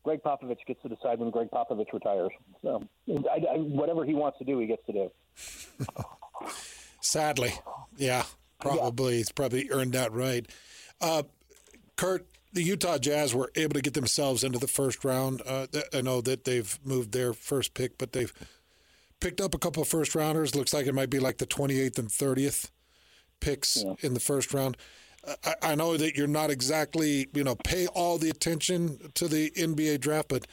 Gregg 0.05 0.23
Popovich 0.23 0.59
gets 0.67 0.83
to 0.83 0.91
decide 0.91 1.19
when 1.19 1.31
Gregg 1.31 1.49
Popovich 1.51 1.93
retires. 1.95 2.31
So 2.61 2.87
I, 3.09 3.55
I, 3.55 3.57
whatever 3.59 4.05
he 4.05 4.13
wants 4.13 4.37
to 4.39 4.45
do, 4.45 4.59
he 4.59 4.67
gets 4.67 4.85
to 4.85 4.93
do. 4.93 5.11
Sadly, 7.01 7.55
yeah, 7.97 8.25
probably 8.61 9.17
he's 9.17 9.33
probably 9.33 9.71
earned 9.71 9.95
that 9.95 10.13
right. 10.13 10.47
Uh, 11.01 11.23
Kurt, 11.97 12.27
the 12.53 12.63
Utah 12.63 12.99
Jazz 12.99 13.35
were 13.35 13.51
able 13.55 13.75
to 13.75 13.83
get 13.83 13.95
themselves 13.95 14.43
into 14.43 14.59
the 14.59 14.69
first 14.69 15.05
round. 15.05 15.43
Uh, 15.47 15.67
I 15.93 16.01
know 16.01 16.21
that 16.23 16.45
they've 16.45 16.79
moved 16.85 17.13
their 17.13 17.33
first 17.33 17.75
pick, 17.75 17.99
but 17.99 18.13
they've 18.13 18.33
picked 19.21 19.41
up 19.41 19.55
a 19.55 19.59
couple 19.59 19.83
of 19.83 19.89
first 19.89 20.15
rounders. 20.15 20.55
Looks 20.55 20.73
like 20.73 20.87
it 20.87 20.95
might 20.95 21.11
be 21.11 21.19
like 21.19 21.39
the 21.39 21.47
28th 21.47 21.99
and 21.99 22.09
30th 22.09 22.71
picks 23.41 23.85
in 24.01 24.15
the 24.15 24.21
first 24.21 24.55
round. 24.55 24.77
I, 25.45 25.55
I 25.63 25.75
know 25.75 25.97
that 25.97 26.17
you're 26.17 26.27
not 26.27 26.51
exactly, 26.51 27.29
you 27.35 27.45
know, 27.45 27.57
pay 27.57 27.87
all 27.89 28.19
the 28.19 28.31
attention 28.31 29.11
to 29.15 29.29
the 29.29 29.51
NBA 29.51 30.01
draft, 30.01 30.29
but 30.29 30.47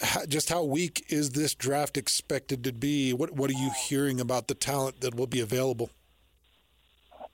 how, 0.00 0.24
just 0.26 0.48
how 0.48 0.62
weak 0.62 1.04
is 1.08 1.30
this 1.30 1.54
draft 1.54 1.96
expected 1.96 2.62
to 2.64 2.72
be? 2.72 3.12
What 3.12 3.32
What 3.32 3.50
are 3.50 3.54
you 3.54 3.70
hearing 3.88 4.20
about 4.20 4.48
the 4.48 4.54
talent 4.54 5.00
that 5.00 5.14
will 5.14 5.26
be 5.26 5.40
available? 5.40 5.90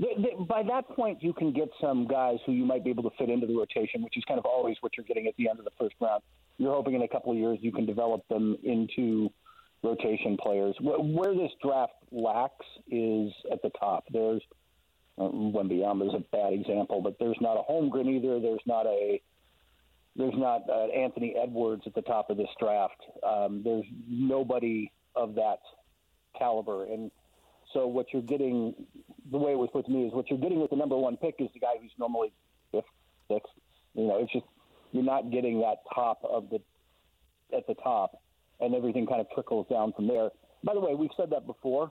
Th- 0.01 0.17
th- 0.17 0.49
By 0.49 0.63
that 0.65 0.89
point, 0.91 1.23
you 1.23 1.33
can 1.33 1.53
get 1.53 1.69
some 1.81 2.07
guys 2.07 2.39
who 2.47 2.53
you 2.53 2.65
might 2.65 2.85
be 2.85 2.91
able 2.91 3.05
to 3.05 3.17
fit 3.17 3.31
into 3.31 3.47
the 3.47 3.57
rotation, 3.57 4.03
which 4.03 4.17
is 4.17 4.25
kind 4.27 4.39
of 4.39 4.45
always 4.45 4.77
what 4.81 4.93
you're 4.97 5.07
getting 5.07 5.27
at 5.27 5.37
the 5.37 5.49
end 5.49 5.59
of 5.59 5.65
the 5.65 5.71
first 5.79 5.95
round. 6.01 6.23
You're 6.59 6.73
hoping 6.73 6.95
in 6.95 7.03
a 7.03 7.09
couple 7.09 7.33
of 7.33 7.39
years 7.39 7.59
you 7.61 7.73
can 7.73 7.87
develop 7.87 8.27
them 8.29 8.57
into 8.63 9.31
rotation 9.83 10.37
players. 10.41 10.75
Where, 10.81 10.99
where 10.99 11.35
this 11.35 11.53
draft 11.63 11.93
lacks 12.11 12.67
is 12.89 13.33
at 13.53 13.63
the 13.63 13.71
top. 13.79 14.05
There's 14.11 14.43
uh, 15.19 15.23
Wembanyama 15.23 16.09
is 16.09 16.15
a 16.15 16.25
bad 16.37 16.53
example, 16.53 17.01
but 17.01 17.17
there's 17.21 17.37
not 17.41 17.57
a 17.57 17.71
Holmgren 17.71 18.09
either. 18.09 18.41
There's 18.41 18.63
not 18.67 18.87
a 18.87 19.21
there's 20.17 20.35
not 20.37 20.63
uh, 20.71 20.87
Anthony 20.87 21.35
Edwards 21.41 21.83
at 21.87 21.95
the 21.95 22.03
top 22.03 22.31
of 22.31 22.37
this 22.37 22.49
draft. 22.61 23.01
Um, 23.27 23.63
there's 23.65 23.85
nobody 24.09 24.93
of 25.17 25.35
that 25.35 25.59
caliber, 26.39 26.85
and 26.85 27.11
so 27.75 27.87
what 27.87 28.07
you're 28.13 28.23
getting, 28.23 28.75
the 29.31 29.37
way 29.39 29.53
it 29.53 29.59
was 29.59 29.69
put 29.73 29.85
to 29.87 29.93
me, 29.93 30.07
is 30.07 30.15
what 30.15 30.31
you're 30.31 30.39
getting 30.39 30.61
with 30.61 30.71
the 30.71 30.77
number 30.77 30.97
one 30.97 31.17
pick 31.19 31.35
is 31.39 31.49
the 31.53 31.61
guy 31.61 31.75
who's 31.81 31.93
normally 31.99 32.33
fifth, 32.73 32.85
sixth. 33.29 33.53
You 33.95 34.07
know, 34.07 34.19
it's 34.19 34.33
just 34.33 34.47
you're 34.93 35.05
not 35.05 35.31
getting 35.31 35.61
that 35.61 35.79
top 35.95 36.21
of 36.25 36.49
the 36.51 36.61
at 37.55 37.67
the 37.67 37.75
top, 37.75 38.23
and 38.61 38.75
everything 38.75 39.07
kind 39.07 39.21
of 39.21 39.27
trickles 39.35 39.67
down 39.69 39.93
from 39.93 40.07
there. 40.07 40.31
By 40.63 40.73
the 40.75 40.81
way, 40.81 40.95
we've 40.95 41.11
said 41.17 41.31
that 41.31 41.47
before. 41.47 41.91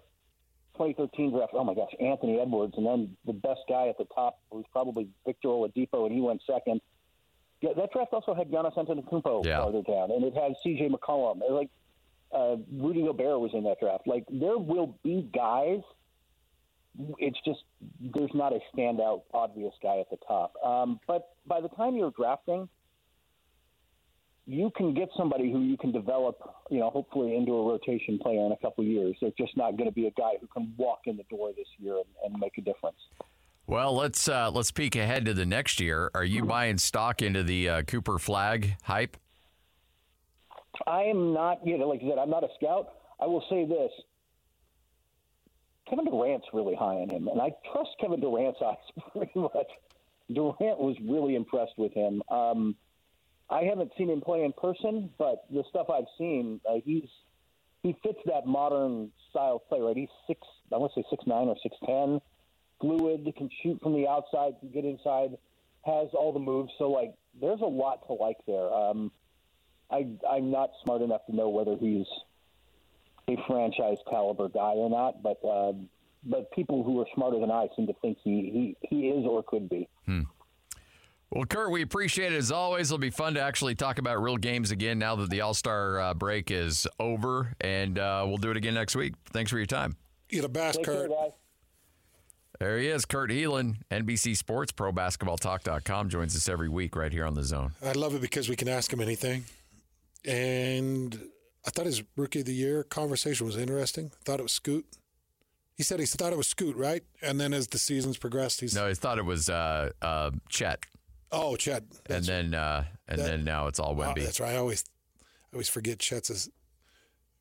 2013 0.77 1.31
draft. 1.31 1.51
Oh 1.53 1.63
my 1.63 1.75
gosh, 1.75 1.91
Anthony 1.99 2.39
Edwards, 2.39 2.73
and 2.77 2.85
then 2.85 3.15
the 3.27 3.33
best 3.33 3.59
guy 3.69 3.89
at 3.89 3.97
the 3.99 4.05
top 4.05 4.39
was 4.49 4.65
probably 4.71 5.07
Victor 5.23 5.49
Oladipo, 5.49 6.05
and 6.07 6.11
he 6.15 6.19
went 6.19 6.41
second. 6.49 6.81
Yeah, 7.61 7.73
that 7.77 7.91
draft 7.93 8.11
also 8.11 8.33
had 8.33 8.49
Giannis 8.49 8.75
Antetokounmpo 8.75 9.45
Yeah. 9.45 9.61
farther 9.61 9.83
down, 9.83 10.09
and 10.11 10.25
it 10.25 10.33
had 10.33 10.53
C.J. 10.63 10.89
McCollum. 10.89 11.45
And, 11.45 11.55
Like 11.55 11.69
uh, 12.33 12.57
Rudy 12.71 13.03
Gobert 13.03 13.39
was 13.39 13.51
in 13.53 13.63
that 13.63 13.79
draft. 13.79 14.07
Like 14.07 14.25
there 14.29 14.57
will 14.57 14.97
be 15.03 15.29
guys. 15.33 15.81
It's 17.17 17.37
just 17.45 17.61
there's 17.99 18.31
not 18.33 18.53
a 18.53 18.59
standout 18.75 19.23
obvious 19.33 19.73
guy 19.81 19.99
at 19.99 20.09
the 20.09 20.17
top. 20.27 20.53
Um, 20.63 20.99
but 21.07 21.29
by 21.47 21.61
the 21.61 21.69
time 21.69 21.95
you're 21.95 22.11
drafting, 22.11 22.69
you 24.45 24.71
can 24.75 24.93
get 24.93 25.09
somebody 25.17 25.51
who 25.51 25.61
you 25.61 25.77
can 25.77 25.91
develop, 25.91 26.37
you 26.69 26.79
know, 26.79 26.89
hopefully 26.89 27.35
into 27.35 27.53
a 27.53 27.67
rotation 27.67 28.19
player 28.19 28.45
in 28.45 28.51
a 28.51 28.57
couple 28.57 28.83
of 28.83 28.89
years. 28.89 29.15
They're 29.21 29.31
just 29.37 29.55
not 29.55 29.77
going 29.77 29.89
to 29.89 29.93
be 29.93 30.07
a 30.07 30.11
guy 30.11 30.31
who 30.39 30.47
can 30.47 30.73
walk 30.77 31.01
in 31.05 31.17
the 31.17 31.23
door 31.29 31.51
this 31.55 31.67
year 31.79 31.95
and, 31.95 32.33
and 32.33 32.39
make 32.39 32.57
a 32.57 32.61
difference. 32.61 32.97
Well, 33.65 33.95
let's 33.95 34.27
uh, 34.27 34.51
let's 34.51 34.71
peek 34.71 34.97
ahead 34.97 35.25
to 35.25 35.33
the 35.33 35.45
next 35.45 35.79
year. 35.79 36.11
Are 36.13 36.25
you 36.25 36.43
buying 36.43 36.77
stock 36.77 37.21
into 37.21 37.43
the 37.43 37.69
uh, 37.69 37.81
Cooper 37.83 38.19
Flagg 38.19 38.75
hype? 38.83 39.15
I 40.87 41.03
am 41.03 41.33
not, 41.33 41.65
you 41.65 41.77
know, 41.77 41.87
like 41.87 42.01
I 42.03 42.09
said, 42.09 42.17
I'm 42.17 42.29
not 42.29 42.43
a 42.43 42.49
scout. 42.57 42.93
I 43.19 43.27
will 43.27 43.43
say 43.49 43.65
this. 43.65 43.91
Kevin 45.89 46.05
Durant's 46.05 46.47
really 46.53 46.75
high 46.75 46.95
on 46.95 47.09
him, 47.09 47.27
and 47.27 47.41
I 47.41 47.51
trust 47.71 47.91
Kevin 47.99 48.19
Durant's 48.19 48.59
eyes 48.65 49.03
pretty 49.11 49.39
much. 49.39 49.67
Durant 50.31 50.79
was 50.79 50.95
really 51.03 51.35
impressed 51.35 51.77
with 51.77 51.93
him. 51.93 52.23
Um, 52.29 52.75
I 53.49 53.63
haven't 53.63 53.91
seen 53.97 54.09
him 54.09 54.21
play 54.21 54.43
in 54.43 54.53
person, 54.53 55.09
but 55.17 55.45
the 55.51 55.63
stuff 55.69 55.89
I've 55.89 56.07
seen, 56.17 56.61
uh, 56.67 56.75
he's 56.83 57.09
he 57.83 57.95
fits 58.01 58.19
that 58.25 58.45
modern 58.45 59.11
style 59.29 59.59
play. 59.59 59.81
Right? 59.81 59.97
He's 59.97 60.09
six, 60.27 60.39
I 60.73 60.77
want 60.77 60.93
to 60.95 61.01
say 61.01 61.05
six 61.09 61.25
nine 61.27 61.47
or 61.47 61.57
six 61.61 61.75
ten, 61.85 62.21
fluid, 62.79 63.31
can 63.37 63.49
shoot 63.61 63.79
from 63.81 63.93
the 63.93 64.07
outside, 64.07 64.53
can 64.61 64.71
get 64.71 64.85
inside, 64.85 65.37
has 65.85 66.07
all 66.13 66.31
the 66.31 66.39
moves. 66.39 66.71
So 66.77 66.89
like, 66.89 67.13
there's 67.39 67.61
a 67.61 67.65
lot 67.65 68.07
to 68.07 68.13
like 68.13 68.37
there. 68.47 68.73
Um, 68.73 69.11
I 69.93 70.07
I'm 70.29 70.51
not 70.51 70.71
smart 70.83 71.01
enough 71.01 71.25
to 71.27 71.35
know 71.35 71.49
whether 71.49 71.75
he's 71.77 72.07
a 73.29 73.37
franchise 73.47 73.97
caliber 74.09 74.49
guy 74.49 74.73
or 74.73 74.89
not, 74.89 75.21
but 75.23 75.39
uh, 75.47 75.73
but 76.25 76.51
people 76.51 76.83
who 76.83 76.99
are 77.01 77.05
smarter 77.15 77.39
than 77.39 77.51
I 77.51 77.67
seem 77.75 77.87
to 77.87 77.93
think 78.01 78.17
he, 78.23 78.75
he, 78.81 78.87
he 78.89 79.09
is 79.09 79.25
or 79.25 79.43
could 79.43 79.69
be. 79.69 79.87
Well, 81.29 81.45
Kurt, 81.45 81.71
we 81.71 81.81
appreciate 81.81 82.31
it 82.31 82.37
as 82.37 82.51
always. 82.51 82.91
It'll 82.91 82.99
be 82.99 83.09
fun 83.09 83.33
to 83.33 83.41
actually 83.41 83.73
talk 83.73 83.97
about 83.97 84.21
real 84.21 84.37
games 84.37 84.69
again 84.69 84.99
now 84.99 85.15
that 85.15 85.31
the 85.31 85.41
All 85.41 85.55
Star 85.55 85.99
uh, 85.99 86.13
break 86.13 86.51
is 86.51 86.87
over, 86.99 87.53
and 87.59 87.97
uh, 87.97 88.23
we'll 88.27 88.37
do 88.37 88.51
it 88.51 88.57
again 88.57 88.75
next 88.75 88.95
week. 88.95 89.15
Thanks 89.31 89.49
for 89.49 89.57
your 89.57 89.65
time. 89.65 89.97
Eat 90.29 90.43
a 90.43 90.47
bass, 90.49 90.75
Take 90.75 90.85
care, 90.85 90.93
Kurt. 90.93 91.09
guys. 91.09 91.31
There 92.59 92.77
he 92.77 92.87
is, 92.87 93.05
Kurt 93.05 93.31
Helin, 93.31 93.77
NBC 93.89 94.37
Sports, 94.37 94.71
ProBasketballTalk.com, 94.71 96.09
joins 96.09 96.35
us 96.35 96.47
every 96.47 96.69
week 96.69 96.95
right 96.95 97.11
here 97.11 97.25
on 97.25 97.33
the 97.33 97.43
Zone. 97.43 97.73
I 97.83 97.93
love 97.93 98.13
it 98.13 98.21
because 98.21 98.47
we 98.47 98.55
can 98.55 98.69
ask 98.69 98.93
him 98.93 99.01
anything. 99.01 99.45
And 100.25 101.29
I 101.65 101.69
thought 101.69 101.85
his 101.85 102.03
rookie 102.15 102.39
of 102.41 102.45
the 102.45 102.53
year 102.53 102.83
conversation 102.83 103.45
was 103.45 103.57
interesting. 103.57 104.11
Thought 104.25 104.39
it 104.39 104.43
was 104.43 104.51
Scoot. 104.53 104.85
He 105.75 105.83
said 105.83 105.99
he 105.99 106.05
thought 106.05 106.31
it 106.33 106.37
was 106.37 106.47
Scoot, 106.47 106.75
right? 106.75 107.03
And 107.21 107.39
then 107.39 107.53
as 107.53 107.67
the 107.67 107.79
seasons 107.79 108.17
progressed, 108.17 108.61
he's 108.61 108.75
No, 108.75 108.87
he 108.87 108.93
thought 108.93 109.17
it 109.17 109.25
was 109.25 109.49
uh, 109.49 109.89
uh, 110.01 110.31
Chet, 110.49 110.85
oh 111.31 111.55
Chet. 111.55 111.83
and 112.07 112.23
then 112.25 112.53
uh, 112.53 112.85
and 113.07 113.19
that- 113.19 113.25
then 113.25 113.43
now 113.43 113.67
it's 113.67 113.79
all 113.79 113.91
oh, 113.91 113.95
Wemby. 114.03 114.23
that's 114.23 114.39
right. 114.39 114.53
I 114.53 114.57
always 114.57 114.85
I 115.21 115.55
always 115.55 115.69
forget 115.69 115.99
Chet's 115.99 116.29
is 116.29 116.49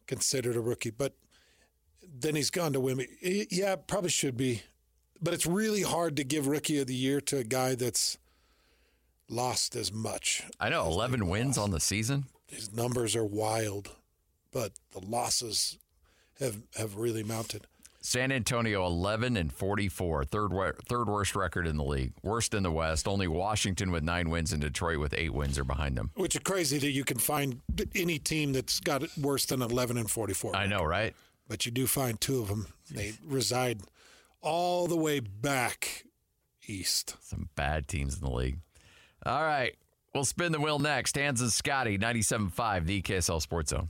considered 0.07 0.57
a 0.57 0.61
rookie, 0.61 0.90
but 0.90 1.14
then 2.03 2.35
he's 2.35 2.51
gone 2.51 2.73
to 2.73 2.81
Wemby. 2.81 3.07
Y- 3.23 3.47
Yeah, 3.51 3.77
probably 3.77 4.11
should 4.11 4.37
be, 4.37 4.62
but 5.21 5.35
it's 5.35 5.47
really 5.47 5.83
hard 5.83 6.16
to 6.16 6.25
give 6.25 6.47
rookie 6.47 6.81
of 6.81 6.87
the 6.87 6.95
year 6.95 7.21
to 7.21 7.37
a 7.38 7.45
guy 7.45 7.75
that's 7.75 8.16
lost 9.29 9.77
as 9.77 9.92
much. 9.92 10.42
I 10.59 10.68
know, 10.71 10.87
11 10.87 11.29
wins 11.29 11.57
on 11.59 11.71
the 11.71 11.81
season. 11.81 12.25
His 12.53 12.73
numbers 12.73 13.17
are 13.17 13.25
wild, 13.25 13.91
but 14.53 14.73
the 14.93 15.01
losses 15.05 15.79
have 16.38 16.57
have 16.77 16.97
really 16.97 17.23
mounted. 17.23 17.67
San 18.05 18.33
Antonio 18.33 18.85
11 18.85 19.37
and 19.37 19.53
44, 19.53 20.25
third 20.25 20.51
third 20.88 21.09
worst 21.09 21.37
record 21.37 21.69
in 21.69 21.77
the 21.77 21.85
league, 21.85 22.12
worst 22.23 22.53
in 22.53 22.65
the 22.65 22.73
West. 22.73 23.07
Only 23.07 23.29
Washington 23.29 23.93
with 23.93 24.03
nine 24.03 24.29
wins 24.29 24.53
and 24.53 24.61
Detroit 24.61 24.99
with 24.99 25.15
eight 25.17 25.33
wins 25.33 25.57
are 25.57 25.65
behind 25.65 25.97
them. 25.97 26.11
Which 26.17 26.35
is 26.35 26.43
crazy 26.43 26.79
that 26.79 26.91
you 26.91 27.05
can 27.05 27.19
find 27.19 27.61
any 27.95 28.19
team 28.19 28.53
that's 28.53 28.81
got 28.81 29.05
it 29.05 29.11
worse 29.17 29.47
than 29.47 29.62
eleven 29.62 29.97
and 29.97 30.11
forty 30.11 30.35
four. 30.35 30.55
I 30.57 30.67
know, 30.67 30.83
right? 30.83 31.15
but 31.49 31.67
you 31.67 31.73
do 31.73 31.87
find 31.87 32.19
two 32.19 32.41
of 32.41 32.49
them. 32.49 32.67
They 32.91 33.12
reside 33.23 33.83
all 34.41 34.87
the 34.87 34.97
way 34.97 35.21
back 35.21 36.05
east. 36.67 37.17
Some 37.21 37.51
bad 37.55 37.88
teams 37.88 38.15
in 38.15 38.21
the 38.21 38.31
league. 38.35 38.59
All 39.27 39.43
right, 39.43 39.75
we'll 40.14 40.25
spin 40.25 40.53
the 40.53 40.61
wheel 40.61 40.79
next. 40.79 41.16
Hans 41.16 41.40
and 41.40 41.53
Scotty, 41.53 41.98
97.5, 41.98 42.87
the 42.87 43.03
KSL 43.03 43.40
Sports 43.40 43.70
Zone. 43.70 43.88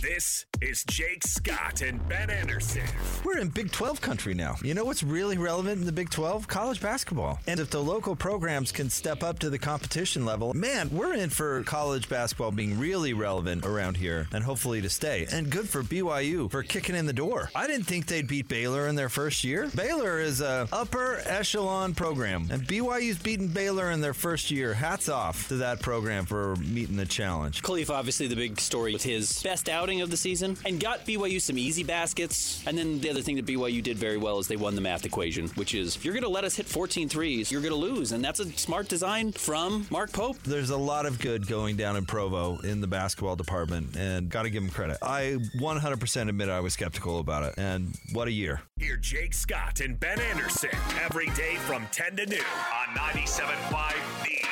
This 0.00 0.46
is 0.62 0.84
Jake 0.84 1.26
Scott 1.26 1.82
and 1.82 2.06
Ben 2.08 2.30
Anderson. 2.30 2.84
We're 3.24 3.38
in 3.38 3.48
Big 3.48 3.70
12 3.70 4.00
country 4.00 4.32
now. 4.32 4.54
You 4.62 4.72
know 4.72 4.84
what's 4.84 5.02
really 5.02 5.36
relevant 5.36 5.80
in 5.80 5.86
the 5.86 5.92
Big 5.92 6.08
12? 6.08 6.48
College 6.48 6.80
basketball. 6.80 7.38
And 7.46 7.60
if 7.60 7.68
the 7.68 7.82
local 7.82 8.16
programs 8.16 8.72
can 8.72 8.88
step 8.88 9.22
up 9.22 9.38
to 9.40 9.50
the 9.50 9.58
competition 9.58 10.24
level, 10.24 10.54
man, 10.54 10.88
we're 10.90 11.14
in 11.14 11.30
for 11.30 11.62
college 11.64 12.08
basketball 12.08 12.52
being 12.52 12.78
really 12.78 13.12
relevant 13.12 13.66
around 13.66 13.96
here 13.96 14.28
and 14.32 14.42
hopefully 14.42 14.80
to 14.80 14.88
stay. 14.88 15.26
And 15.30 15.50
good 15.50 15.68
for 15.68 15.82
BYU 15.82 16.50
for 16.50 16.62
kicking 16.62 16.94
in 16.94 17.06
the 17.06 17.12
door. 17.12 17.50
I 17.54 17.66
didn't 17.66 17.86
think 17.86 18.06
they'd 18.06 18.28
beat 18.28 18.48
Baylor 18.48 18.86
in 18.88 18.94
their 18.94 19.08
first 19.08 19.44
year. 19.44 19.68
Baylor 19.74 20.20
is 20.20 20.40
a 20.40 20.68
upper 20.72 21.20
echelon 21.26 21.94
program, 21.94 22.48
and 22.50 22.62
BYU's 22.62 23.18
beaten 23.18 23.48
Baylor 23.48 23.90
in 23.90 24.00
their 24.00 24.14
first 24.14 24.50
year. 24.50 24.74
Hats 24.74 25.08
off 25.08 25.48
to 25.48 25.56
that 25.56 25.80
program 25.80 26.24
for 26.24 26.56
meeting 26.56 26.96
the 26.96 27.06
challenge. 27.06 27.62
Khalif, 27.62 27.90
obviously 27.90 28.28
the 28.28 28.36
big 28.36 28.60
story 28.60 28.92
with 28.92 29.02
his 29.02 29.17
best 29.42 29.68
outing 29.68 30.00
of 30.00 30.10
the 30.10 30.16
season 30.16 30.56
and 30.64 30.80
got 30.80 31.06
BYU 31.06 31.40
some 31.40 31.58
easy 31.58 31.84
baskets. 31.84 32.62
And 32.66 32.76
then 32.76 33.00
the 33.00 33.10
other 33.10 33.22
thing 33.22 33.36
that 33.36 33.46
BYU 33.46 33.82
did 33.82 33.98
very 33.98 34.16
well 34.16 34.38
is 34.38 34.48
they 34.48 34.56
won 34.56 34.74
the 34.74 34.80
math 34.80 35.04
equation, 35.04 35.48
which 35.50 35.74
is 35.74 35.96
if 35.96 36.04
you're 36.04 36.14
going 36.14 36.22
to 36.22 36.28
let 36.28 36.44
us 36.44 36.56
hit 36.56 36.66
14 36.66 37.08
threes, 37.08 37.50
you're 37.50 37.60
going 37.60 37.72
to 37.72 37.78
lose. 37.78 38.12
And 38.12 38.24
that's 38.24 38.40
a 38.40 38.46
smart 38.52 38.88
design 38.88 39.32
from 39.32 39.86
Mark 39.90 40.12
Pope. 40.12 40.38
There's 40.44 40.70
a 40.70 40.76
lot 40.76 41.06
of 41.06 41.18
good 41.18 41.46
going 41.46 41.76
down 41.76 41.96
in 41.96 42.06
Provo 42.06 42.58
in 42.58 42.80
the 42.80 42.86
basketball 42.86 43.36
department, 43.36 43.96
and 43.96 44.28
got 44.28 44.42
to 44.42 44.50
give 44.50 44.62
him 44.62 44.70
credit. 44.70 44.98
I 45.02 45.38
100% 45.60 46.28
admit 46.28 46.48
I 46.48 46.60
was 46.60 46.74
skeptical 46.74 47.20
about 47.20 47.44
it, 47.44 47.54
and 47.58 47.94
what 48.12 48.28
a 48.28 48.32
year. 48.32 48.62
Hear 48.78 48.96
Jake 48.96 49.34
Scott 49.34 49.80
and 49.80 49.98
Ben 49.98 50.20
Anderson 50.20 50.70
every 51.02 51.30
day 51.30 51.56
from 51.66 51.86
10 51.92 52.16
to 52.16 52.26
noon 52.26 52.38
on 52.38 52.96
97.5 52.96 53.94
The 54.24 54.46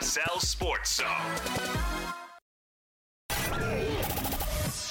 KSL 0.00 0.40
Sports 0.40 0.96
Zone. 0.96 2.29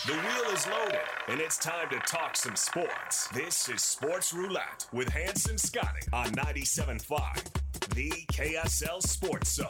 The 0.05 0.13
wheel 0.13 0.53
is 0.53 0.65
loaded, 0.67 0.99
and 1.27 1.41
it's 1.41 1.57
time 1.57 1.89
to 1.89 1.99
talk 1.99 2.37
some 2.37 2.55
sports. 2.55 3.27
This 3.29 3.67
is 3.67 3.81
Sports 3.83 4.33
Roulette 4.33 4.85
with 4.93 5.09
Hanson 5.09 5.57
Scotty 5.57 5.99
on 6.13 6.27
97.5 6.31 7.95
The 7.95 8.09
KSL 8.31 9.01
Sports 9.01 9.55
Zone. 9.55 9.67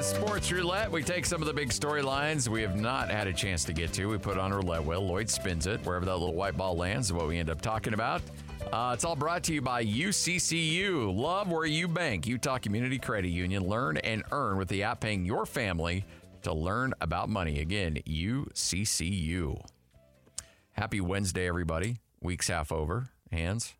Is 0.00 0.06
Sports 0.06 0.50
Roulette. 0.50 0.90
We 0.90 1.02
take 1.02 1.26
some 1.26 1.42
of 1.42 1.46
the 1.46 1.52
big 1.52 1.68
storylines 1.68 2.48
we 2.48 2.62
have 2.62 2.74
not 2.74 3.10
had 3.10 3.26
a 3.26 3.34
chance 3.34 3.64
to 3.64 3.74
get 3.74 3.92
to. 3.92 4.06
We 4.06 4.16
put 4.16 4.38
on 4.38 4.50
roulette 4.50 4.82
wheel. 4.82 5.02
Lloyd 5.02 5.28
spins 5.28 5.66
it. 5.66 5.84
Wherever 5.84 6.06
that 6.06 6.16
little 6.16 6.34
white 6.34 6.56
ball 6.56 6.74
lands 6.74 7.08
is 7.08 7.12
what 7.12 7.28
we 7.28 7.36
end 7.36 7.50
up 7.50 7.60
talking 7.60 7.92
about. 7.92 8.22
Uh, 8.72 8.92
it's 8.94 9.04
all 9.04 9.14
brought 9.14 9.42
to 9.42 9.52
you 9.52 9.60
by 9.60 9.84
UCCU. 9.84 11.14
Love 11.14 11.50
where 11.50 11.66
you 11.66 11.86
bank. 11.86 12.26
Utah 12.26 12.56
Community 12.56 12.98
Credit 12.98 13.28
Union. 13.28 13.68
Learn 13.68 13.98
and 13.98 14.22
earn 14.32 14.56
with 14.56 14.68
the 14.68 14.84
app 14.84 15.00
paying 15.00 15.26
your 15.26 15.44
family 15.44 16.06
to 16.44 16.54
learn 16.54 16.94
about 17.02 17.28
money. 17.28 17.60
Again, 17.60 17.98
UCCU. 18.06 19.62
Happy 20.72 21.02
Wednesday, 21.02 21.46
everybody. 21.46 21.98
Week's 22.22 22.48
half 22.48 22.72
over. 22.72 23.10
Hans. 23.30 23.74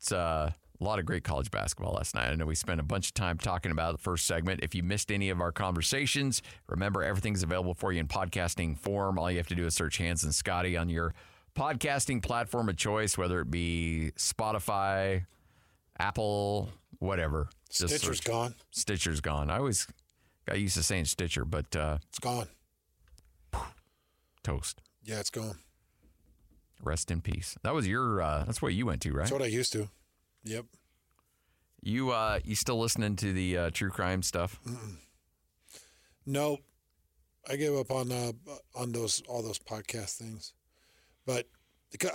It's 0.00 0.10
uh, 0.10 0.50
a 0.80 0.84
lot 0.84 0.98
of 0.98 1.06
great 1.06 1.24
college 1.24 1.50
basketball 1.50 1.94
last 1.94 2.14
night. 2.14 2.28
I 2.30 2.34
know 2.34 2.46
we 2.46 2.54
spent 2.54 2.80
a 2.80 2.84
bunch 2.84 3.08
of 3.08 3.14
time 3.14 3.38
talking 3.38 3.70
about 3.72 3.92
the 3.92 3.98
first 4.02 4.26
segment. 4.26 4.60
If 4.62 4.74
you 4.74 4.82
missed 4.82 5.10
any 5.10 5.30
of 5.30 5.40
our 5.40 5.52
conversations, 5.52 6.42
remember 6.68 7.02
everything's 7.02 7.42
available 7.42 7.74
for 7.74 7.92
you 7.92 8.00
in 8.00 8.08
podcasting 8.08 8.76
form. 8.78 9.18
All 9.18 9.30
you 9.30 9.38
have 9.38 9.46
to 9.48 9.54
do 9.54 9.64
is 9.66 9.74
search 9.74 9.98
Hans 9.98 10.22
and 10.22 10.34
Scotty 10.34 10.76
on 10.76 10.88
your 10.88 11.14
podcasting 11.54 12.22
platform 12.22 12.68
of 12.68 12.76
choice, 12.76 13.16
whether 13.16 13.40
it 13.40 13.50
be 13.50 14.12
Spotify, 14.16 15.24
Apple, 15.98 16.68
whatever. 16.98 17.48
Just 17.70 17.94
Stitcher's 17.94 18.18
search- 18.18 18.24
gone. 18.24 18.54
Stitcher's 18.70 19.20
gone. 19.22 19.50
I 19.50 19.56
always 19.58 19.86
got 20.46 20.60
used 20.60 20.76
to 20.76 20.82
saying 20.82 21.06
Stitcher, 21.06 21.44
but 21.46 21.74
uh, 21.74 21.98
It's 22.10 22.18
gone. 22.18 22.48
toast. 24.42 24.82
Yeah, 25.02 25.20
it's 25.20 25.30
gone. 25.30 25.58
Rest 26.82 27.10
in 27.10 27.20
peace. 27.22 27.56
That 27.62 27.74
was 27.74 27.88
your. 27.88 28.20
Uh, 28.20 28.44
that's 28.44 28.60
what 28.60 28.74
you 28.74 28.84
went 28.86 29.00
to, 29.02 29.10
right? 29.12 29.20
That's 29.22 29.32
what 29.32 29.42
I 29.42 29.46
used 29.46 29.72
to. 29.72 29.88
Yep. 30.46 30.64
You 31.82 32.10
uh, 32.10 32.40
you 32.44 32.54
still 32.54 32.78
listening 32.78 33.16
to 33.16 33.32
the 33.32 33.58
uh, 33.58 33.70
true 33.70 33.90
crime 33.90 34.22
stuff? 34.22 34.58
No, 36.24 36.58
I 37.48 37.56
gave 37.56 37.74
up 37.74 37.90
on 37.90 38.10
uh, 38.10 38.32
on 38.74 38.92
those 38.92 39.22
all 39.28 39.42
those 39.42 39.58
podcast 39.58 40.16
things. 40.16 40.52
But 41.26 41.48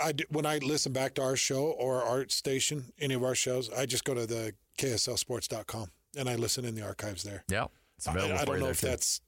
I, 0.00 0.12
when 0.30 0.46
I 0.46 0.58
listen 0.58 0.92
back 0.92 1.14
to 1.14 1.22
our 1.22 1.36
show 1.36 1.64
or 1.64 2.02
our 2.02 2.28
station, 2.28 2.92
any 2.98 3.14
of 3.14 3.22
our 3.24 3.34
shows, 3.34 3.70
I 3.72 3.86
just 3.86 4.04
go 4.04 4.14
to 4.14 4.26
the 4.26 4.54
KSLSports.com 4.78 5.90
and 6.16 6.28
I 6.28 6.36
listen 6.36 6.64
in 6.64 6.74
the 6.74 6.82
archives 6.82 7.22
there. 7.22 7.44
Yeah, 7.50 7.66
it's 7.96 8.06
I, 8.06 8.12
available 8.12 8.34
I 8.34 8.38
for 8.40 8.46
don't 8.46 8.54
you 8.54 8.60
know 8.60 8.66
there 8.66 8.72
if 8.72 8.80
too. 8.80 8.86
that's 8.86 9.20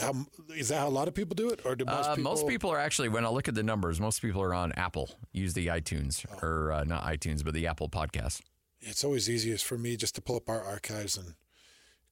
how 0.00 0.26
is 0.54 0.68
that 0.68 0.78
how 0.80 0.88
a 0.88 0.90
lot 0.90 1.08
of 1.08 1.14
people 1.14 1.34
do 1.34 1.50
it, 1.50 1.60
or 1.64 1.76
do 1.76 1.84
most 1.84 2.06
Uh, 2.08 2.14
people? 2.16 2.30
most 2.32 2.46
people 2.48 2.70
are 2.70 2.78
actually, 2.78 3.08
when 3.08 3.24
I 3.24 3.28
look 3.28 3.48
at 3.48 3.54
the 3.54 3.62
numbers, 3.62 4.00
most 4.00 4.20
people 4.22 4.42
are 4.42 4.54
on 4.54 4.72
Apple. 4.72 5.10
Use 5.32 5.54
the 5.54 5.66
iTunes 5.68 6.24
Oh. 6.30 6.38
or 6.46 6.72
uh, 6.72 6.84
not 6.84 7.04
iTunes, 7.04 7.44
but 7.44 7.54
the 7.54 7.66
Apple 7.66 7.88
Podcast. 7.88 8.40
It's 8.80 9.04
always 9.04 9.28
easiest 9.30 9.64
for 9.64 9.78
me 9.78 9.96
just 9.96 10.14
to 10.16 10.20
pull 10.22 10.36
up 10.36 10.48
our 10.48 10.62
archives 10.62 11.16
and 11.16 11.34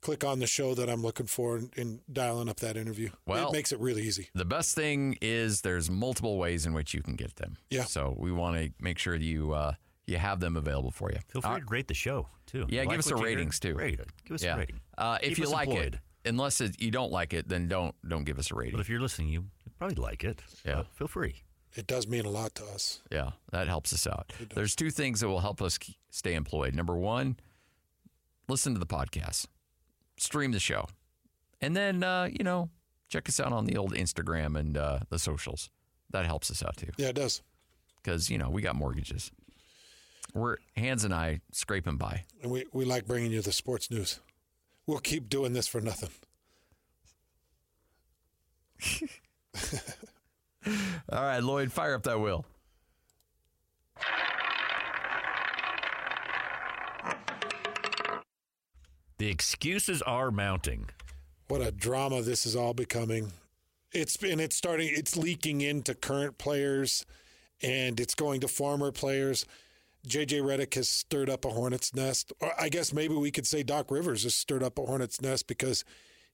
click 0.01 0.25
on 0.25 0.39
the 0.41 0.47
show 0.47 0.75
that 0.75 0.89
I'm 0.89 1.03
looking 1.03 1.27
for 1.27 1.57
and, 1.57 1.71
and 1.77 2.01
dialing 2.13 2.49
up 2.49 2.57
that 2.61 2.77
interview. 2.77 3.11
Well- 3.27 3.49
it 3.49 3.53
makes 3.53 3.73
it 3.73 3.79
really 3.79 4.03
easy. 4.03 4.29
The 4.35 4.45
best 4.45 4.75
thing 4.75 5.17
is 5.21 5.61
there's 5.61 5.91
multiple 5.91 6.39
ways 6.39 6.67
in 6.67 6.73
which 6.73 6.93
you 6.95 7.03
can 7.03 7.15
get 7.15 7.37
them. 7.37 7.57
Yeah. 7.71 7.85
So 7.85 8.15
we 8.19 8.33
want 8.33 8.57
to 8.57 8.71
make 8.81 8.99
sure 8.99 9.15
you 9.15 9.53
uh, 9.53 9.75
you 10.07 10.17
have 10.19 10.41
them 10.41 10.57
available 10.57 10.91
for 10.91 11.13
you. 11.13 11.19
Feel 11.29 11.43
free 11.43 11.61
to 11.61 11.67
rate 11.69 11.87
the 11.89 11.95
show 11.95 12.29
too. 12.47 12.67
Yeah, 12.69 12.81
Like 12.81 12.91
give 12.91 12.99
us 12.99 13.07
what 13.07 13.15
a 13.15 13.19
you 13.21 13.27
hear? 13.29 13.37
ratings 13.37 13.61
too. 13.61 13.75
Rate 13.75 14.01
it. 14.01 14.09
Give 14.25 14.35
us 14.35 14.43
yeah. 14.43 14.55
a 14.57 14.59
rating. 14.59 14.81
Uh, 14.99 15.19
if 15.23 15.29
Keep 15.37 15.39
you 15.39 15.51
like 15.51 15.69
employed. 15.69 15.95
it, 15.95 16.01
unless 16.25 16.61
it, 16.61 16.81
you 16.81 16.91
don't 16.91 17.13
like 17.13 17.33
it, 17.33 17.49
then 17.49 17.69
don't 17.69 17.95
don't 18.09 18.25
give 18.25 18.39
us 18.39 18.51
a 18.51 18.55
rating. 18.55 18.73
But 18.73 18.81
if 18.81 18.89
you're 18.89 19.01
listening, 19.01 19.29
you 19.29 19.45
probably 19.79 19.97
like 19.97 20.25
it. 20.25 20.41
Yeah. 20.65 20.77
But 20.77 20.87
feel 20.95 21.09
free. 21.09 21.43
It 21.75 21.87
does 21.87 22.07
mean 22.07 22.27
a 22.27 22.31
lot 22.31 22.55
to 22.57 22.65
us. 22.67 23.01
Yeah, 23.11 23.31
that 23.51 23.67
helps 23.67 23.93
us 23.95 24.07
out. 24.07 24.33
There's 24.55 24.77
two 24.77 24.91
things 24.91 25.21
that 25.21 25.29
will 25.29 25.41
help 25.41 25.63
us 25.63 25.79
stay 26.11 26.35
employed. 26.35 26.75
Number 26.75 26.95
one, 26.95 27.37
listen 28.47 28.75
to 28.75 28.79
the 28.79 28.87
podcast, 28.87 29.47
stream 30.19 30.53
the 30.53 30.59
show, 30.61 30.87
and 31.61 31.75
then 31.75 32.03
uh, 32.05 32.29
you 32.31 32.45
know 32.45 32.69
check 33.09 33.29
us 33.29 33.41
out 33.41 33.53
on 33.53 33.65
the 33.67 33.77
old 33.77 33.95
Instagram 33.95 34.59
and 34.59 34.77
uh, 34.77 34.99
the 35.09 35.19
socials. 35.19 35.71
That 36.11 36.27
helps 36.27 36.51
us 36.51 36.63
out 36.63 36.77
too, 36.77 36.91
Yeah, 36.99 37.09
it 37.09 37.15
does. 37.17 37.41
because 38.03 38.29
you 38.29 38.37
know 38.37 38.51
we 38.51 38.61
got 38.61 38.77
mortgages. 38.77 39.31
We're 40.35 40.57
hands 40.77 41.05
and 41.05 41.13
I 41.15 41.41
scraping 41.53 41.97
by. 41.97 42.25
And 42.43 42.51
we, 42.51 42.65
we 42.73 42.85
like 42.87 43.07
bringing 43.07 43.33
you 43.33 43.43
the 43.43 43.53
sports 43.53 43.91
news. 43.91 44.21
We'll 44.87 44.99
keep 44.99 45.29
doing 45.29 45.53
this 45.53 45.69
for 45.69 45.81
nothing. 45.81 46.11
All 50.67 51.23
right, 51.23 51.43
Lloyd, 51.43 51.73
fire 51.73 51.95
up 51.95 52.03
that 52.05 52.21
wheel. 52.21 52.45
The 59.19 59.29
excuses 59.29 60.03
are 60.03 60.33
mounting. 60.33 60.91
What 61.47 61.61
a 61.61 61.71
drama 61.71 62.23
this 62.23 62.45
is 62.45 62.57
all 62.57 62.75
becoming. 62.75 63.33
It's 63.93 64.17
and 64.17 64.41
it's 64.41 64.57
starting. 64.57 64.89
It's 64.91 65.17
leaking 65.17 65.61
into 65.61 65.95
current 65.95 66.39
players, 66.39 67.07
and 67.63 68.01
it's 68.01 68.17
going 68.17 68.41
to 68.41 68.49
former 68.49 68.91
players. 68.91 69.47
JJ 70.07 70.41
Redick 70.43 70.75
has 70.75 70.89
stirred 70.89 71.31
up 71.31 71.45
a 71.45 71.51
hornet's 71.51 71.95
nest. 71.95 72.33
Or 72.41 72.53
I 72.61 72.69
guess 72.69 72.93
maybe 72.93 73.15
we 73.15 73.31
could 73.31 73.47
say 73.47 73.63
Doc 73.63 73.91
Rivers 73.91 74.25
has 74.25 74.35
stirred 74.35 74.63
up 74.63 74.79
a 74.79 74.83
hornet's 74.87 75.21
nest 75.21 75.47
because 75.47 75.85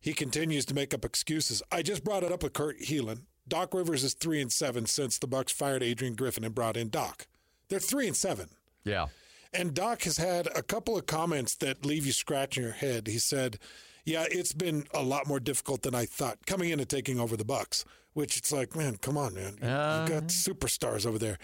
he 0.00 0.12
continues 0.14 0.64
to 0.66 0.74
make 0.74 0.94
up 0.94 1.04
excuses. 1.04 1.62
I 1.70 1.82
just 1.82 2.04
brought 2.04 2.22
it 2.22 2.32
up 2.32 2.42
with 2.42 2.52
Kurt 2.54 2.80
Helin. 2.80 3.22
Doc 3.46 3.74
Rivers 3.74 4.04
is 4.04 4.14
three 4.14 4.40
and 4.40 4.52
seven 4.52 4.86
since 4.86 5.18
the 5.18 5.26
Bucks 5.26 5.52
fired 5.52 5.82
Adrian 5.82 6.14
Griffin 6.14 6.44
and 6.44 6.54
brought 6.54 6.76
in 6.76 6.88
Doc. 6.90 7.26
They're 7.68 7.78
three 7.80 8.06
and 8.06 8.16
seven. 8.16 8.48
Yeah, 8.84 9.06
And 9.52 9.74
Doc 9.74 10.02
has 10.02 10.16
had 10.18 10.46
a 10.54 10.62
couple 10.62 10.96
of 10.96 11.06
comments 11.06 11.54
that 11.56 11.84
leave 11.84 12.06
you 12.06 12.12
scratching 12.12 12.62
your 12.62 12.72
head. 12.72 13.06
He 13.06 13.18
said, 13.18 13.58
"Yeah, 14.04 14.26
it's 14.30 14.52
been 14.52 14.86
a 14.94 15.02
lot 15.02 15.26
more 15.26 15.40
difficult 15.40 15.82
than 15.82 15.94
I 15.94 16.04
thought 16.06 16.44
coming 16.46 16.70
in 16.70 16.80
and 16.80 16.88
taking 16.88 17.18
over 17.20 17.36
the 17.36 17.44
Bucks." 17.44 17.84
Which 18.14 18.36
it's 18.36 18.50
like, 18.52 18.74
man, 18.74 18.96
come 18.96 19.16
on, 19.16 19.34
man, 19.34 19.58
you 19.62 19.68
Uh. 19.68 20.06
got 20.08 20.24
superstars 20.24 21.04
over 21.06 21.18
there. 21.18 21.38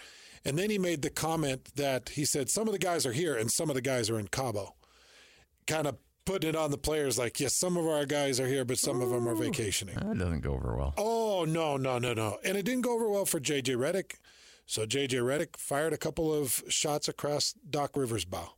And 0.45 0.59
then 0.59 0.69
he 0.71 0.79
made 0.79 1.03
the 1.03 1.11
comment 1.11 1.71
that 1.77 2.11
he 2.11 2.25
said 2.25 2.51
some 2.51 2.69
of 2.69 2.73
the 2.73 2.79
guys 2.79 3.07
are 3.07 3.13
here 3.13 3.35
and 3.35 3.51
some 3.51 3.71
of 3.71 3.75
the 3.75 3.81
guys 3.81 4.11
are 4.11 4.19
in 4.19 4.29
Cabo, 4.29 4.75
kind 5.67 5.87
of 5.87 5.97
putting 6.27 6.51
it 6.51 6.57
on 6.57 6.71
the 6.71 6.79
players 6.79 7.19
like, 7.19 7.41
yes, 7.41 7.55
some 7.55 7.77
of 7.77 7.87
our 7.87 8.05
guys 8.05 8.39
are 8.41 8.47
here, 8.47 8.65
but 8.65 8.79
some 8.79 9.01
of 9.01 9.11
them 9.11 9.27
are 9.29 9.35
vacationing. 9.35 9.95
that 9.95 10.19
doesn't 10.19 10.41
go 10.41 10.53
over 10.53 10.77
well. 10.77 10.95
Oh 10.99 11.45
no, 11.47 11.77
no, 11.77 11.99
no, 11.99 12.13
no! 12.13 12.39
And 12.45 12.57
it 12.57 12.65
didn't 12.65 12.83
go 12.83 12.95
over 12.95 13.09
well 13.09 13.25
for 13.25 13.41
JJ 13.41 13.77
Redick. 13.77 14.15
So 14.67 14.87
JJ 14.87 15.21
Redick 15.23 15.57
fired 15.57 15.93
a 15.93 15.99
couple 15.99 16.33
of 16.33 16.63
shots 16.69 17.09
across 17.09 17.53
Doc 17.69 17.97
Rivers' 17.97 18.25
bow. 18.25 18.55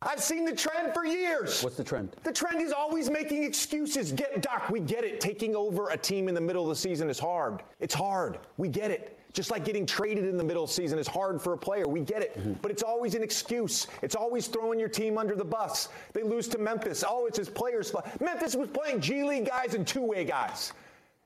I've 0.00 0.22
seen 0.22 0.44
the 0.44 0.54
trend 0.54 0.94
for 0.94 1.04
years. 1.04 1.62
What's 1.62 1.76
the 1.76 1.82
trend? 1.82 2.14
The 2.22 2.32
trend 2.32 2.62
is 2.62 2.72
always 2.72 3.10
making 3.10 3.42
excuses. 3.42 4.12
Get 4.12 4.40
Doc, 4.42 4.70
we 4.70 4.78
get 4.80 5.04
it. 5.04 5.20
Taking 5.20 5.56
over 5.56 5.88
a 5.88 5.96
team 5.96 6.28
in 6.28 6.34
the 6.34 6.40
middle 6.40 6.62
of 6.62 6.68
the 6.68 6.76
season 6.76 7.10
is 7.10 7.18
hard. 7.18 7.62
It's 7.80 7.94
hard. 7.94 8.38
We 8.58 8.68
get 8.68 8.90
it. 8.92 9.17
Just 9.32 9.50
like 9.50 9.64
getting 9.64 9.86
traded 9.86 10.24
in 10.24 10.36
the 10.36 10.44
middle 10.44 10.64
of 10.64 10.70
the 10.70 10.74
season 10.74 10.98
is 10.98 11.06
hard 11.06 11.40
for 11.40 11.52
a 11.52 11.58
player. 11.58 11.86
We 11.86 12.00
get 12.00 12.22
it. 12.22 12.60
But 12.62 12.70
it's 12.70 12.82
always 12.82 13.14
an 13.14 13.22
excuse. 13.22 13.86
It's 14.02 14.14
always 14.16 14.46
throwing 14.46 14.80
your 14.80 14.88
team 14.88 15.18
under 15.18 15.34
the 15.34 15.44
bus. 15.44 15.90
They 16.12 16.22
lose 16.22 16.48
to 16.48 16.58
Memphis. 16.58 17.04
Oh, 17.06 17.26
it's 17.26 17.38
his 17.38 17.48
players' 17.48 17.92
Memphis 18.20 18.56
was 18.56 18.68
playing 18.68 19.00
G 19.00 19.22
League 19.24 19.46
guys 19.46 19.74
and 19.74 19.86
two-way 19.86 20.24
guys. 20.24 20.72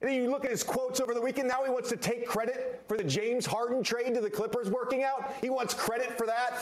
And 0.00 0.10
then 0.10 0.20
you 0.20 0.30
look 0.30 0.44
at 0.44 0.50
his 0.50 0.64
quotes 0.64 1.00
over 1.00 1.14
the 1.14 1.20
weekend. 1.20 1.46
Now 1.46 1.62
he 1.62 1.70
wants 1.70 1.88
to 1.90 1.96
take 1.96 2.26
credit 2.26 2.82
for 2.88 2.96
the 2.96 3.04
James 3.04 3.46
Harden 3.46 3.84
trade 3.84 4.14
to 4.14 4.20
the 4.20 4.30
Clippers 4.30 4.68
working 4.68 5.04
out. 5.04 5.32
He 5.40 5.48
wants 5.48 5.74
credit 5.74 6.18
for 6.18 6.26
that. 6.26 6.60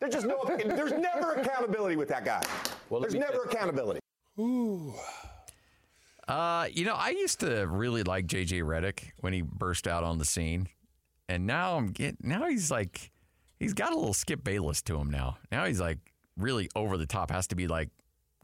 There's 0.00 0.12
just 0.12 0.26
no. 0.26 0.44
There's 0.46 0.92
never 0.92 1.32
accountability 1.32 1.96
with 1.96 2.08
that 2.08 2.24
guy. 2.26 2.42
there's 3.00 3.14
never 3.14 3.44
accountability. 3.44 4.00
Uh, 6.28 6.68
you 6.70 6.84
know, 6.84 6.94
I 6.94 7.10
used 7.10 7.40
to 7.40 7.66
really 7.66 8.02
like 8.02 8.26
JJ 8.26 8.62
Redick 8.62 9.12
when 9.20 9.32
he 9.32 9.42
burst 9.42 9.88
out 9.88 10.04
on 10.04 10.18
the 10.18 10.24
scene, 10.24 10.68
and 11.28 11.46
now 11.46 11.76
I'm 11.76 11.88
getting 11.88 12.18
now 12.20 12.46
he's 12.46 12.70
like 12.70 13.10
he's 13.58 13.74
got 13.74 13.92
a 13.92 13.96
little 13.96 14.14
Skip 14.14 14.44
Bayless 14.44 14.82
to 14.82 14.98
him 14.98 15.10
now. 15.10 15.38
Now 15.50 15.64
he's 15.64 15.80
like 15.80 15.98
really 16.36 16.68
over 16.76 16.96
the 16.96 17.06
top. 17.06 17.30
Has 17.30 17.46
to 17.48 17.56
be 17.56 17.66
like 17.66 17.88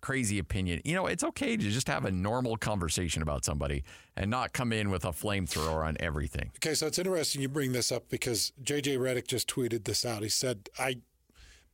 crazy 0.05 0.39
opinion. 0.39 0.83
You 0.85 0.95
know, 0.95 1.07
it's 1.07 1.25
okay 1.25 1.57
to 1.57 1.63
just 1.71 1.89
have 1.89 2.05
a 2.05 2.11
normal 2.11 2.59
conversation 2.59 3.23
about 3.23 3.43
somebody 3.45 3.85
and 4.17 4.31
not 4.31 4.53
come 4.53 4.71
in 4.71 4.91
with 4.91 5.05
a 5.07 5.13
flamethrower 5.13 5.83
on 5.85 5.97
everything. 5.99 6.53
Okay, 6.57 6.75
so 6.75 6.87
it's 6.87 6.99
interesting 6.99 7.41
you 7.41 7.49
bring 7.49 7.73
this 7.73 7.91
up 7.91 8.11
because 8.11 8.53
JJ 8.63 8.99
Redick 8.99 9.27
just 9.27 9.49
tweeted 9.49 9.85
this 9.85 10.05
out. 10.05 10.23
He 10.23 10.29
said, 10.29 10.69
I 10.79 10.99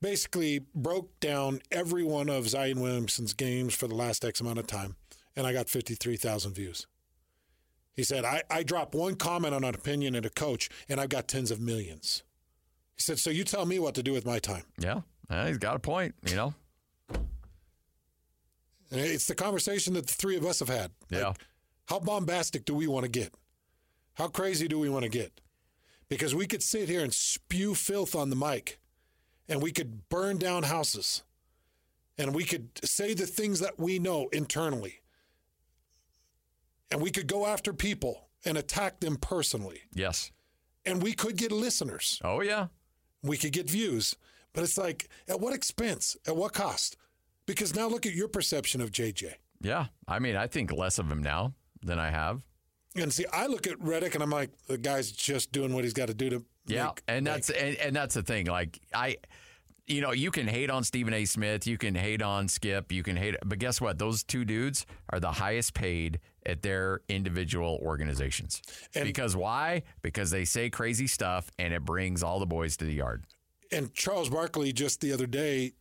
basically 0.00 0.60
broke 0.76 1.18
down 1.18 1.60
every 1.72 2.04
one 2.04 2.28
of 2.28 2.48
Zion 2.48 2.80
Williamson's 2.80 3.34
games 3.34 3.74
for 3.74 3.88
the 3.88 3.96
last 3.96 4.24
X 4.24 4.40
amount 4.40 4.60
of 4.60 4.68
time, 4.68 4.94
and 5.40 5.46
I 5.46 5.54
got 5.54 5.70
53,000 5.70 6.52
views. 6.52 6.86
He 7.94 8.04
said, 8.04 8.26
I, 8.26 8.42
I 8.50 8.62
dropped 8.62 8.94
one 8.94 9.14
comment 9.14 9.54
on 9.54 9.64
an 9.64 9.74
opinion 9.74 10.14
and 10.14 10.26
a 10.26 10.30
coach, 10.30 10.68
and 10.86 11.00
I've 11.00 11.08
got 11.08 11.28
tens 11.28 11.50
of 11.50 11.58
millions. 11.60 12.22
He 12.94 13.00
said, 13.00 13.18
So 13.18 13.30
you 13.30 13.42
tell 13.42 13.64
me 13.64 13.78
what 13.78 13.94
to 13.94 14.02
do 14.02 14.12
with 14.12 14.26
my 14.26 14.38
time. 14.38 14.64
Yeah, 14.78 15.00
uh, 15.30 15.46
he's 15.46 15.56
got 15.56 15.76
a 15.76 15.78
point. 15.78 16.14
You 16.28 16.36
know. 16.36 16.54
And 18.92 19.00
it's 19.00 19.26
the 19.26 19.34
conversation 19.34 19.94
that 19.94 20.08
the 20.08 20.12
three 20.12 20.36
of 20.36 20.44
us 20.44 20.58
have 20.58 20.68
had. 20.68 20.90
Yeah. 21.08 21.32
How 21.86 22.00
bombastic 22.00 22.66
do 22.66 22.74
we 22.74 22.86
want 22.86 23.04
to 23.04 23.10
get? 23.10 23.32
How 24.14 24.28
crazy 24.28 24.68
do 24.68 24.78
we 24.78 24.90
want 24.90 25.04
to 25.04 25.08
get? 25.08 25.40
Because 26.10 26.34
we 26.34 26.46
could 26.46 26.62
sit 26.62 26.88
here 26.88 27.02
and 27.02 27.14
spew 27.14 27.74
filth 27.74 28.14
on 28.14 28.28
the 28.30 28.36
mic 28.36 28.78
and 29.48 29.62
we 29.62 29.72
could 29.72 30.08
burn 30.08 30.36
down 30.36 30.64
houses 30.64 31.22
and 32.18 32.34
we 32.34 32.44
could 32.44 32.68
say 32.84 33.14
the 33.14 33.26
things 33.26 33.60
that 33.60 33.78
we 33.78 33.98
know 33.98 34.28
internally 34.32 34.99
and 36.90 37.00
we 37.00 37.10
could 37.10 37.26
go 37.26 37.46
after 37.46 37.72
people 37.72 38.28
and 38.44 38.56
attack 38.58 39.00
them 39.00 39.16
personally 39.16 39.82
Yes. 39.94 40.32
and 40.86 41.02
we 41.02 41.12
could 41.12 41.36
get 41.36 41.52
listeners 41.52 42.20
Oh 42.24 42.40
yeah. 42.40 42.66
we 43.22 43.36
could 43.36 43.52
get 43.52 43.68
views 43.70 44.16
but 44.52 44.64
it's 44.64 44.78
like 44.78 45.08
at 45.28 45.40
what 45.40 45.54
expense 45.54 46.16
at 46.26 46.36
what 46.36 46.52
cost 46.52 46.96
because 47.46 47.74
now 47.74 47.86
look 47.88 48.06
at 48.06 48.14
your 48.14 48.28
perception 48.28 48.80
of 48.80 48.90
jj 48.90 49.32
Yeah. 49.60 49.86
I 50.08 50.18
mean, 50.18 50.36
I 50.36 50.46
think 50.46 50.72
less 50.72 50.98
of 50.98 51.10
him 51.10 51.22
now 51.22 51.52
than 51.82 51.98
I 51.98 52.10
have. 52.10 52.42
And 52.96 53.12
see, 53.12 53.24
I 53.32 53.46
look 53.46 53.66
at 53.68 53.78
Redick 53.78 54.14
and 54.14 54.22
I'm 54.22 54.30
like, 54.30 54.50
the 54.66 54.76
guy's 54.78 55.12
just 55.12 55.52
doing 55.52 55.72
what 55.74 55.84
he's 55.84 55.92
got 55.92 56.08
to 56.08 56.14
do 56.14 56.30
to. 56.30 56.44
Yeah, 56.66 56.86
make- 56.86 57.02
and 57.08 57.26
that's 57.26 57.50
and, 57.50 57.76
and 57.76 57.94
that's 57.94 58.14
the 58.14 58.22
thing. 58.22 58.46
Like 58.46 58.80
I, 58.94 59.16
you 59.86 60.00
know, 60.00 60.10
you 60.12 60.30
can 60.30 60.48
hate 60.48 60.70
on 60.70 60.82
Stephen 60.84 61.14
A. 61.14 61.24
Smith, 61.24 61.66
you 61.66 61.78
can 61.78 61.94
hate 61.94 62.20
on 62.22 62.48
Skip, 62.48 62.90
you 62.92 63.02
can 63.02 63.16
hate, 63.16 63.36
but 63.44 63.58
guess 63.58 63.80
what? 63.80 63.98
Those 63.98 64.22
two 64.24 64.44
dudes 64.44 64.86
are 65.10 65.20
the 65.20 65.30
highest 65.32 65.72
paid 65.74 66.18
at 66.46 66.62
their 66.62 67.00
individual 67.08 67.78
organizations. 67.82 68.62
And- 68.94 69.04
because 69.04 69.36
why? 69.36 69.82
Because 70.02 70.30
they 70.30 70.44
say 70.44 70.70
crazy 70.70 71.06
stuff, 71.06 71.50
and 71.58 71.72
it 71.74 71.84
brings 71.84 72.22
all 72.22 72.38
the 72.40 72.46
boys 72.46 72.76
to 72.78 72.84
the 72.84 72.94
yard. 72.94 73.24
and 73.72 73.94
Charles 73.94 74.28
Barkley 74.30 74.72
just 74.72 75.00
the 75.00 75.12
other 75.12 75.26
day 75.26 75.72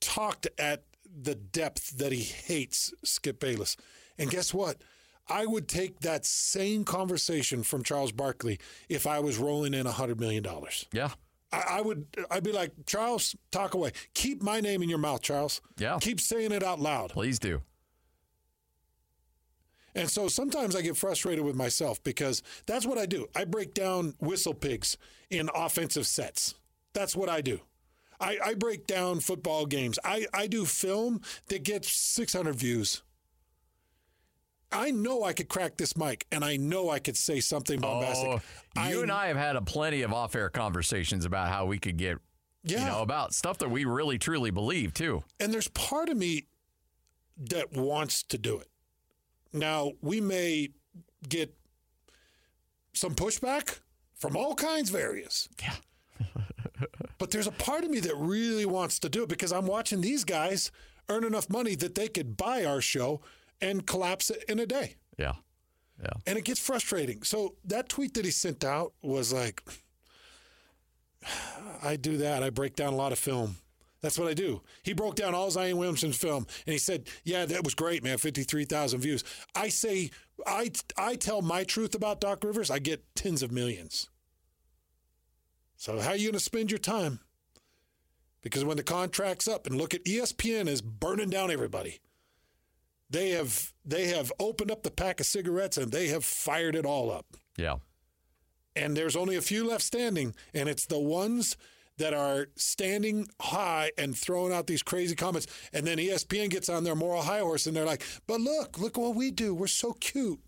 talked 0.00 0.46
at 0.58 0.82
the 1.22 1.34
depth 1.34 1.96
that 1.98 2.12
he 2.12 2.22
hates 2.22 2.92
Skip 3.04 3.40
Bayless. 3.40 3.76
And 4.18 4.30
guess 4.30 4.52
what? 4.52 4.82
I 5.28 5.46
would 5.46 5.66
take 5.68 6.00
that 6.00 6.26
same 6.26 6.84
conversation 6.84 7.62
from 7.62 7.82
Charles 7.82 8.12
Barkley 8.12 8.58
if 8.90 9.06
I 9.06 9.20
was 9.20 9.38
rolling 9.38 9.72
in 9.72 9.86
$100 9.86 10.20
million. 10.20 10.44
Yeah, 10.92 11.10
I, 11.50 11.62
I 11.78 11.80
would, 11.80 12.06
I'd 12.30 12.42
be 12.44 12.52
like, 12.52 12.72
Charles, 12.84 13.34
talk 13.50 13.72
away. 13.72 13.92
Keep 14.12 14.42
my 14.42 14.60
name 14.60 14.82
in 14.82 14.90
your 14.90 14.98
mouth, 14.98 15.22
Charles. 15.22 15.62
Yeah. 15.78 15.96
Keep 16.00 16.20
saying 16.20 16.52
it 16.52 16.62
out 16.62 16.78
loud. 16.78 17.10
please 17.10 17.38
do. 17.38 17.62
And 19.94 20.10
so 20.10 20.28
sometimes 20.28 20.74
I 20.74 20.82
get 20.82 20.96
frustrated 20.96 21.44
with 21.44 21.54
myself 21.54 22.02
because 22.02 22.42
that's 22.66 22.86
what 22.86 22.98
I 22.98 23.06
do. 23.06 23.26
I 23.34 23.44
break 23.44 23.74
down 23.74 24.14
whistle 24.18 24.54
pigs 24.54 24.96
in 25.30 25.48
offensive 25.54 26.06
sets. 26.06 26.54
That's 26.94 27.14
what 27.14 27.28
I 27.28 27.40
do. 27.40 27.60
I, 28.20 28.38
I 28.44 28.54
break 28.54 28.86
down 28.86 29.20
football 29.20 29.66
games. 29.66 29.98
I, 30.04 30.26
I 30.32 30.46
do 30.46 30.64
film 30.64 31.20
that 31.48 31.62
gets 31.62 31.92
600 31.92 32.54
views. 32.54 33.02
I 34.72 34.90
know 34.90 35.22
I 35.22 35.32
could 35.32 35.48
crack 35.48 35.76
this 35.76 35.96
mic 35.96 36.26
and 36.32 36.44
I 36.44 36.56
know 36.56 36.90
I 36.90 36.98
could 36.98 37.16
say 37.16 37.38
something 37.38 37.78
bombastic. 37.78 38.42
Oh, 38.76 38.88
you 38.88 39.02
and 39.02 39.12
I 39.12 39.28
have 39.28 39.36
had 39.36 39.54
a 39.54 39.62
plenty 39.62 40.02
of 40.02 40.12
off-air 40.12 40.48
conversations 40.48 41.24
about 41.24 41.48
how 41.48 41.66
we 41.66 41.78
could 41.78 41.96
get, 41.96 42.18
you 42.64 42.78
know, 42.78 43.02
about 43.02 43.34
stuff 43.34 43.58
that 43.58 43.70
we 43.70 43.84
really 43.84 44.18
truly 44.18 44.50
believe 44.50 44.92
too. 44.92 45.22
And 45.38 45.52
there's 45.52 45.68
part 45.68 46.08
of 46.08 46.16
me 46.16 46.46
that 47.36 47.72
wants 47.72 48.24
to 48.24 48.38
do 48.38 48.58
it. 48.58 48.68
Now, 49.54 49.92
we 50.02 50.20
may 50.20 50.70
get 51.26 51.54
some 52.92 53.14
pushback 53.14 53.78
from 54.16 54.36
all 54.36 54.54
kinds 54.54 54.90
of 54.90 54.96
areas. 54.96 55.48
Yeah. 55.62 55.76
but 57.18 57.30
there's 57.30 57.46
a 57.46 57.52
part 57.52 57.84
of 57.84 57.90
me 57.90 58.00
that 58.00 58.16
really 58.16 58.66
wants 58.66 58.98
to 59.00 59.08
do 59.08 59.22
it 59.22 59.28
because 59.28 59.52
I'm 59.52 59.66
watching 59.66 60.00
these 60.00 60.24
guys 60.24 60.72
earn 61.08 61.24
enough 61.24 61.48
money 61.48 61.76
that 61.76 61.94
they 61.94 62.08
could 62.08 62.36
buy 62.36 62.64
our 62.64 62.80
show 62.80 63.20
and 63.60 63.86
collapse 63.86 64.30
it 64.30 64.44
in 64.48 64.58
a 64.58 64.66
day. 64.66 64.96
Yeah. 65.18 65.34
Yeah. 66.02 66.10
And 66.26 66.36
it 66.36 66.44
gets 66.44 66.58
frustrating. 66.58 67.22
So 67.22 67.54
that 67.64 67.88
tweet 67.88 68.14
that 68.14 68.24
he 68.24 68.32
sent 68.32 68.64
out 68.64 68.92
was 69.02 69.32
like, 69.32 69.62
I 71.82 71.96
do 71.96 72.16
that. 72.18 72.42
I 72.42 72.50
break 72.50 72.74
down 72.74 72.92
a 72.92 72.96
lot 72.96 73.12
of 73.12 73.18
film. 73.18 73.56
That's 74.04 74.18
what 74.18 74.28
I 74.28 74.34
do. 74.34 74.60
He 74.82 74.92
broke 74.92 75.14
down 75.14 75.34
all 75.34 75.50
Zion 75.50 75.78
Williamson's 75.78 76.18
film 76.18 76.46
and 76.66 76.72
he 76.74 76.78
said, 76.78 77.08
Yeah, 77.24 77.46
that 77.46 77.64
was 77.64 77.74
great, 77.74 78.04
man. 78.04 78.18
53,000 78.18 79.00
views. 79.00 79.24
I 79.54 79.70
say, 79.70 80.10
I, 80.46 80.72
I 80.98 81.14
tell 81.14 81.40
my 81.40 81.64
truth 81.64 81.94
about 81.94 82.20
Doc 82.20 82.44
Rivers, 82.44 82.70
I 82.70 82.80
get 82.80 83.02
tens 83.14 83.42
of 83.42 83.50
millions. 83.50 84.10
So 85.78 86.00
how 86.00 86.10
are 86.10 86.16
you 86.16 86.26
going 86.26 86.34
to 86.34 86.38
spend 86.38 86.70
your 86.70 86.78
time? 86.78 87.20
Because 88.42 88.62
when 88.62 88.76
the 88.76 88.82
contract's 88.82 89.48
up 89.48 89.66
and 89.66 89.78
look 89.78 89.94
at 89.94 90.04
ESPN 90.04 90.68
is 90.68 90.82
burning 90.82 91.30
down 91.30 91.50
everybody. 91.50 92.00
They 93.08 93.30
have 93.30 93.72
they 93.86 94.08
have 94.08 94.30
opened 94.38 94.70
up 94.70 94.82
the 94.82 94.90
pack 94.90 95.18
of 95.18 95.24
cigarettes 95.24 95.78
and 95.78 95.90
they 95.90 96.08
have 96.08 96.26
fired 96.26 96.76
it 96.76 96.84
all 96.84 97.10
up. 97.10 97.24
Yeah. 97.56 97.76
And 98.76 98.94
there's 98.94 99.16
only 99.16 99.36
a 99.36 99.40
few 99.40 99.66
left 99.66 99.84
standing, 99.84 100.34
and 100.52 100.68
it's 100.68 100.84
the 100.84 100.98
ones 100.98 101.56
that 101.98 102.12
are 102.14 102.48
standing 102.56 103.28
high 103.40 103.90
and 103.96 104.16
throwing 104.16 104.52
out 104.52 104.66
these 104.66 104.82
crazy 104.82 105.14
comments. 105.14 105.46
And 105.72 105.86
then 105.86 105.98
ESPN 105.98 106.50
gets 106.50 106.68
on 106.68 106.84
their 106.84 106.94
moral 106.96 107.22
high 107.22 107.40
horse 107.40 107.66
and 107.66 107.76
they're 107.76 107.84
like, 107.84 108.02
but 108.26 108.40
look, 108.40 108.78
look 108.78 108.96
what 108.96 109.14
we 109.14 109.30
do. 109.30 109.54
We're 109.54 109.66
so 109.68 109.92
cute. 109.92 110.40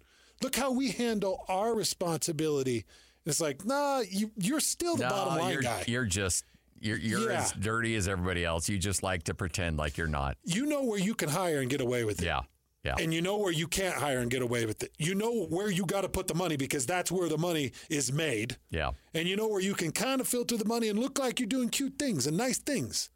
Look 0.42 0.56
how 0.56 0.72
we 0.72 0.90
handle 0.90 1.44
our 1.48 1.74
responsibility. 1.74 2.78
And 3.24 3.30
it's 3.32 3.40
like, 3.40 3.64
nah, 3.64 4.00
you, 4.08 4.30
you're 4.36 4.60
still 4.60 4.96
the 4.96 5.04
no, 5.04 5.10
bottom 5.10 5.38
line 5.38 5.52
you're, 5.54 5.62
guy. 5.62 5.84
you're 5.86 6.04
just 6.04 6.44
you're 6.80 6.98
you're 6.98 7.30
Yeah. 7.30 7.42
as 7.42 7.52
dirty 7.52 7.94
as 7.96 8.06
everybody 8.06 8.44
else. 8.44 8.68
You 8.68 8.76
just 8.78 9.02
like 9.02 9.22
to 9.24 9.34
pretend 9.34 9.78
like 9.78 9.96
you're 9.96 10.06
not. 10.08 10.36
You 10.44 10.66
know 10.66 10.82
where 10.84 10.98
you 10.98 11.14
can 11.14 11.28
hire 11.28 11.60
and 11.60 11.70
get 11.70 11.80
away 11.80 12.04
with 12.04 12.20
it. 12.20 12.26
Yeah. 12.26 12.40
Yeah. 12.86 12.94
And 12.98 13.12
you 13.12 13.20
know 13.20 13.36
where 13.36 13.52
you 13.52 13.66
can't 13.66 13.96
hire 13.96 14.18
and 14.20 14.30
get 14.30 14.42
away 14.42 14.64
with 14.64 14.82
it. 14.82 14.92
You 14.98 15.14
know 15.14 15.44
where 15.46 15.70
you 15.70 15.84
got 15.84 16.02
to 16.02 16.08
put 16.08 16.28
the 16.28 16.34
money 16.34 16.56
because 16.56 16.86
that's 16.86 17.10
where 17.10 17.28
the 17.28 17.36
money 17.38 17.72
is 17.90 18.12
made. 18.12 18.56
yeah. 18.70 18.92
And 19.12 19.26
you 19.28 19.36
know 19.36 19.48
where 19.48 19.60
you 19.60 19.74
can 19.74 19.90
kind 19.92 20.20
of 20.20 20.28
filter 20.28 20.56
the 20.56 20.64
money 20.64 20.88
and 20.88 20.98
look 20.98 21.18
like 21.18 21.40
you're 21.40 21.48
doing 21.48 21.68
cute 21.68 21.98
things 21.98 22.26
and 22.26 22.36
nice 22.36 22.58
things. 22.58 23.10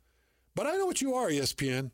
But 0.56 0.66
I 0.66 0.72
know 0.76 0.86
what 0.86 1.00
you 1.00 1.14
are, 1.14 1.28
ESPN. 1.28 1.92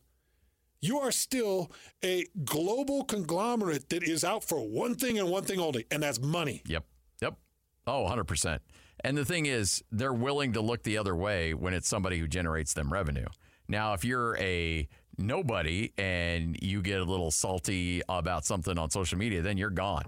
You 0.80 0.98
are 0.98 1.10
still 1.12 1.70
a 2.04 2.24
global 2.44 3.04
conglomerate 3.04 3.88
that 3.90 4.02
is 4.02 4.24
out 4.24 4.44
for 4.44 4.60
one 4.60 4.94
thing 4.94 5.18
and 5.18 5.28
one 5.30 5.42
thing 5.44 5.58
only, 5.60 5.84
and 5.90 6.02
that's 6.02 6.20
money. 6.20 6.62
Yep. 6.66 6.84
Yep. 7.20 7.34
Oh, 7.86 8.06
100%. 8.08 8.60
And 9.04 9.16
the 9.16 9.24
thing 9.24 9.46
is, 9.46 9.82
they're 9.90 10.12
willing 10.12 10.52
to 10.54 10.60
look 10.60 10.82
the 10.82 10.96
other 10.98 11.14
way 11.14 11.52
when 11.54 11.74
it's 11.74 11.88
somebody 11.88 12.18
who 12.18 12.26
generates 12.28 12.72
them 12.72 12.92
revenue. 12.92 13.26
Now, 13.68 13.94
if 13.94 14.04
you're 14.04 14.36
a 14.38 14.88
nobody 15.18 15.92
and 15.98 16.56
you 16.62 16.82
get 16.82 17.00
a 17.00 17.04
little 17.04 17.30
salty 17.30 18.02
about 18.08 18.44
something 18.44 18.78
on 18.78 18.90
social 18.90 19.18
media, 19.18 19.42
then 19.42 19.56
you're 19.58 19.70
gone. 19.70 20.04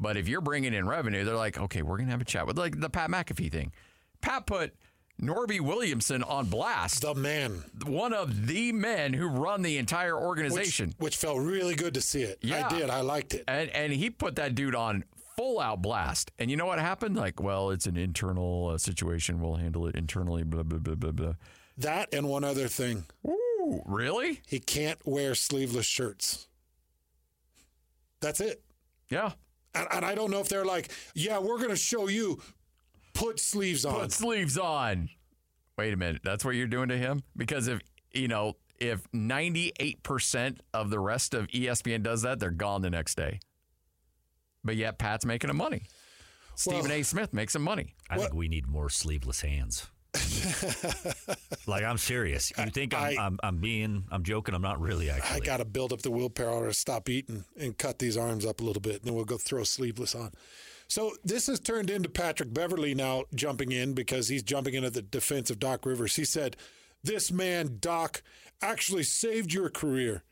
But 0.00 0.16
if 0.16 0.28
you're 0.28 0.40
bringing 0.40 0.74
in 0.74 0.86
revenue, 0.88 1.24
they're 1.24 1.34
like, 1.36 1.58
okay, 1.58 1.82
we're 1.82 1.96
going 1.96 2.06
to 2.06 2.12
have 2.12 2.20
a 2.20 2.24
chat 2.24 2.46
with 2.46 2.56
like 2.58 2.78
the 2.80 2.88
Pat 2.88 3.10
McAfee 3.10 3.50
thing. 3.50 3.72
Pat 4.20 4.46
put 4.46 4.74
Norby 5.20 5.60
Williamson 5.60 6.22
on 6.22 6.46
blast, 6.46 7.02
The 7.02 7.14
man. 7.14 7.64
one 7.84 8.12
of 8.12 8.46
the 8.46 8.70
men 8.70 9.12
who 9.12 9.26
run 9.26 9.62
the 9.62 9.76
entire 9.78 10.16
organization. 10.16 10.94
which 10.98 11.16
felt 11.16 11.38
really 11.40 11.74
good 11.74 11.94
to 11.94 12.00
see 12.00 12.22
it. 12.22 12.38
Yeah. 12.40 12.68
I 12.70 12.78
did. 12.78 12.90
I 12.90 13.00
liked 13.00 13.34
it. 13.34 13.42
And 13.48 13.68
and 13.70 13.92
he 13.92 14.10
put 14.10 14.36
that 14.36 14.54
dude 14.54 14.76
on 14.76 15.02
full 15.36 15.58
out 15.58 15.82
blast. 15.82 16.30
And 16.38 16.50
you 16.52 16.56
know 16.56 16.66
what 16.66 16.78
happened? 16.78 17.16
Like, 17.16 17.42
well, 17.42 17.70
it's 17.70 17.86
an 17.86 17.96
internal 17.96 18.68
uh, 18.74 18.78
situation. 18.78 19.40
We'll 19.40 19.56
handle 19.56 19.88
it 19.88 19.96
internally. 19.96 20.44
Blah 20.44 20.62
blah 20.62 20.78
blah 20.78 20.94
blah 20.94 21.10
blah. 21.10 21.32
That 21.76 22.14
and 22.14 22.28
one 22.28 22.44
other 22.44 22.68
thing. 22.68 23.04
Ooh, 23.68 23.82
really? 23.86 24.40
He 24.46 24.60
can't 24.60 24.98
wear 25.04 25.34
sleeveless 25.34 25.86
shirts. 25.86 26.48
That's 28.20 28.40
it. 28.40 28.62
Yeah. 29.10 29.32
And, 29.74 29.86
and 29.92 30.04
I 30.04 30.14
don't 30.14 30.30
know 30.30 30.40
if 30.40 30.48
they're 30.48 30.64
like, 30.64 30.90
yeah, 31.14 31.38
we're 31.38 31.58
going 31.58 31.70
to 31.70 31.76
show 31.76 32.08
you 32.08 32.40
put 33.14 33.38
sleeves 33.40 33.84
on. 33.84 34.00
Put 34.00 34.12
sleeves 34.12 34.56
on. 34.58 35.08
Wait 35.76 35.92
a 35.92 35.96
minute. 35.96 36.22
That's 36.24 36.44
what 36.44 36.54
you're 36.54 36.66
doing 36.66 36.88
to 36.88 36.96
him? 36.98 37.22
Because 37.36 37.68
if 37.68 37.80
you 38.12 38.26
know, 38.28 38.54
if 38.80 39.06
98% 39.12 40.58
of 40.72 40.90
the 40.90 40.98
rest 40.98 41.34
of 41.34 41.46
ESPN 41.48 42.02
does 42.02 42.22
that, 42.22 42.40
they're 42.40 42.50
gone 42.50 42.82
the 42.82 42.90
next 42.90 43.16
day. 43.16 43.40
But 44.64 44.76
yet 44.76 44.98
Pat's 44.98 45.24
making 45.24 45.50
him 45.50 45.56
money. 45.56 45.82
Stephen 46.54 46.82
Well- 46.82 46.92
A. 46.92 47.02
Smith 47.02 47.32
makes 47.32 47.54
him 47.54 47.62
money. 47.62 47.94
I 48.10 48.18
think 48.18 48.34
we 48.34 48.48
need 48.48 48.66
more 48.66 48.88
sleeveless 48.88 49.42
hands. 49.42 49.88
like 51.66 51.84
I'm 51.84 51.98
serious. 51.98 52.52
You 52.58 52.70
think 52.70 52.94
I'm, 52.94 53.18
I- 53.18 53.22
I'm, 53.22 53.38
I'm 53.42 53.58
being 53.58 54.04
I'm 54.10 54.22
joking? 54.22 54.54
I'm 54.54 54.62
not 54.62 54.80
really 54.80 55.10
Actually, 55.10 55.42
I 55.42 55.44
got 55.44 55.58
to 55.58 55.64
build 55.64 55.92
up 55.92 56.02
the 56.02 56.10
willpower 56.10 56.66
to 56.68 56.74
stop 56.74 57.08
eating 57.08 57.44
and 57.58 57.76
cut 57.76 57.98
these 57.98 58.16
arms 58.16 58.46
up 58.46 58.60
a 58.60 58.64
little 58.64 58.80
bit, 58.82 58.96
and 58.96 59.02
then 59.04 59.14
we'll 59.14 59.24
go 59.24 59.38
throw 59.38 59.64
sleeveless 59.64 60.14
on. 60.14 60.32
So 60.88 61.12
this 61.22 61.48
has 61.48 61.60
turned 61.60 61.90
into 61.90 62.08
Patrick 62.08 62.54
Beverley 62.54 62.94
now 62.94 63.24
jumping 63.34 63.72
in 63.72 63.92
because 63.92 64.28
he's 64.28 64.42
jumping 64.42 64.74
into 64.74 64.90
the 64.90 65.02
defense 65.02 65.50
of 65.50 65.58
Doc 65.58 65.84
Rivers. 65.84 66.16
He 66.16 66.24
said, 66.24 66.56
"This 67.04 67.30
man, 67.30 67.76
Doc, 67.80 68.22
actually 68.62 69.02
saved 69.02 69.52
your 69.52 69.68
career, 69.68 70.22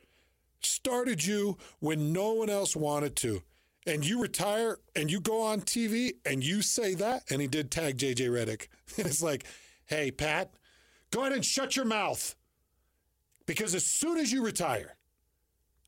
started 0.63 1.25
you 1.25 1.59
when 1.81 2.13
no 2.13 2.33
one 2.33 2.49
else 2.51 2.75
wanted 2.75 3.17
to." 3.17 3.43
And 3.89 4.05
you 4.05 4.21
retire 4.21 4.79
and 4.97 5.13
you 5.13 5.21
go 5.21 5.43
on 5.43 5.61
TV 5.61 6.15
and 6.25 6.43
you 6.43 6.61
say 6.61 6.95
that, 6.95 7.23
and 7.31 7.41
he 7.41 7.47
did 7.47 7.71
tag 7.71 7.99
JJ 7.99 8.29
Redick. 8.31 8.67
And 8.99 9.07
it's 9.07 9.23
like, 9.23 9.45
hey, 9.87 10.11
Pat, 10.11 10.53
go 11.11 11.21
ahead 11.21 11.33
and 11.33 11.45
shut 11.45 11.77
your 11.77 11.85
mouth. 11.85 12.35
Because 13.47 13.75
as 13.75 13.85
soon 13.85 14.19
as 14.19 14.33
you 14.33 14.45
retire, 14.45 14.97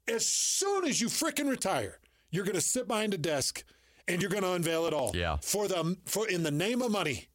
as 0.07 0.27
soon 0.27 0.85
as 0.85 1.01
you 1.01 1.09
frickin' 1.09 1.49
retire, 1.51 1.99
you're 2.31 2.45
going 2.45 2.55
to 2.55 2.61
sit 2.61 2.87
behind 2.87 3.15
a 3.15 3.19
desk 3.19 3.65
and 4.07 4.23
you're 4.23 4.31
going 4.31 4.45
to 4.45 4.53
unveil 4.53 4.87
it 4.87 4.95
all. 4.95 5.13
Yeah. 5.15 5.39
For 5.43 5.69
the 5.69 5.97
for 6.07 6.29
in 6.29 6.43
the 6.43 6.51
name 6.51 6.83
of 6.83 6.91
money. 6.91 7.29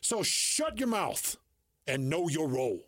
So 0.00 0.22
shut 0.22 0.78
your 0.78 0.88
mouth 0.88 1.36
and 1.86 2.08
know 2.08 2.28
your 2.28 2.48
role. 2.48 2.80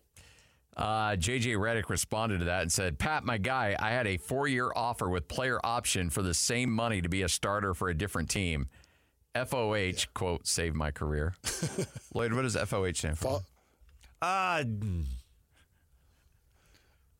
Uh, 0.75 1.11
JJ 1.11 1.57
Redick 1.57 1.89
responded 1.89 2.39
to 2.39 2.45
that 2.45 2.61
and 2.61 2.71
said, 2.71 2.97
Pat, 2.97 3.25
my 3.25 3.37
guy, 3.37 3.75
I 3.77 3.89
had 3.89 4.07
a 4.07 4.17
four 4.17 4.47
year 4.47 4.71
offer 4.75 5.09
with 5.09 5.27
player 5.27 5.59
option 5.63 6.09
for 6.09 6.21
the 6.21 6.33
same 6.33 6.71
money 6.71 7.01
to 7.01 7.09
be 7.09 7.23
a 7.23 7.29
starter 7.29 7.73
for 7.73 7.89
a 7.89 7.93
different 7.93 8.29
team. 8.29 8.67
FOH, 9.35 10.07
quote, 10.13 10.45
saved 10.47 10.75
my 10.75 10.91
career. 10.91 11.35
Lloyd, 12.13 12.33
what 12.33 12.41
does 12.43 12.55
FOH 12.55 12.93
stand 12.97 13.17
for? 13.17 13.41
Uh, 14.21 14.63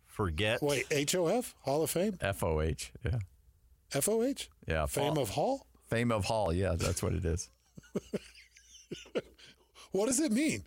forget. 0.07 0.61
Wait, 0.61 0.85
HOF 1.11 1.55
Hall 1.61 1.83
of 1.83 1.89
Fame, 1.89 2.17
FOH, 2.21 2.91
yeah. 3.05 3.19
FOH, 3.91 4.47
Yeah. 4.67 4.85
Fame 4.85 5.15
Fall- 5.15 5.23
of 5.23 5.29
Hall. 5.29 5.67
Fame 5.89 6.11
of 6.11 6.25
Hall, 6.25 6.53
yeah, 6.53 6.75
that's 6.77 7.01
what 7.03 7.13
it 7.13 7.25
is. 7.25 7.49
What 9.93 10.05
does 10.05 10.21
it 10.21 10.31
mean? 10.31 10.63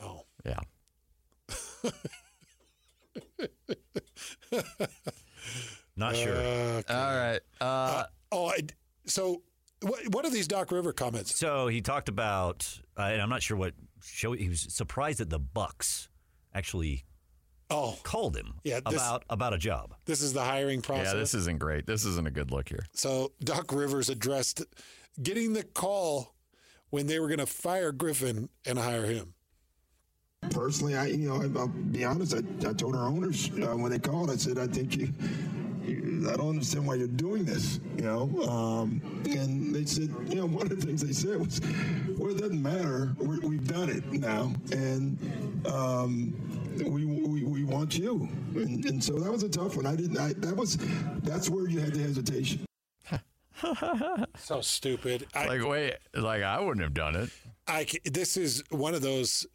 Oh, 0.00 0.22
Yeah. 0.44 0.58
Not 5.96 6.16
sure. 6.16 6.36
Uh, 6.36 6.82
All 6.88 7.16
right. 7.16 7.40
Uh, 7.60 8.04
oh. 8.32 8.46
I, 8.48 8.58
so 9.06 9.42
what? 9.82 10.00
What 10.08 10.24
are 10.24 10.30
these 10.30 10.48
Doc 10.48 10.72
River 10.72 10.92
comments? 10.92 11.38
So 11.38 11.68
he 11.68 11.80
talked 11.80 12.08
about, 12.08 12.66
uh, 12.98 13.02
and 13.02 13.22
I'm 13.22 13.28
not 13.28 13.42
sure 13.42 13.56
what 13.56 13.74
show. 14.02 14.32
He 14.32 14.48
was 14.48 14.60
surprised 14.70 15.18
that 15.20 15.30
the 15.30 15.38
Bucks 15.38 16.08
actually 16.54 17.04
Oh, 17.70 17.96
called 18.02 18.36
him 18.36 18.54
Yeah, 18.62 18.80
this- 18.84 18.94
about 18.94 19.24
about 19.30 19.54
a 19.54 19.58
job. 19.58 19.94
this 20.04 20.20
is 20.20 20.32
the 20.32 20.42
hiring 20.44 20.82
process. 20.82 21.14
yeah, 21.14 21.18
this 21.18 21.32
isn't 21.34 21.58
great. 21.58 21.86
This 21.86 22.04
isn't 22.04 22.26
a 22.26 22.30
good 22.30 22.50
look 22.50 22.68
here. 22.68 22.84
So 22.92 23.32
Doc 23.40 23.72
Rivers 23.72 24.08
addressed 24.10 24.62
getting 25.22 25.54
the 25.54 25.62
call 25.62 26.34
when 26.90 27.06
they 27.06 27.18
were 27.18 27.26
going 27.28 27.38
to 27.40 27.46
fire 27.46 27.90
Griffin 27.92 28.48
and 28.66 28.78
hire 28.78 29.06
him. 29.06 29.34
Personally, 30.50 30.94
I 30.94 31.06
you 31.06 31.28
know 31.28 31.36
I, 31.40 31.58
I'll 31.58 31.68
be 31.68 32.04
honest. 32.04 32.34
I, 32.34 32.68
I 32.68 32.72
told 32.74 32.94
our 32.96 33.06
owners 33.06 33.50
uh, 33.62 33.74
when 33.76 33.90
they 33.90 33.98
called. 33.98 34.30
I 34.30 34.36
said 34.36 34.58
I 34.58 34.66
think 34.66 34.96
you 34.96 35.08
I 35.86 36.36
don't 36.36 36.48
understand 36.50 36.86
why 36.86 36.94
you're 36.94 37.06
doing 37.08 37.44
this, 37.44 37.80
you 37.96 38.02
know. 38.02 38.30
Um, 38.48 39.00
and 39.26 39.74
they 39.74 39.84
said, 39.84 40.14
you 40.28 40.36
know, 40.36 40.46
one 40.46 40.62
of 40.62 40.80
the 40.80 40.86
things 40.86 41.04
they 41.04 41.12
said 41.12 41.38
was, 41.38 41.60
well, 42.16 42.30
it 42.30 42.38
doesn't 42.38 42.62
matter. 42.62 43.14
We're, 43.18 43.40
we've 43.40 43.66
done 43.68 43.90
it 43.90 44.10
now, 44.12 44.52
and 44.72 45.18
um, 45.66 46.34
we, 46.78 47.04
we 47.04 47.44
we 47.44 47.64
want 47.64 47.98
you. 47.98 48.28
And, 48.54 48.84
and 48.86 49.04
so 49.04 49.18
that 49.18 49.30
was 49.30 49.42
a 49.42 49.48
tough 49.48 49.76
one. 49.76 49.86
I 49.86 49.96
didn't. 49.96 50.18
I, 50.18 50.32
that 50.38 50.56
was 50.56 50.78
that's 51.22 51.50
where 51.50 51.68
you 51.68 51.80
had 51.80 51.92
the 51.94 52.00
hesitation. 52.02 52.64
So 54.36 54.60
stupid. 54.60 55.26
I, 55.34 55.46
Like, 55.46 55.64
wait, 55.66 55.94
like 56.14 56.42
I 56.42 56.60
wouldn't 56.60 56.82
have 56.82 56.92
done 56.92 57.16
it. 57.16 57.30
I, 57.66 57.86
this 58.04 58.36
is 58.36 58.62
one 58.70 58.94
of 58.94 59.00
those 59.00 59.46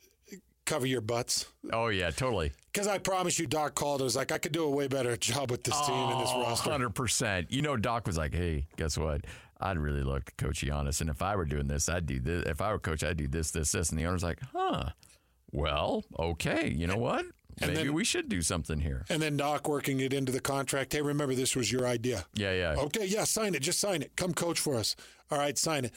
cover 0.69 0.85
your 0.85 1.01
butts. 1.01 1.47
Oh 1.73 1.87
yeah, 1.87 2.11
totally. 2.11 2.51
Because 2.71 2.87
I 2.87 2.99
promise 2.99 3.39
you, 3.39 3.47
Doc 3.47 3.73
called 3.73 4.01
and 4.01 4.05
was 4.05 4.15
like, 4.15 4.31
I 4.31 4.37
could 4.37 4.51
do 4.51 4.63
a 4.63 4.69
way 4.69 4.87
better 4.87 5.17
job 5.17 5.49
with 5.49 5.63
this 5.63 5.75
team 5.81 5.95
and 5.95 6.21
this 6.21 6.29
oh, 6.31 6.41
roster. 6.43 6.69
Hundred 6.69 6.93
percent. 6.93 7.51
You 7.51 7.63
know, 7.63 7.75
Doc 7.75 8.05
was 8.05 8.17
like, 8.17 8.33
"Hey, 8.33 8.67
guess 8.77 8.97
what? 8.97 9.25
I'd 9.59 9.77
really 9.77 10.03
love 10.03 10.25
to 10.25 10.31
coach 10.37 10.61
Giannis, 10.61 11.01
and 11.01 11.09
if 11.09 11.21
I 11.21 11.35
were 11.35 11.45
doing 11.45 11.67
this, 11.67 11.89
I'd 11.89 12.05
do 12.05 12.19
this. 12.19 12.45
If 12.45 12.61
I 12.61 12.71
were 12.71 12.79
coach, 12.79 13.03
I'd 13.03 13.17
do 13.17 13.27
this, 13.27 13.51
this, 13.51 13.71
this." 13.71 13.89
And 13.89 13.99
the 13.99 14.05
owner's 14.05 14.23
like, 14.23 14.39
"Huh? 14.53 14.91
Well, 15.51 16.05
okay. 16.17 16.69
You 16.69 16.85
know 16.85 16.97
what? 16.97 17.25
Maybe 17.59 17.73
then- 17.73 17.93
we 17.93 18.05
should 18.05 18.29
do 18.29 18.43
something 18.43 18.79
here." 18.79 19.05
And 19.09 19.21
then 19.21 19.37
Doc 19.37 19.67
working 19.67 19.99
it 19.99 20.13
into 20.13 20.31
the 20.31 20.39
contract. 20.39 20.93
Hey, 20.93 21.01
remember 21.01 21.33
this 21.33 21.55
was 21.55 21.71
your 21.71 21.87
idea. 21.87 22.25
Yeah, 22.35 22.53
yeah. 22.53 22.75
Okay, 22.77 23.05
yeah, 23.05 23.23
sign 23.23 23.55
it. 23.55 23.63
Just 23.63 23.79
sign 23.79 24.03
it. 24.03 24.15
Come 24.15 24.33
coach 24.33 24.59
for 24.59 24.75
us. 24.75 24.95
All 25.31 25.39
right, 25.39 25.57
sign 25.57 25.85
it. 25.85 25.93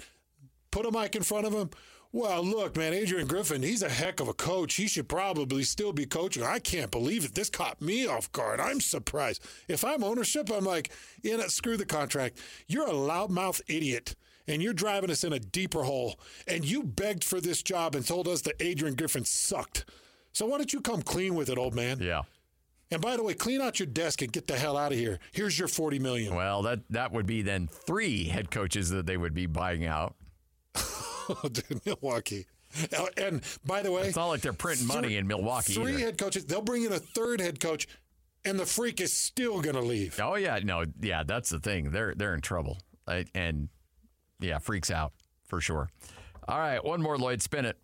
Put 0.70 0.86
a 0.86 0.90
mic 0.90 1.14
in 1.14 1.22
front 1.22 1.46
of 1.46 1.52
him. 1.52 1.68
Well, 2.14 2.44
look, 2.44 2.76
man, 2.76 2.92
Adrian 2.92 3.26
Griffin, 3.26 3.62
he's 3.62 3.82
a 3.82 3.88
heck 3.88 4.20
of 4.20 4.28
a 4.28 4.34
coach. 4.34 4.74
He 4.74 4.86
should 4.86 5.08
probably 5.08 5.62
still 5.62 5.94
be 5.94 6.04
coaching. 6.04 6.42
I 6.42 6.58
can't 6.58 6.90
believe 6.90 7.24
it. 7.24 7.34
This 7.34 7.48
caught 7.48 7.80
me 7.80 8.06
off 8.06 8.30
guard. 8.32 8.60
I'm 8.60 8.80
surprised. 8.80 9.42
If 9.66 9.82
I'm 9.82 10.04
ownership, 10.04 10.50
I'm 10.52 10.64
like, 10.64 10.92
yeah, 11.22 11.36
no, 11.36 11.46
screw 11.46 11.78
the 11.78 11.86
contract. 11.86 12.38
You're 12.68 12.86
a 12.86 12.92
loudmouth 12.92 13.62
idiot, 13.66 14.14
and 14.46 14.62
you're 14.62 14.74
driving 14.74 15.10
us 15.10 15.24
in 15.24 15.32
a 15.32 15.38
deeper 15.38 15.84
hole. 15.84 16.20
And 16.46 16.66
you 16.66 16.82
begged 16.82 17.24
for 17.24 17.40
this 17.40 17.62
job 17.62 17.94
and 17.94 18.06
told 18.06 18.28
us 18.28 18.42
that 18.42 18.60
Adrian 18.60 18.94
Griffin 18.94 19.24
sucked. 19.24 19.86
So 20.32 20.44
why 20.44 20.58
don't 20.58 20.72
you 20.72 20.82
come 20.82 21.00
clean 21.00 21.34
with 21.34 21.48
it, 21.48 21.56
old 21.56 21.74
man? 21.74 21.98
Yeah. 21.98 22.22
And 22.90 23.00
by 23.00 23.16
the 23.16 23.22
way, 23.22 23.32
clean 23.32 23.62
out 23.62 23.78
your 23.78 23.86
desk 23.86 24.20
and 24.20 24.30
get 24.30 24.46
the 24.46 24.58
hell 24.58 24.76
out 24.76 24.92
of 24.92 24.98
here. 24.98 25.18
Here's 25.32 25.58
your 25.58 25.68
forty 25.68 25.98
million. 25.98 26.34
Well, 26.34 26.60
that 26.62 26.80
that 26.90 27.10
would 27.10 27.24
be 27.24 27.40
then 27.40 27.68
three 27.68 28.24
head 28.24 28.50
coaches 28.50 28.90
that 28.90 29.06
they 29.06 29.16
would 29.16 29.32
be 29.32 29.46
buying 29.46 29.86
out. 29.86 30.14
Dude, 31.52 31.84
Milwaukee. 31.86 32.46
And 33.18 33.42
by 33.66 33.82
the 33.82 33.92
way, 33.92 34.02
It's 34.08 34.16
not 34.16 34.28
like 34.28 34.40
they're 34.40 34.52
printing 34.54 34.86
money 34.86 35.16
in 35.16 35.26
Milwaukee 35.26 35.74
Three 35.74 35.92
either. 35.94 36.04
head 36.06 36.18
coaches. 36.18 36.46
They'll 36.46 36.62
bring 36.62 36.84
in 36.84 36.92
a 36.92 36.98
third 36.98 37.40
head 37.40 37.60
coach, 37.60 37.86
and 38.44 38.58
the 38.58 38.64
freak 38.66 39.00
is 39.00 39.12
still 39.12 39.60
going 39.60 39.76
to 39.76 39.82
leave. 39.82 40.18
Oh 40.20 40.36
yeah, 40.36 40.58
no, 40.62 40.84
yeah, 41.00 41.22
that's 41.22 41.50
the 41.50 41.58
thing. 41.60 41.90
They're 41.90 42.14
they're 42.14 42.34
in 42.34 42.40
trouble, 42.40 42.78
I, 43.06 43.26
and 43.34 43.68
yeah, 44.40 44.58
freaks 44.58 44.90
out 44.90 45.12
for 45.46 45.60
sure. 45.60 45.90
All 46.48 46.58
right, 46.58 46.82
one 46.82 47.02
more, 47.02 47.18
Lloyd, 47.18 47.42
spin 47.42 47.66
it. 47.66 47.76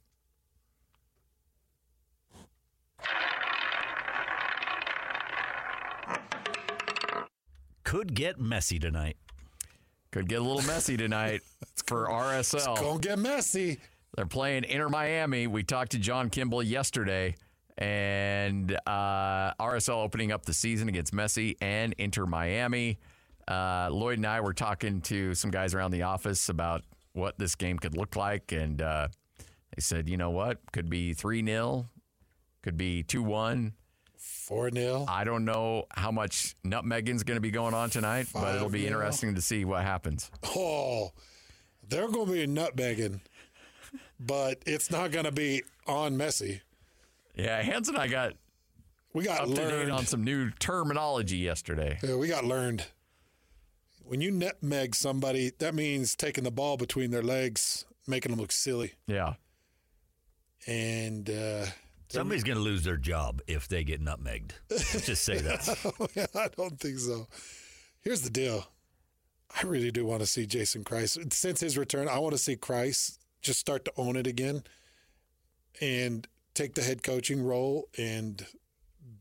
Could 7.84 8.14
get 8.14 8.38
messy 8.38 8.78
tonight. 8.78 9.16
Could 10.11 10.28
get 10.28 10.40
a 10.40 10.42
little 10.42 10.62
messy 10.62 10.96
tonight 10.96 11.40
for 11.89 12.07
RSL. 12.07 12.72
It's 12.72 12.80
Gonna 12.80 12.99
get 12.99 13.18
messy. 13.18 13.78
They're 14.14 14.26
playing 14.26 14.64
Inter 14.64 14.91
Miami. 14.91 15.47
We 15.47 15.62
talked 15.62 15.93
to 15.93 15.99
John 15.99 16.28
Kimball 16.28 16.62
yesterday, 16.62 17.34
and 17.78 18.78
uh, 18.86 19.55
RSL 19.59 20.05
opening 20.05 20.30
up 20.30 20.45
the 20.45 20.53
season 20.53 20.89
against 20.89 21.14
Messi 21.14 21.57
and 21.62 21.95
Inter 21.97 22.26
Miami. 22.26 22.99
Uh, 23.47 23.89
Lloyd 23.91 24.18
and 24.18 24.26
I 24.26 24.41
were 24.43 24.53
talking 24.53 25.01
to 25.03 25.34
some 25.34 25.51
guys 25.51 25.72
around 25.72 25.93
the 25.93 26.03
office 26.03 26.51
about 26.51 26.82
what 27.14 27.39
this 27.39 27.55
game 27.55 27.78
could 27.78 27.97
look 27.97 28.16
like, 28.16 28.53
and 28.53 28.82
uh, 28.82 29.09
they 29.39 29.80
said, 29.80 30.11
you 30.11 30.18
know 30.18 30.30
what, 30.30 30.59
could 30.72 30.91
be 30.91 31.14
3 31.14 31.43
0, 31.45 31.89
could 32.62 32.76
be 32.76 33.03
2 33.03 33.22
1. 33.22 33.72
Four 34.18 34.70
0 34.70 35.07
I 35.09 35.24
don't 35.24 35.45
know 35.47 35.84
how 35.91 36.11
much 36.11 36.55
nutmegging's 36.66 37.22
going 37.22 37.36
to 37.36 37.41
be 37.41 37.51
going 37.51 37.72
on 37.72 37.89
tonight, 37.89 38.26
but 38.34 38.57
it'll 38.57 38.68
be 38.68 38.82
5-0. 38.82 38.86
interesting 38.86 39.34
to 39.36 39.41
see 39.41 39.64
what 39.64 39.82
happens. 39.84 40.30
Oh, 40.57 41.12
they're 41.89 42.09
going 42.09 42.26
to 42.26 42.32
be 42.32 42.47
nutmegging, 42.47 43.20
but 44.20 44.62
it's 44.66 44.91
not 44.91 45.11
going 45.11 45.24
to 45.24 45.32
be 45.32 45.62
on 45.86 46.16
Messi. 46.16 46.61
Yeah, 47.34 47.62
Hans 47.62 47.89
and 47.89 47.97
I 47.97 48.09
got 48.09 48.34
We 49.12 49.24
got 49.24 49.41
up 49.43 49.49
to 49.49 49.55
date 49.55 49.68
learned. 49.68 49.93
on 49.93 50.07
some 50.07 50.24
new 50.24 50.51
terminology 50.51 51.36
yesterday. 51.39 51.99
Yeah, 52.03 52.16
we 52.16 52.28
got 52.28 52.45
learned. 52.45 52.84
When 54.05 54.20
you 54.20 54.30
nutmeg 54.30 54.95
somebody, 54.95 55.53
that 55.59 55.74
means 55.74 56.14
taking 56.16 56.45
the 56.45 56.51
ball 56.51 56.76
between 56.76 57.11
their 57.11 57.22
legs, 57.22 57.84
making 58.07 58.30
them 58.32 58.41
look 58.41 58.53
silly. 58.53 58.95
Yeah. 59.07 59.34
And 60.66 61.28
uh, 61.30 61.66
Somebody's 62.09 62.43
going 62.43 62.57
to 62.57 62.62
lose 62.64 62.84
their 62.84 62.97
job 62.97 63.41
if 63.47 63.68
they 63.68 63.84
get 63.84 64.03
nutmegged. 64.03 64.53
Let's 64.70 65.07
just 65.07 65.24
say 65.24 65.39
that. 65.39 66.30
I 66.34 66.49
don't 66.57 66.80
think 66.80 66.99
so. 66.99 67.26
Here's 68.01 68.22
the 68.22 68.30
deal. 68.30 68.66
I 69.57 69.66
really 69.66 69.90
do 69.90 70.05
want 70.05 70.20
to 70.20 70.26
see 70.26 70.46
Jason 70.46 70.84
Kreis. 70.84 71.32
Since 71.32 71.61
his 71.61 71.78
return, 71.78 72.09
I 72.09 72.18
want 72.18 72.32
to 72.32 72.38
see 72.38 72.57
Kreis 72.57 73.18
just 73.40 73.59
start 73.61 73.84
to 73.86 73.92
own 73.96 74.16
it 74.16 74.26
again 74.26 74.62
and 75.80 76.26
take 76.55 76.74
the 76.74 76.82
head 76.82 77.03
coaching 77.03 77.42
role 77.42 77.88
and 77.96 78.44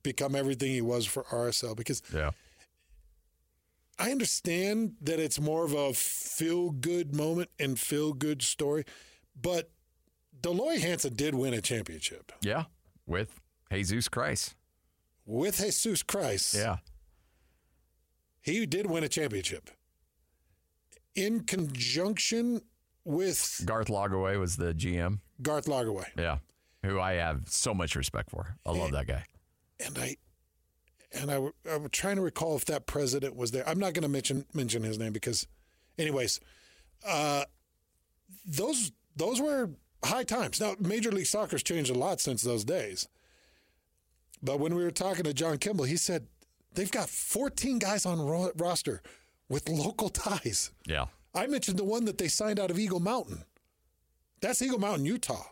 become 0.04 0.36
everything 0.36 0.72
he 0.72 0.82
was 0.82 1.06
for 1.06 1.24
RSL 1.26 1.76
because 1.76 2.02
Yeah. 2.14 2.32
I 4.00 4.12
understand 4.12 4.96
that 5.02 5.20
it's 5.20 5.40
more 5.40 5.64
of 5.66 5.74
a 5.74 5.94
feel 5.94 6.70
good 6.72 7.16
moment 7.16 7.50
and 7.60 7.80
feel 7.80 8.14
good 8.14 8.42
story, 8.42 8.84
but 9.40 9.72
Dell 10.40 10.54
Loy 10.56 10.80
Hansen 10.80 11.16
did 11.16 11.34
win 11.36 11.54
a 11.54 11.62
championship 11.62 12.32
Yeah. 12.42 12.66
With 13.06 13.40
Jesus 13.72 14.08
Christ. 14.08 14.56
with 15.26 15.58
Jesus 15.58 16.04
Christ. 16.04 16.54
Yeah. 16.54 16.78
He 18.42 18.66
did 18.66 18.86
win 18.88 19.04
a 19.04 19.10
championship 19.10 19.70
in 21.18 21.42
conjunction 21.42 22.62
with 23.04 23.62
Garth 23.66 23.90
Logaway 23.90 24.38
was 24.38 24.56
the 24.58 24.74
GM. 24.74 25.20
Garth 25.42 25.66
Lagerwey. 25.66 26.06
Yeah. 26.18 26.38
Who 26.86 27.00
I 27.00 27.14
have 27.14 27.50
so 27.50 27.74
much 27.74 27.96
respect 27.96 28.30
for. 28.30 28.56
I 28.66 28.72
love 28.72 28.92
that 28.92 29.08
guy. 29.08 29.26
And 29.86 29.98
I 29.98 30.16
and 31.14 31.32
I, 31.32 31.36
w- 31.36 31.54
I 31.70 31.78
was 31.78 31.90
trying 31.92 32.18
to 32.18 32.22
recall 32.22 32.56
if 32.56 32.66
that 32.66 32.86
president 32.86 33.36
was 33.36 33.52
there. 33.52 33.68
I'm 33.68 33.80
not 33.80 33.94
going 33.94 34.04
to 34.04 34.10
mention 34.10 34.46
mention 34.54 34.84
his 34.84 35.00
name 35.00 35.12
because, 35.14 35.48
anyways, 35.98 36.40
uh, 37.06 37.46
those 38.46 38.92
those 39.16 39.42
were 39.42 39.72
high 40.04 40.24
times. 40.24 40.60
Now, 40.60 40.76
Major 40.80 41.12
League 41.12 41.26
Soccer's 41.26 41.64
changed 41.64 41.90
a 41.90 41.98
lot 41.98 42.22
since 42.22 42.42
those 42.44 42.64
days. 42.64 43.08
But 44.44 44.60
when 44.60 44.76
we 44.76 44.84
were 44.84 44.92
talking 44.92 45.24
to 45.24 45.34
John 45.34 45.58
Kimball, 45.58 45.86
he 45.86 45.98
said 45.98 46.28
they've 46.74 46.92
got 46.92 47.10
14 47.10 47.80
guys 47.80 48.06
on 48.06 48.20
ro- 48.22 48.52
roster 48.56 49.02
with 49.50 49.70
local 49.70 50.10
ties. 50.10 50.72
Yeah. 50.86 51.06
I 51.34 51.48
mentioned 51.48 51.78
the 51.78 51.84
one 51.84 52.06
that 52.06 52.18
they 52.18 52.28
signed 52.28 52.60
out 52.60 52.72
of 52.72 52.80
Eagle 52.80 53.00
Mountain. 53.00 53.44
That's 54.42 54.62
Eagle 54.62 54.80
Mountain, 54.80 55.06
Utah, 55.06 55.44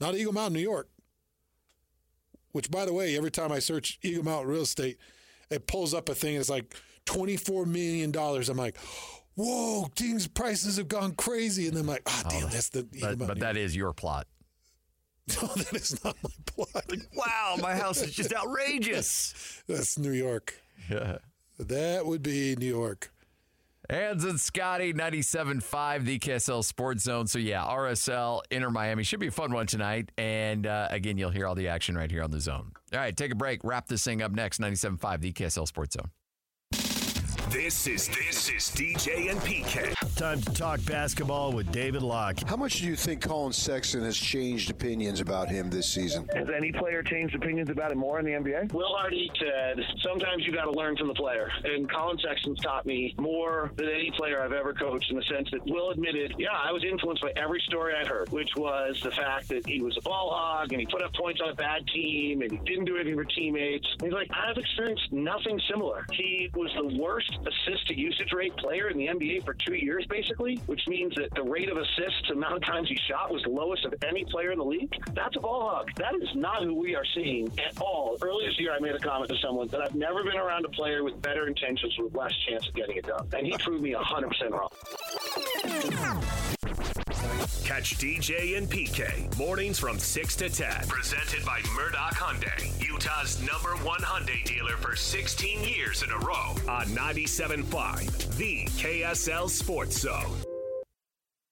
not 0.00 0.14
Eagle 0.14 0.32
Mountain, 0.32 0.54
New 0.54 0.60
York. 0.60 0.88
Which, 2.52 2.70
by 2.70 2.84
the 2.84 2.92
way, 2.92 3.16
every 3.16 3.30
time 3.30 3.52
I 3.52 3.60
search 3.60 3.98
Eagle 4.02 4.24
Mountain 4.24 4.50
real 4.50 4.62
estate, 4.62 4.98
it 5.50 5.66
pulls 5.66 5.94
up 5.94 6.08
a 6.08 6.14
thing. 6.14 6.34
It's 6.34 6.50
like 6.50 6.74
twenty-four 7.06 7.64
million 7.66 8.10
dollars. 8.10 8.48
I'm 8.48 8.56
like, 8.56 8.76
whoa, 9.36 9.88
teams' 9.94 10.26
prices 10.26 10.76
have 10.76 10.88
gone 10.88 11.14
crazy. 11.14 11.66
And 11.66 11.76
then 11.76 11.82
I'm 11.82 11.88
like, 11.88 12.02
ah, 12.06 12.22
damn, 12.28 12.50
that's 12.50 12.68
the 12.70 12.86
but 13.18 13.38
that 13.38 13.56
is 13.56 13.76
your 13.76 13.92
plot. 13.92 14.26
no, 15.42 15.48
that 15.48 15.72
is 15.74 16.02
not 16.04 16.16
my 16.22 16.30
plot. 16.46 16.84
wow, 17.14 17.56
my 17.60 17.74
house 17.74 18.02
is 18.02 18.12
just 18.12 18.32
outrageous. 18.36 19.62
That's 19.68 19.98
New 19.98 20.12
York. 20.12 20.54
Yeah. 20.88 21.18
That 21.58 22.06
would 22.06 22.22
be 22.22 22.56
New 22.56 22.66
York. 22.66 23.12
Hans 23.90 24.24
and 24.24 24.40
Scotty, 24.40 24.94
97.5, 24.94 26.04
the 26.04 26.18
KSL 26.20 26.62
Sports 26.62 27.02
Zone. 27.02 27.26
So, 27.26 27.40
yeah, 27.40 27.64
RSL, 27.64 28.42
Inter 28.52 28.70
Miami. 28.70 29.02
Should 29.02 29.18
be 29.18 29.26
a 29.26 29.32
fun 29.32 29.52
one 29.52 29.66
tonight. 29.66 30.12
And 30.16 30.64
uh, 30.64 30.86
again, 30.90 31.18
you'll 31.18 31.30
hear 31.30 31.46
all 31.46 31.56
the 31.56 31.66
action 31.66 31.98
right 31.98 32.10
here 32.10 32.22
on 32.22 32.30
the 32.30 32.40
zone. 32.40 32.70
All 32.92 33.00
right, 33.00 33.16
take 33.16 33.32
a 33.32 33.34
break. 33.34 33.64
Wrap 33.64 33.88
this 33.88 34.04
thing 34.04 34.22
up 34.22 34.30
next. 34.30 34.60
97.5, 34.60 35.20
the 35.20 35.32
KSL 35.32 35.66
Sports 35.66 35.94
Zone. 35.94 36.10
This 37.50 37.88
is 37.88 38.06
this 38.06 38.48
is 38.48 38.70
DJ 38.76 39.28
and 39.28 39.40
PK. 39.40 39.92
Time 40.14 40.40
to 40.40 40.52
talk 40.52 40.84
basketball 40.84 41.50
with 41.50 41.72
David 41.72 42.02
Locke. 42.02 42.38
How 42.46 42.54
much 42.54 42.80
do 42.80 42.86
you 42.86 42.94
think 42.94 43.22
Collin 43.22 43.52
Sexton 43.52 44.04
has 44.04 44.16
changed 44.16 44.70
opinions 44.70 45.20
about 45.20 45.48
him 45.48 45.68
this 45.68 45.88
season? 45.88 46.28
Has 46.32 46.46
any 46.54 46.70
player 46.70 47.02
changed 47.02 47.34
opinions 47.34 47.70
about 47.70 47.90
him 47.90 47.98
more 47.98 48.20
in 48.20 48.26
the 48.26 48.32
NBA? 48.32 48.72
Will 48.72 48.94
Hardy 48.94 49.30
said, 49.40 49.82
sometimes 50.02 50.46
you 50.46 50.52
got 50.52 50.66
to 50.66 50.72
learn 50.72 50.96
from 50.96 51.08
the 51.08 51.14
player. 51.14 51.50
And 51.64 51.90
Collin 51.90 52.18
Sexton's 52.18 52.60
taught 52.60 52.86
me 52.86 53.14
more 53.18 53.72
than 53.76 53.88
any 53.88 54.12
player 54.16 54.42
I've 54.42 54.52
ever 54.52 54.72
coached 54.72 55.10
in 55.10 55.16
the 55.16 55.24
sense 55.24 55.48
that 55.50 55.64
Will 55.66 55.90
admitted, 55.90 56.34
yeah, 56.38 56.48
I 56.52 56.70
was 56.70 56.84
influenced 56.84 57.22
by 57.22 57.32
every 57.34 57.62
story 57.66 57.94
I 57.98 58.06
heard, 58.06 58.30
which 58.30 58.50
was 58.56 59.00
the 59.02 59.10
fact 59.10 59.48
that 59.48 59.66
he 59.66 59.80
was 59.80 59.96
a 59.96 60.02
ball 60.02 60.30
hog 60.30 60.72
and 60.72 60.80
he 60.80 60.86
put 60.86 61.02
up 61.02 61.14
points 61.14 61.40
on 61.42 61.48
a 61.48 61.54
bad 61.54 61.86
team 61.88 62.42
and 62.42 62.52
he 62.52 62.58
didn't 62.58 62.84
do 62.84 62.96
anything 62.96 63.16
for 63.16 63.24
teammates. 63.24 63.88
And 63.94 64.02
he's 64.02 64.12
like, 64.12 64.28
I've 64.34 64.58
experienced 64.58 65.10
nothing 65.12 65.58
similar. 65.68 66.04
He 66.12 66.50
was 66.54 66.70
the 66.76 66.98
worst 66.98 67.38
assist 67.46 67.86
to 67.88 67.98
usage 67.98 68.32
rate 68.32 68.56
player 68.56 68.88
in 68.88 68.98
the 68.98 69.06
NBA 69.06 69.44
for 69.44 69.54
two 69.54 69.74
years, 69.74 70.06
basically, 70.06 70.56
which 70.66 70.86
means 70.88 71.14
that 71.16 71.34
the 71.34 71.42
rate 71.42 71.68
of 71.68 71.76
assists, 71.76 72.30
amount 72.30 72.56
of 72.56 72.62
times 72.62 72.88
he 72.88 72.98
shot, 73.08 73.32
was 73.32 73.44
lowest 73.46 73.84
of 73.84 73.94
any 74.06 74.24
player 74.24 74.52
in 74.52 74.58
the 74.58 74.64
league. 74.64 74.94
That's 75.14 75.36
a 75.36 75.40
ball 75.40 75.68
hog. 75.68 75.90
That 75.96 76.14
is 76.16 76.28
not 76.34 76.62
who 76.62 76.74
we 76.74 76.94
are 76.94 77.04
seeing 77.14 77.48
at 77.58 77.80
all. 77.80 78.16
Earlier 78.20 78.48
this 78.48 78.58
year, 78.58 78.72
I 78.72 78.80
made 78.80 78.94
a 78.94 78.98
comment 78.98 79.30
to 79.30 79.36
someone 79.38 79.68
that 79.68 79.80
I've 79.80 79.94
never 79.94 80.22
been 80.24 80.36
around 80.36 80.64
a 80.64 80.68
player 80.70 81.04
with 81.04 81.20
better 81.22 81.46
intentions 81.46 81.96
with 81.98 82.14
less 82.14 82.34
chance 82.48 82.68
of 82.68 82.74
getting 82.74 82.96
it 82.96 83.06
done. 83.06 83.28
And 83.36 83.46
he 83.46 83.56
proved 83.58 83.82
me 83.82 83.94
100% 83.94 84.50
wrong. 84.50 84.70
Catch 87.64 87.98
DJ 87.98 88.58
and 88.58 88.68
PK 88.68 89.36
mornings 89.38 89.78
from 89.78 89.98
6 89.98 90.36
to 90.36 90.50
10. 90.50 90.88
Presented 90.88 91.44
by 91.44 91.60
Murdoch 91.74 92.14
Hyundai, 92.14 92.84
Utah's 92.84 93.40
number 93.40 93.76
one 93.84 94.00
Hyundai 94.00 94.44
dealer 94.44 94.76
for 94.76 94.96
16 94.96 95.64
years 95.64 96.02
in 96.02 96.10
a 96.10 96.18
row 96.18 96.54
on 96.68 96.86
97.5, 96.86 98.36
the 98.36 98.64
KSL 98.66 99.48
Sports 99.48 100.00
Zone. 100.00 100.49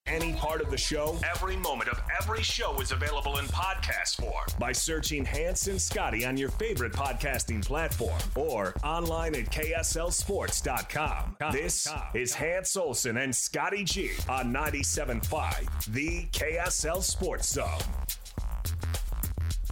Any 0.08 0.32
part 0.32 0.62
of 0.62 0.70
the 0.70 0.76
show, 0.78 1.18
every 1.34 1.56
moment 1.56 1.90
of 1.90 2.00
every 2.18 2.42
show 2.42 2.80
is 2.80 2.92
available 2.92 3.36
in 3.36 3.44
podcast 3.46 4.16
form 4.16 4.46
by 4.58 4.72
searching 4.72 5.22
Hans 5.22 5.68
and 5.68 5.80
Scotty 5.80 6.24
on 6.24 6.38
your 6.38 6.48
favorite 6.48 6.94
podcasting 6.94 7.62
platform 7.62 8.18
or 8.34 8.74
online 8.82 9.34
at 9.34 9.50
KSLSports.com. 9.50 11.36
This 11.52 11.86
is 12.14 12.34
Hans 12.34 12.74
Olsen 12.76 13.18
and 13.18 13.36
Scotty 13.36 13.84
G 13.84 14.12
on 14.30 14.50
97.5, 14.52 15.92
the 15.92 16.24
KSL 16.32 17.02
Sports 17.02 17.50
Zone. 17.50 17.66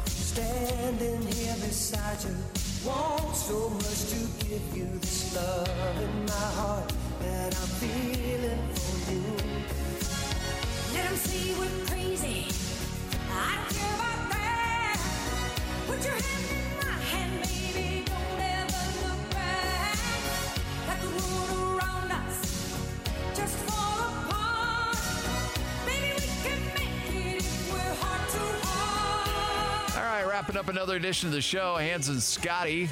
Standing 0.05 1.23
here 1.29 1.55
beside 1.55 2.23
you, 2.25 2.37
want 2.87 3.35
so 3.35 3.71
much 3.71 4.11
to 4.11 4.17
give 4.47 4.77
you 4.77 4.87
this 4.99 5.35
love 5.35 6.03
in 6.03 6.27
my 6.27 6.33
heart 6.33 6.93
that 7.23 7.57
I'm 7.57 7.69
feeling 7.81 8.69
for 8.75 9.13
you. 9.13 9.86
Up 30.67 30.71
another 30.71 30.97
edition 30.97 31.29
of 31.29 31.33
the 31.33 31.41
show. 31.41 31.77
Hans 31.77 32.09
and 32.09 32.21
Scotty 32.21 32.89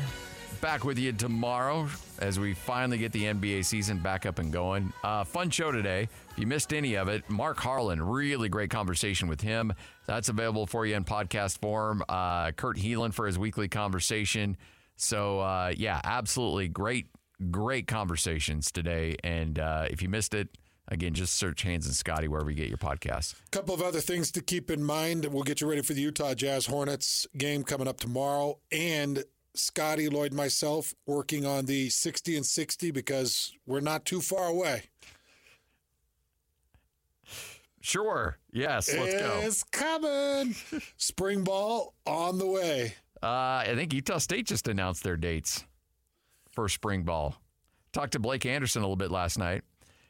back 0.64 0.82
with 0.82 0.98
you 0.98 1.12
tomorrow 1.12 1.86
as 2.20 2.40
we 2.40 2.54
finally 2.54 2.96
get 2.96 3.12
the 3.12 3.24
NBA 3.24 3.66
season 3.66 3.98
back 3.98 4.24
up 4.24 4.38
and 4.38 4.50
going. 4.50 4.90
Uh, 5.02 5.22
fun 5.22 5.50
show 5.50 5.70
today. 5.70 6.08
If 6.30 6.38
you 6.38 6.46
missed 6.46 6.72
any 6.72 6.94
of 6.94 7.06
it, 7.06 7.28
Mark 7.28 7.58
Harlan, 7.58 8.00
really 8.00 8.48
great 8.48 8.70
conversation 8.70 9.28
with 9.28 9.42
him. 9.42 9.74
That's 10.06 10.30
available 10.30 10.66
for 10.66 10.86
you 10.86 10.96
in 10.96 11.04
podcast 11.04 11.58
form. 11.58 12.02
Uh, 12.08 12.52
Kurt 12.52 12.78
Helin 12.78 13.12
for 13.12 13.26
his 13.26 13.38
weekly 13.38 13.68
conversation. 13.68 14.56
So, 14.96 15.40
uh, 15.40 15.74
yeah, 15.76 16.00
absolutely 16.02 16.68
great, 16.68 17.08
great 17.50 17.86
conversations 17.86 18.72
today. 18.72 19.16
And 19.22 19.58
uh, 19.58 19.88
if 19.90 20.00
you 20.00 20.08
missed 20.08 20.32
it, 20.32 20.48
again, 20.88 21.12
just 21.12 21.34
search 21.34 21.62
Hans 21.62 21.84
and 21.84 21.94
Scotty 21.94 22.26
wherever 22.26 22.48
you 22.48 22.56
get 22.56 22.68
your 22.68 22.78
podcasts. 22.78 23.34
A 23.34 23.50
couple 23.50 23.74
of 23.74 23.82
other 23.82 24.00
things 24.00 24.30
to 24.30 24.40
keep 24.40 24.70
in 24.70 24.82
mind. 24.82 25.26
We'll 25.26 25.42
get 25.42 25.60
you 25.60 25.68
ready 25.68 25.82
for 25.82 25.92
the 25.92 26.00
Utah 26.00 26.32
Jazz 26.32 26.64
Hornets 26.64 27.26
game 27.36 27.64
coming 27.64 27.86
up 27.86 28.00
tomorrow. 28.00 28.60
And 28.72 29.24
Scotty, 29.54 30.08
Lloyd, 30.08 30.32
myself 30.32 30.94
working 31.06 31.46
on 31.46 31.66
the 31.66 31.88
60 31.88 32.36
and 32.36 32.44
60 32.46 32.90
because 32.90 33.52
we're 33.66 33.80
not 33.80 34.04
too 34.04 34.20
far 34.20 34.48
away. 34.48 34.82
Sure. 37.80 38.38
Yes. 38.50 38.92
Let's 38.92 39.12
go. 39.12 39.40
It's 39.42 39.62
coming. 39.62 40.54
Spring 40.96 41.44
ball 41.44 41.94
on 42.06 42.38
the 42.38 42.46
way. 42.46 42.94
Uh, 43.22 43.26
I 43.66 43.72
think 43.74 43.92
Utah 43.92 44.18
State 44.18 44.46
just 44.46 44.68
announced 44.68 45.02
their 45.02 45.16
dates 45.16 45.64
for 46.52 46.68
spring 46.68 47.02
ball. 47.02 47.36
Talked 47.92 48.12
to 48.12 48.18
Blake 48.18 48.46
Anderson 48.46 48.82
a 48.82 48.86
little 48.86 48.96
bit 48.96 49.10
last 49.10 49.38
night. 49.38 49.62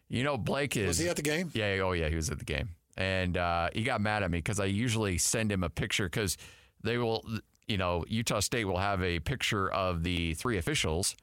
You 0.09 0.23
know, 0.23 0.39
Blake 0.39 0.77
is. 0.77 0.87
Was 0.87 0.99
he 0.99 1.09
at 1.09 1.17
the 1.17 1.23
game? 1.23 1.51
Yeah. 1.53 1.81
Oh, 1.83 1.93
yeah. 1.93 2.09
He 2.09 2.17
was 2.17 2.31
at 2.31 2.39
the 2.39 2.45
game. 2.45 2.71
And 2.97 3.37
uh, 3.37 3.71
he 3.73 3.83
got 3.83 4.01
mad 4.01 4.23
at 4.23 4.31
me 4.31 4.39
because 4.39 4.61
I 4.61 4.67
usually 4.67 5.19
send 5.19 5.51
him 5.51 5.65
a 5.65 5.71
picture 5.71 6.05
because 6.05 6.37
they 6.85 6.97
will, 6.97 7.25
you 7.67 7.79
know, 7.79 8.05
Utah 8.09 8.41
State 8.41 8.65
will 8.65 8.79
have 8.79 9.03
a 9.03 9.21
picture 9.21 9.71
of 9.71 10.03
the 10.03 10.35
three 10.35 10.59
officials 10.59 11.17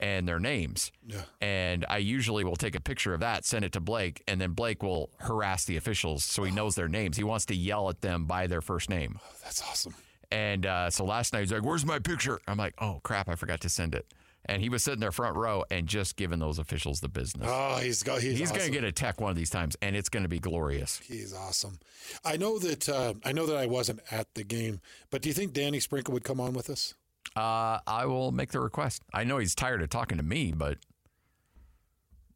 and 0.00 0.26
their 0.26 0.40
names. 0.40 0.90
Yeah. 1.06 1.22
And 1.40 1.86
I 1.88 1.98
usually 1.98 2.42
will 2.44 2.56
take 2.56 2.74
a 2.74 2.80
picture 2.80 3.14
of 3.14 3.20
that, 3.20 3.44
send 3.44 3.64
it 3.64 3.72
to 3.72 3.80
Blake, 3.80 4.22
and 4.26 4.40
then 4.40 4.52
Blake 4.52 4.82
will 4.82 5.10
harass 5.18 5.64
the 5.64 5.76
officials 5.76 6.24
so 6.24 6.42
he 6.42 6.50
knows 6.50 6.74
their 6.74 6.88
names. 6.88 7.16
He 7.16 7.24
wants 7.24 7.46
to 7.46 7.54
yell 7.54 7.88
at 7.88 8.00
them 8.00 8.26
by 8.26 8.48
their 8.48 8.60
first 8.60 8.90
name. 8.90 9.20
That's 9.44 9.62
awesome. 9.62 9.94
And 10.32 10.66
uh, 10.66 10.90
so 10.90 11.04
last 11.04 11.32
night 11.32 11.40
he's 11.40 11.52
like, 11.52 11.62
"Where's 11.62 11.84
my 11.84 11.98
picture?" 11.98 12.40
I'm 12.48 12.56
like, 12.56 12.74
"Oh 12.78 13.00
crap, 13.02 13.28
I 13.28 13.34
forgot 13.34 13.60
to 13.60 13.68
send 13.68 13.94
it." 13.94 14.06
And 14.46 14.60
he 14.60 14.68
was 14.68 14.82
sitting 14.82 14.98
there 14.98 15.12
front 15.12 15.36
row 15.36 15.64
and 15.70 15.86
just 15.86 16.16
giving 16.16 16.40
those 16.40 16.58
officials 16.58 16.98
the 17.00 17.08
business. 17.08 17.48
Oh, 17.48 17.78
he's 17.80 18.02
got 18.02 18.20
he's, 18.20 18.38
He's 18.38 18.50
going 18.50 18.64
to 18.64 18.70
get 18.72 18.82
a 18.82 18.90
tech 18.90 19.20
one 19.20 19.30
of 19.30 19.36
these 19.36 19.50
times, 19.50 19.76
and 19.80 19.94
it's 19.94 20.08
going 20.08 20.24
to 20.24 20.28
be 20.28 20.40
glorious. 20.40 20.98
He's 20.98 21.32
awesome. 21.32 21.78
I 22.24 22.36
know 22.36 22.58
that 22.58 22.88
uh, 22.88 23.14
I 23.24 23.30
know 23.30 23.46
that 23.46 23.56
I 23.56 23.66
wasn't 23.66 24.00
at 24.10 24.34
the 24.34 24.42
game, 24.42 24.80
but 25.10 25.22
do 25.22 25.28
you 25.28 25.32
think 25.34 25.52
Danny 25.52 25.78
Sprinkle 25.78 26.12
would 26.14 26.24
come 26.24 26.40
on 26.40 26.54
with 26.54 26.70
us? 26.70 26.94
Uh, 27.36 27.78
I 27.86 28.06
will 28.06 28.32
make 28.32 28.50
the 28.50 28.60
request. 28.60 29.02
I 29.14 29.22
know 29.24 29.38
he's 29.38 29.54
tired 29.54 29.80
of 29.80 29.90
talking 29.90 30.18
to 30.18 30.24
me, 30.24 30.52
but 30.52 30.78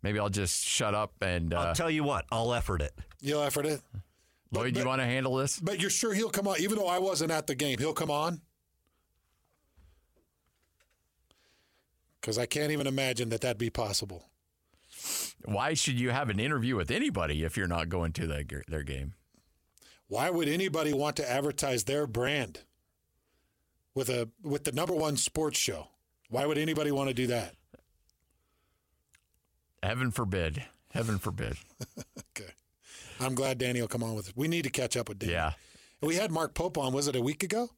maybe 0.03 0.21
I'll 0.21 0.31
just 0.31 0.65
shut 0.65 0.95
up 0.95 1.13
and. 1.21 1.53
Uh, 1.53 1.59
I'll 1.59 1.75
tell 1.75 1.91
you 1.91 2.05
what, 2.05 2.25
I'll 2.31 2.55
effort 2.55 2.83
it. 2.83 2.93
You'll 3.21 3.43
effort 3.43 3.67
it. 3.67 3.81
Lloyd, 4.53 4.77
you 4.77 4.85
want 4.85 5.01
to 5.01 5.07
handle 5.07 5.35
this? 5.35 5.59
But 5.59 5.81
you're 5.81 5.91
sure 5.91 6.15
he'll 6.15 6.31
come 6.31 6.47
on, 6.47 6.61
even 6.61 6.79
though 6.79 6.87
I 6.87 6.99
wasn't 6.99 7.33
at 7.33 7.47
the 7.49 7.55
game. 7.55 7.79
He'll 7.79 7.93
come 7.93 8.11
on. 8.13 8.41
Because 12.27 12.39
I 12.39 12.47
can't 12.47 12.73
even 12.73 12.89
imagine 12.89 13.29
that 13.29 13.43
that'd 13.43 13.57
be 13.57 13.71
possible. 13.71 14.31
Why 15.45 15.75
should 15.75 16.01
you 16.01 16.11
have 16.11 16.29
an 16.29 16.41
interview 16.41 16.75
with 16.75 16.91
anybody 16.91 17.45
if 17.45 17.57
you're 17.57 17.69
not 17.69 17.89
going 17.89 18.13
to 18.15 18.27
their, 18.27 18.65
their 18.67 18.83
game? 18.83 19.15
Why 20.09 20.31
would 20.31 20.49
anybody 20.49 20.93
want 20.93 21.15
to 21.17 21.31
advertise 21.31 21.85
their 21.85 22.05
brand 22.05 22.63
with 23.95 24.09
a 24.09 24.29
with 24.43 24.65
the 24.65 24.73
number 24.73 24.93
one 24.93 25.17
sports 25.17 25.57
show? 25.57 25.87
Why 26.29 26.47
would 26.47 26.59
anybody 26.59 26.91
want 26.91 27.11
to 27.11 27.15
do 27.15 27.29
that? 27.29 27.55
Heaven 29.81 30.11
forbid. 30.11 30.65
Heaven 30.91 31.19
forbid. 31.19 31.55
okay. 32.37 32.51
I'm 33.21 33.37
glad 33.37 33.59
Danny 33.59 33.81
will 33.81 33.87
come 33.87 34.03
on 34.03 34.17
with 34.17 34.27
us. 34.27 34.33
We 34.35 34.49
need 34.49 34.65
to 34.65 34.71
catch 34.71 34.97
up 34.97 35.09
with 35.09 35.21
Danny. 35.21 35.35
Yeah. 35.35 35.53
We 36.01 36.17
had 36.17 36.33
Mark 36.33 36.55
Pope 36.55 36.77
on, 36.77 36.93
was 36.93 37.07
it 37.07 37.15
a 37.15 37.23
week 37.23 37.45
ago? 37.45 37.71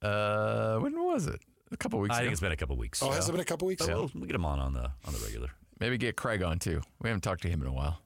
Uh, 0.00 0.78
when 0.78 0.98
was 0.98 1.26
it? 1.26 1.42
A 1.74 1.76
couple 1.76 1.98
weeks 1.98 2.14
I 2.14 2.18
ago. 2.18 2.24
think 2.26 2.32
it's 2.32 2.40
been 2.40 2.52
a 2.52 2.56
couple 2.56 2.76
weeks. 2.76 3.02
Oh, 3.02 3.10
has 3.10 3.28
it 3.28 3.32
been 3.32 3.40
a 3.40 3.44
couple 3.44 3.66
weeks? 3.66 3.84
So 3.84 3.92
we'll, 3.92 4.10
we'll 4.14 4.26
get 4.26 4.36
him 4.36 4.44
on 4.44 4.60
on 4.60 4.72
the 4.74 4.92
on 5.04 5.12
the 5.12 5.18
regular. 5.18 5.48
Maybe 5.80 5.98
get 5.98 6.16
Craig 6.16 6.40
on 6.42 6.60
too. 6.60 6.80
We 7.02 7.08
haven't 7.08 7.22
talked 7.22 7.42
to 7.42 7.48
him 7.48 7.60
in 7.62 7.66
a 7.66 7.72
while. 7.72 7.98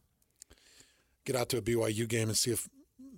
Get 1.27 1.37
out 1.37 1.51
to 1.51 1.59
a 1.59 1.63
BYU 1.63 2.09
game 2.09 2.29
and 2.29 2.37
see 2.37 2.51
if 2.51 2.67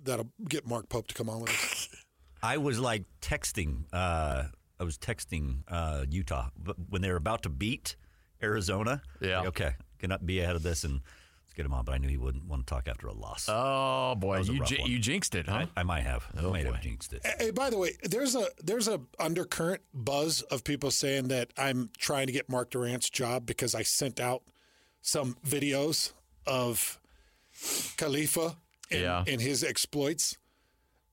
that'll 0.03 0.29
get 0.49 0.67
Mark 0.67 0.89
Pope 0.89 1.07
to 1.07 1.13
come 1.13 1.29
on 1.29 1.41
with 1.41 1.51
us. 1.51 1.87
I 2.43 2.57
was 2.57 2.79
like 2.79 3.05
texting. 3.21 3.85
Uh, 3.93 4.43
I 4.79 4.83
was 4.83 4.97
texting 4.97 5.59
uh, 5.69 6.05
Utah 6.09 6.49
but 6.57 6.75
when 6.89 7.01
they 7.01 7.09
were 7.11 7.17
about 7.17 7.43
to 7.43 7.49
beat 7.49 7.95
Arizona. 8.43 9.01
Yeah. 9.21 9.39
Like, 9.39 9.47
okay, 9.49 9.71
cannot 9.99 10.25
be 10.25 10.41
ahead 10.41 10.57
of 10.57 10.63
this 10.63 10.83
and 10.83 10.99
let's 11.51 11.57
get 11.57 11.65
him 11.65 11.73
on. 11.73 11.83
But 11.85 11.93
I 11.95 11.97
knew 11.97 12.07
he 12.07 12.17
wouldn't 12.17 12.45
want 12.45 12.65
to 12.65 12.73
talk 12.73 12.87
after 12.87 13.07
a 13.07 13.13
loss. 13.13 13.47
Oh 13.49 14.15
boy, 14.15 14.35
That 14.35 14.39
was 14.39 14.49
a 14.49 14.53
you 14.53 14.59
rough 14.61 14.69
ji- 14.69 14.77
one. 14.79 14.89
you 14.91 14.99
jinxed 14.99 15.35
it, 15.35 15.47
huh? 15.47 15.65
I, 15.75 15.81
I 15.81 15.83
might 15.83 16.01
have. 16.03 16.25
I 16.35 16.41
Oh, 16.41 16.49
might 16.51 16.65
boy. 16.65 16.71
have 16.73 16.81
jinxed 16.81 17.13
it. 17.13 17.25
Hey, 17.39 17.51
by 17.51 17.69
the 17.69 17.77
way, 17.77 17.91
there's 18.03 18.35
a 18.35 18.45
there's 18.63 18.87
a 18.87 19.01
undercurrent 19.19 19.81
buzz 19.93 20.41
of 20.43 20.63
people 20.63 20.91
saying 20.91 21.27
that 21.27 21.51
I'm 21.57 21.89
trying 21.97 22.27
to 22.27 22.33
get 22.33 22.49
Mark 22.49 22.69
Durant's 22.71 23.09
job 23.09 23.45
because 23.45 23.75
I 23.75 23.83
sent 23.83 24.19
out 24.19 24.43
some 25.01 25.35
videos 25.45 26.13
of 26.47 26.99
Khalifa 27.97 28.55
and, 28.89 29.01
Yeah. 29.01 29.23
and 29.27 29.41
his 29.41 29.63
exploits. 29.63 30.37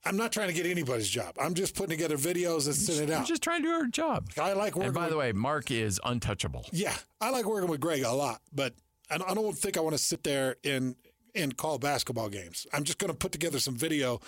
I'm 0.05 0.17
not 0.17 0.33
trying 0.33 0.49
to 0.49 0.55
get 0.55 0.65
anybody's 0.65 1.09
job. 1.11 1.35
I'm 1.41 1.55
just 1.55 1.75
putting 1.75 1.91
together 1.91 2.17
videos 2.17 2.67
and 2.67 2.75
sending 2.75 3.05
it 3.09 3.11
We're 3.11 3.17
out. 3.19 3.27
just 3.27 3.43
trying 3.43 3.63
to 3.63 3.69
do 3.69 3.75
our 3.75 3.87
job. 3.87 4.29
I 4.41 4.53
like 4.53 4.75
working. 4.77 4.85
And 4.87 4.95
by 4.95 5.03
with, 5.03 5.11
the 5.11 5.17
way, 5.17 5.33
Mark 5.33 5.71
is 5.73 6.01
untouchable. 6.05 6.65
yeah, 6.73 6.95
I 7.21 7.31
like 7.31 7.45
working 7.45 7.69
with 7.69 7.81
Greg 7.81 8.05
a 8.05 8.13
lot, 8.13 8.41
but 8.53 8.75
I 9.11 9.19
don't, 9.35 9.57
think 9.57 9.77
I 9.77 9.81
want 9.81 9.97
to 9.97 10.03
sit 10.03 10.23
there 10.25 10.57
and 10.65 10.97
and 11.35 11.57
call 11.57 11.79
basketball 11.79 12.29
games. 12.29 12.67
I'm 12.73 12.85
just 12.85 12.99
going 12.99 13.13
to 13.13 13.17
put 13.17 13.33
together 13.33 13.61
some 13.61 13.77
video 13.77 14.21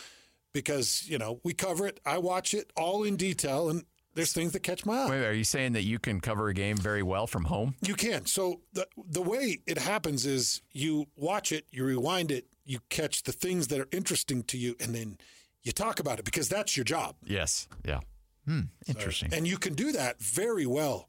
because 0.53 1.09
you 1.09 1.18
know 1.18 1.41
we 1.45 1.55
cover 1.55 1.87
it. 1.87 2.01
I 2.05 2.18
watch 2.18 2.55
it 2.55 2.72
all 2.76 3.05
in 3.05 3.16
detail, 3.16 3.68
and 3.68 3.85
there's 4.14 4.33
things 4.33 4.53
that 4.53 4.61
catch 4.61 4.85
my 4.85 5.03
eye. 5.03 5.11
Wait, 5.11 5.24
are 5.24 5.33
you 5.33 5.45
saying 5.45 5.72
that 5.72 5.83
you 5.83 5.99
can 5.99 6.20
cover 6.20 6.49
a 6.49 6.55
game 6.55 6.76
very 6.76 7.03
well 7.03 7.26
from 7.26 7.45
home? 7.45 7.74
You 7.81 7.95
can. 7.95 8.26
So 8.26 8.61
the 8.72 8.87
the 8.97 9.22
way 9.22 9.61
it 9.66 9.78
happens 9.78 10.26
is 10.26 10.62
you 10.72 11.07
watch 11.16 11.53
it, 11.53 11.66
you 11.70 11.85
rewind 11.85 12.31
it, 12.31 12.47
you 12.64 12.81
catch 12.89 13.22
the 13.22 13.33
things 13.33 13.68
that 13.68 13.81
are 13.81 13.89
interesting 13.93 14.43
to 14.45 14.59
you, 14.59 14.76
and 14.81 14.95
then 14.95 15.18
you 15.62 15.72
talk 15.72 16.01
about 16.01 16.18
it 16.18 16.24
because 16.24 16.49
that's 16.49 16.76
your 16.76 16.85
job. 16.85 17.16
Yes. 17.24 17.68
Yeah. 17.85 18.01
Hmm. 18.47 18.61
Interesting. 18.87 19.33
And 19.35 19.47
you 19.47 19.59
can 19.59 19.74
do 19.74 19.93
that 19.93 20.20
very 20.20 20.66
well 20.66 21.09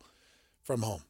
from 0.64 0.82
home. 0.82 1.04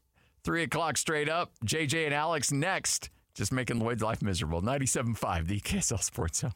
Three 0.43 0.63
o'clock 0.63 0.97
straight 0.97 1.29
up. 1.29 1.51
JJ 1.65 2.05
and 2.05 2.13
Alex 2.13 2.51
next. 2.51 3.09
Just 3.35 3.51
making 3.51 3.79
Lloyd's 3.79 4.01
life 4.01 4.21
miserable. 4.21 4.61
97.5, 4.61 5.47
the 5.47 5.59
KSL 5.59 6.01
Sports 6.01 6.39
Zone. 6.39 6.51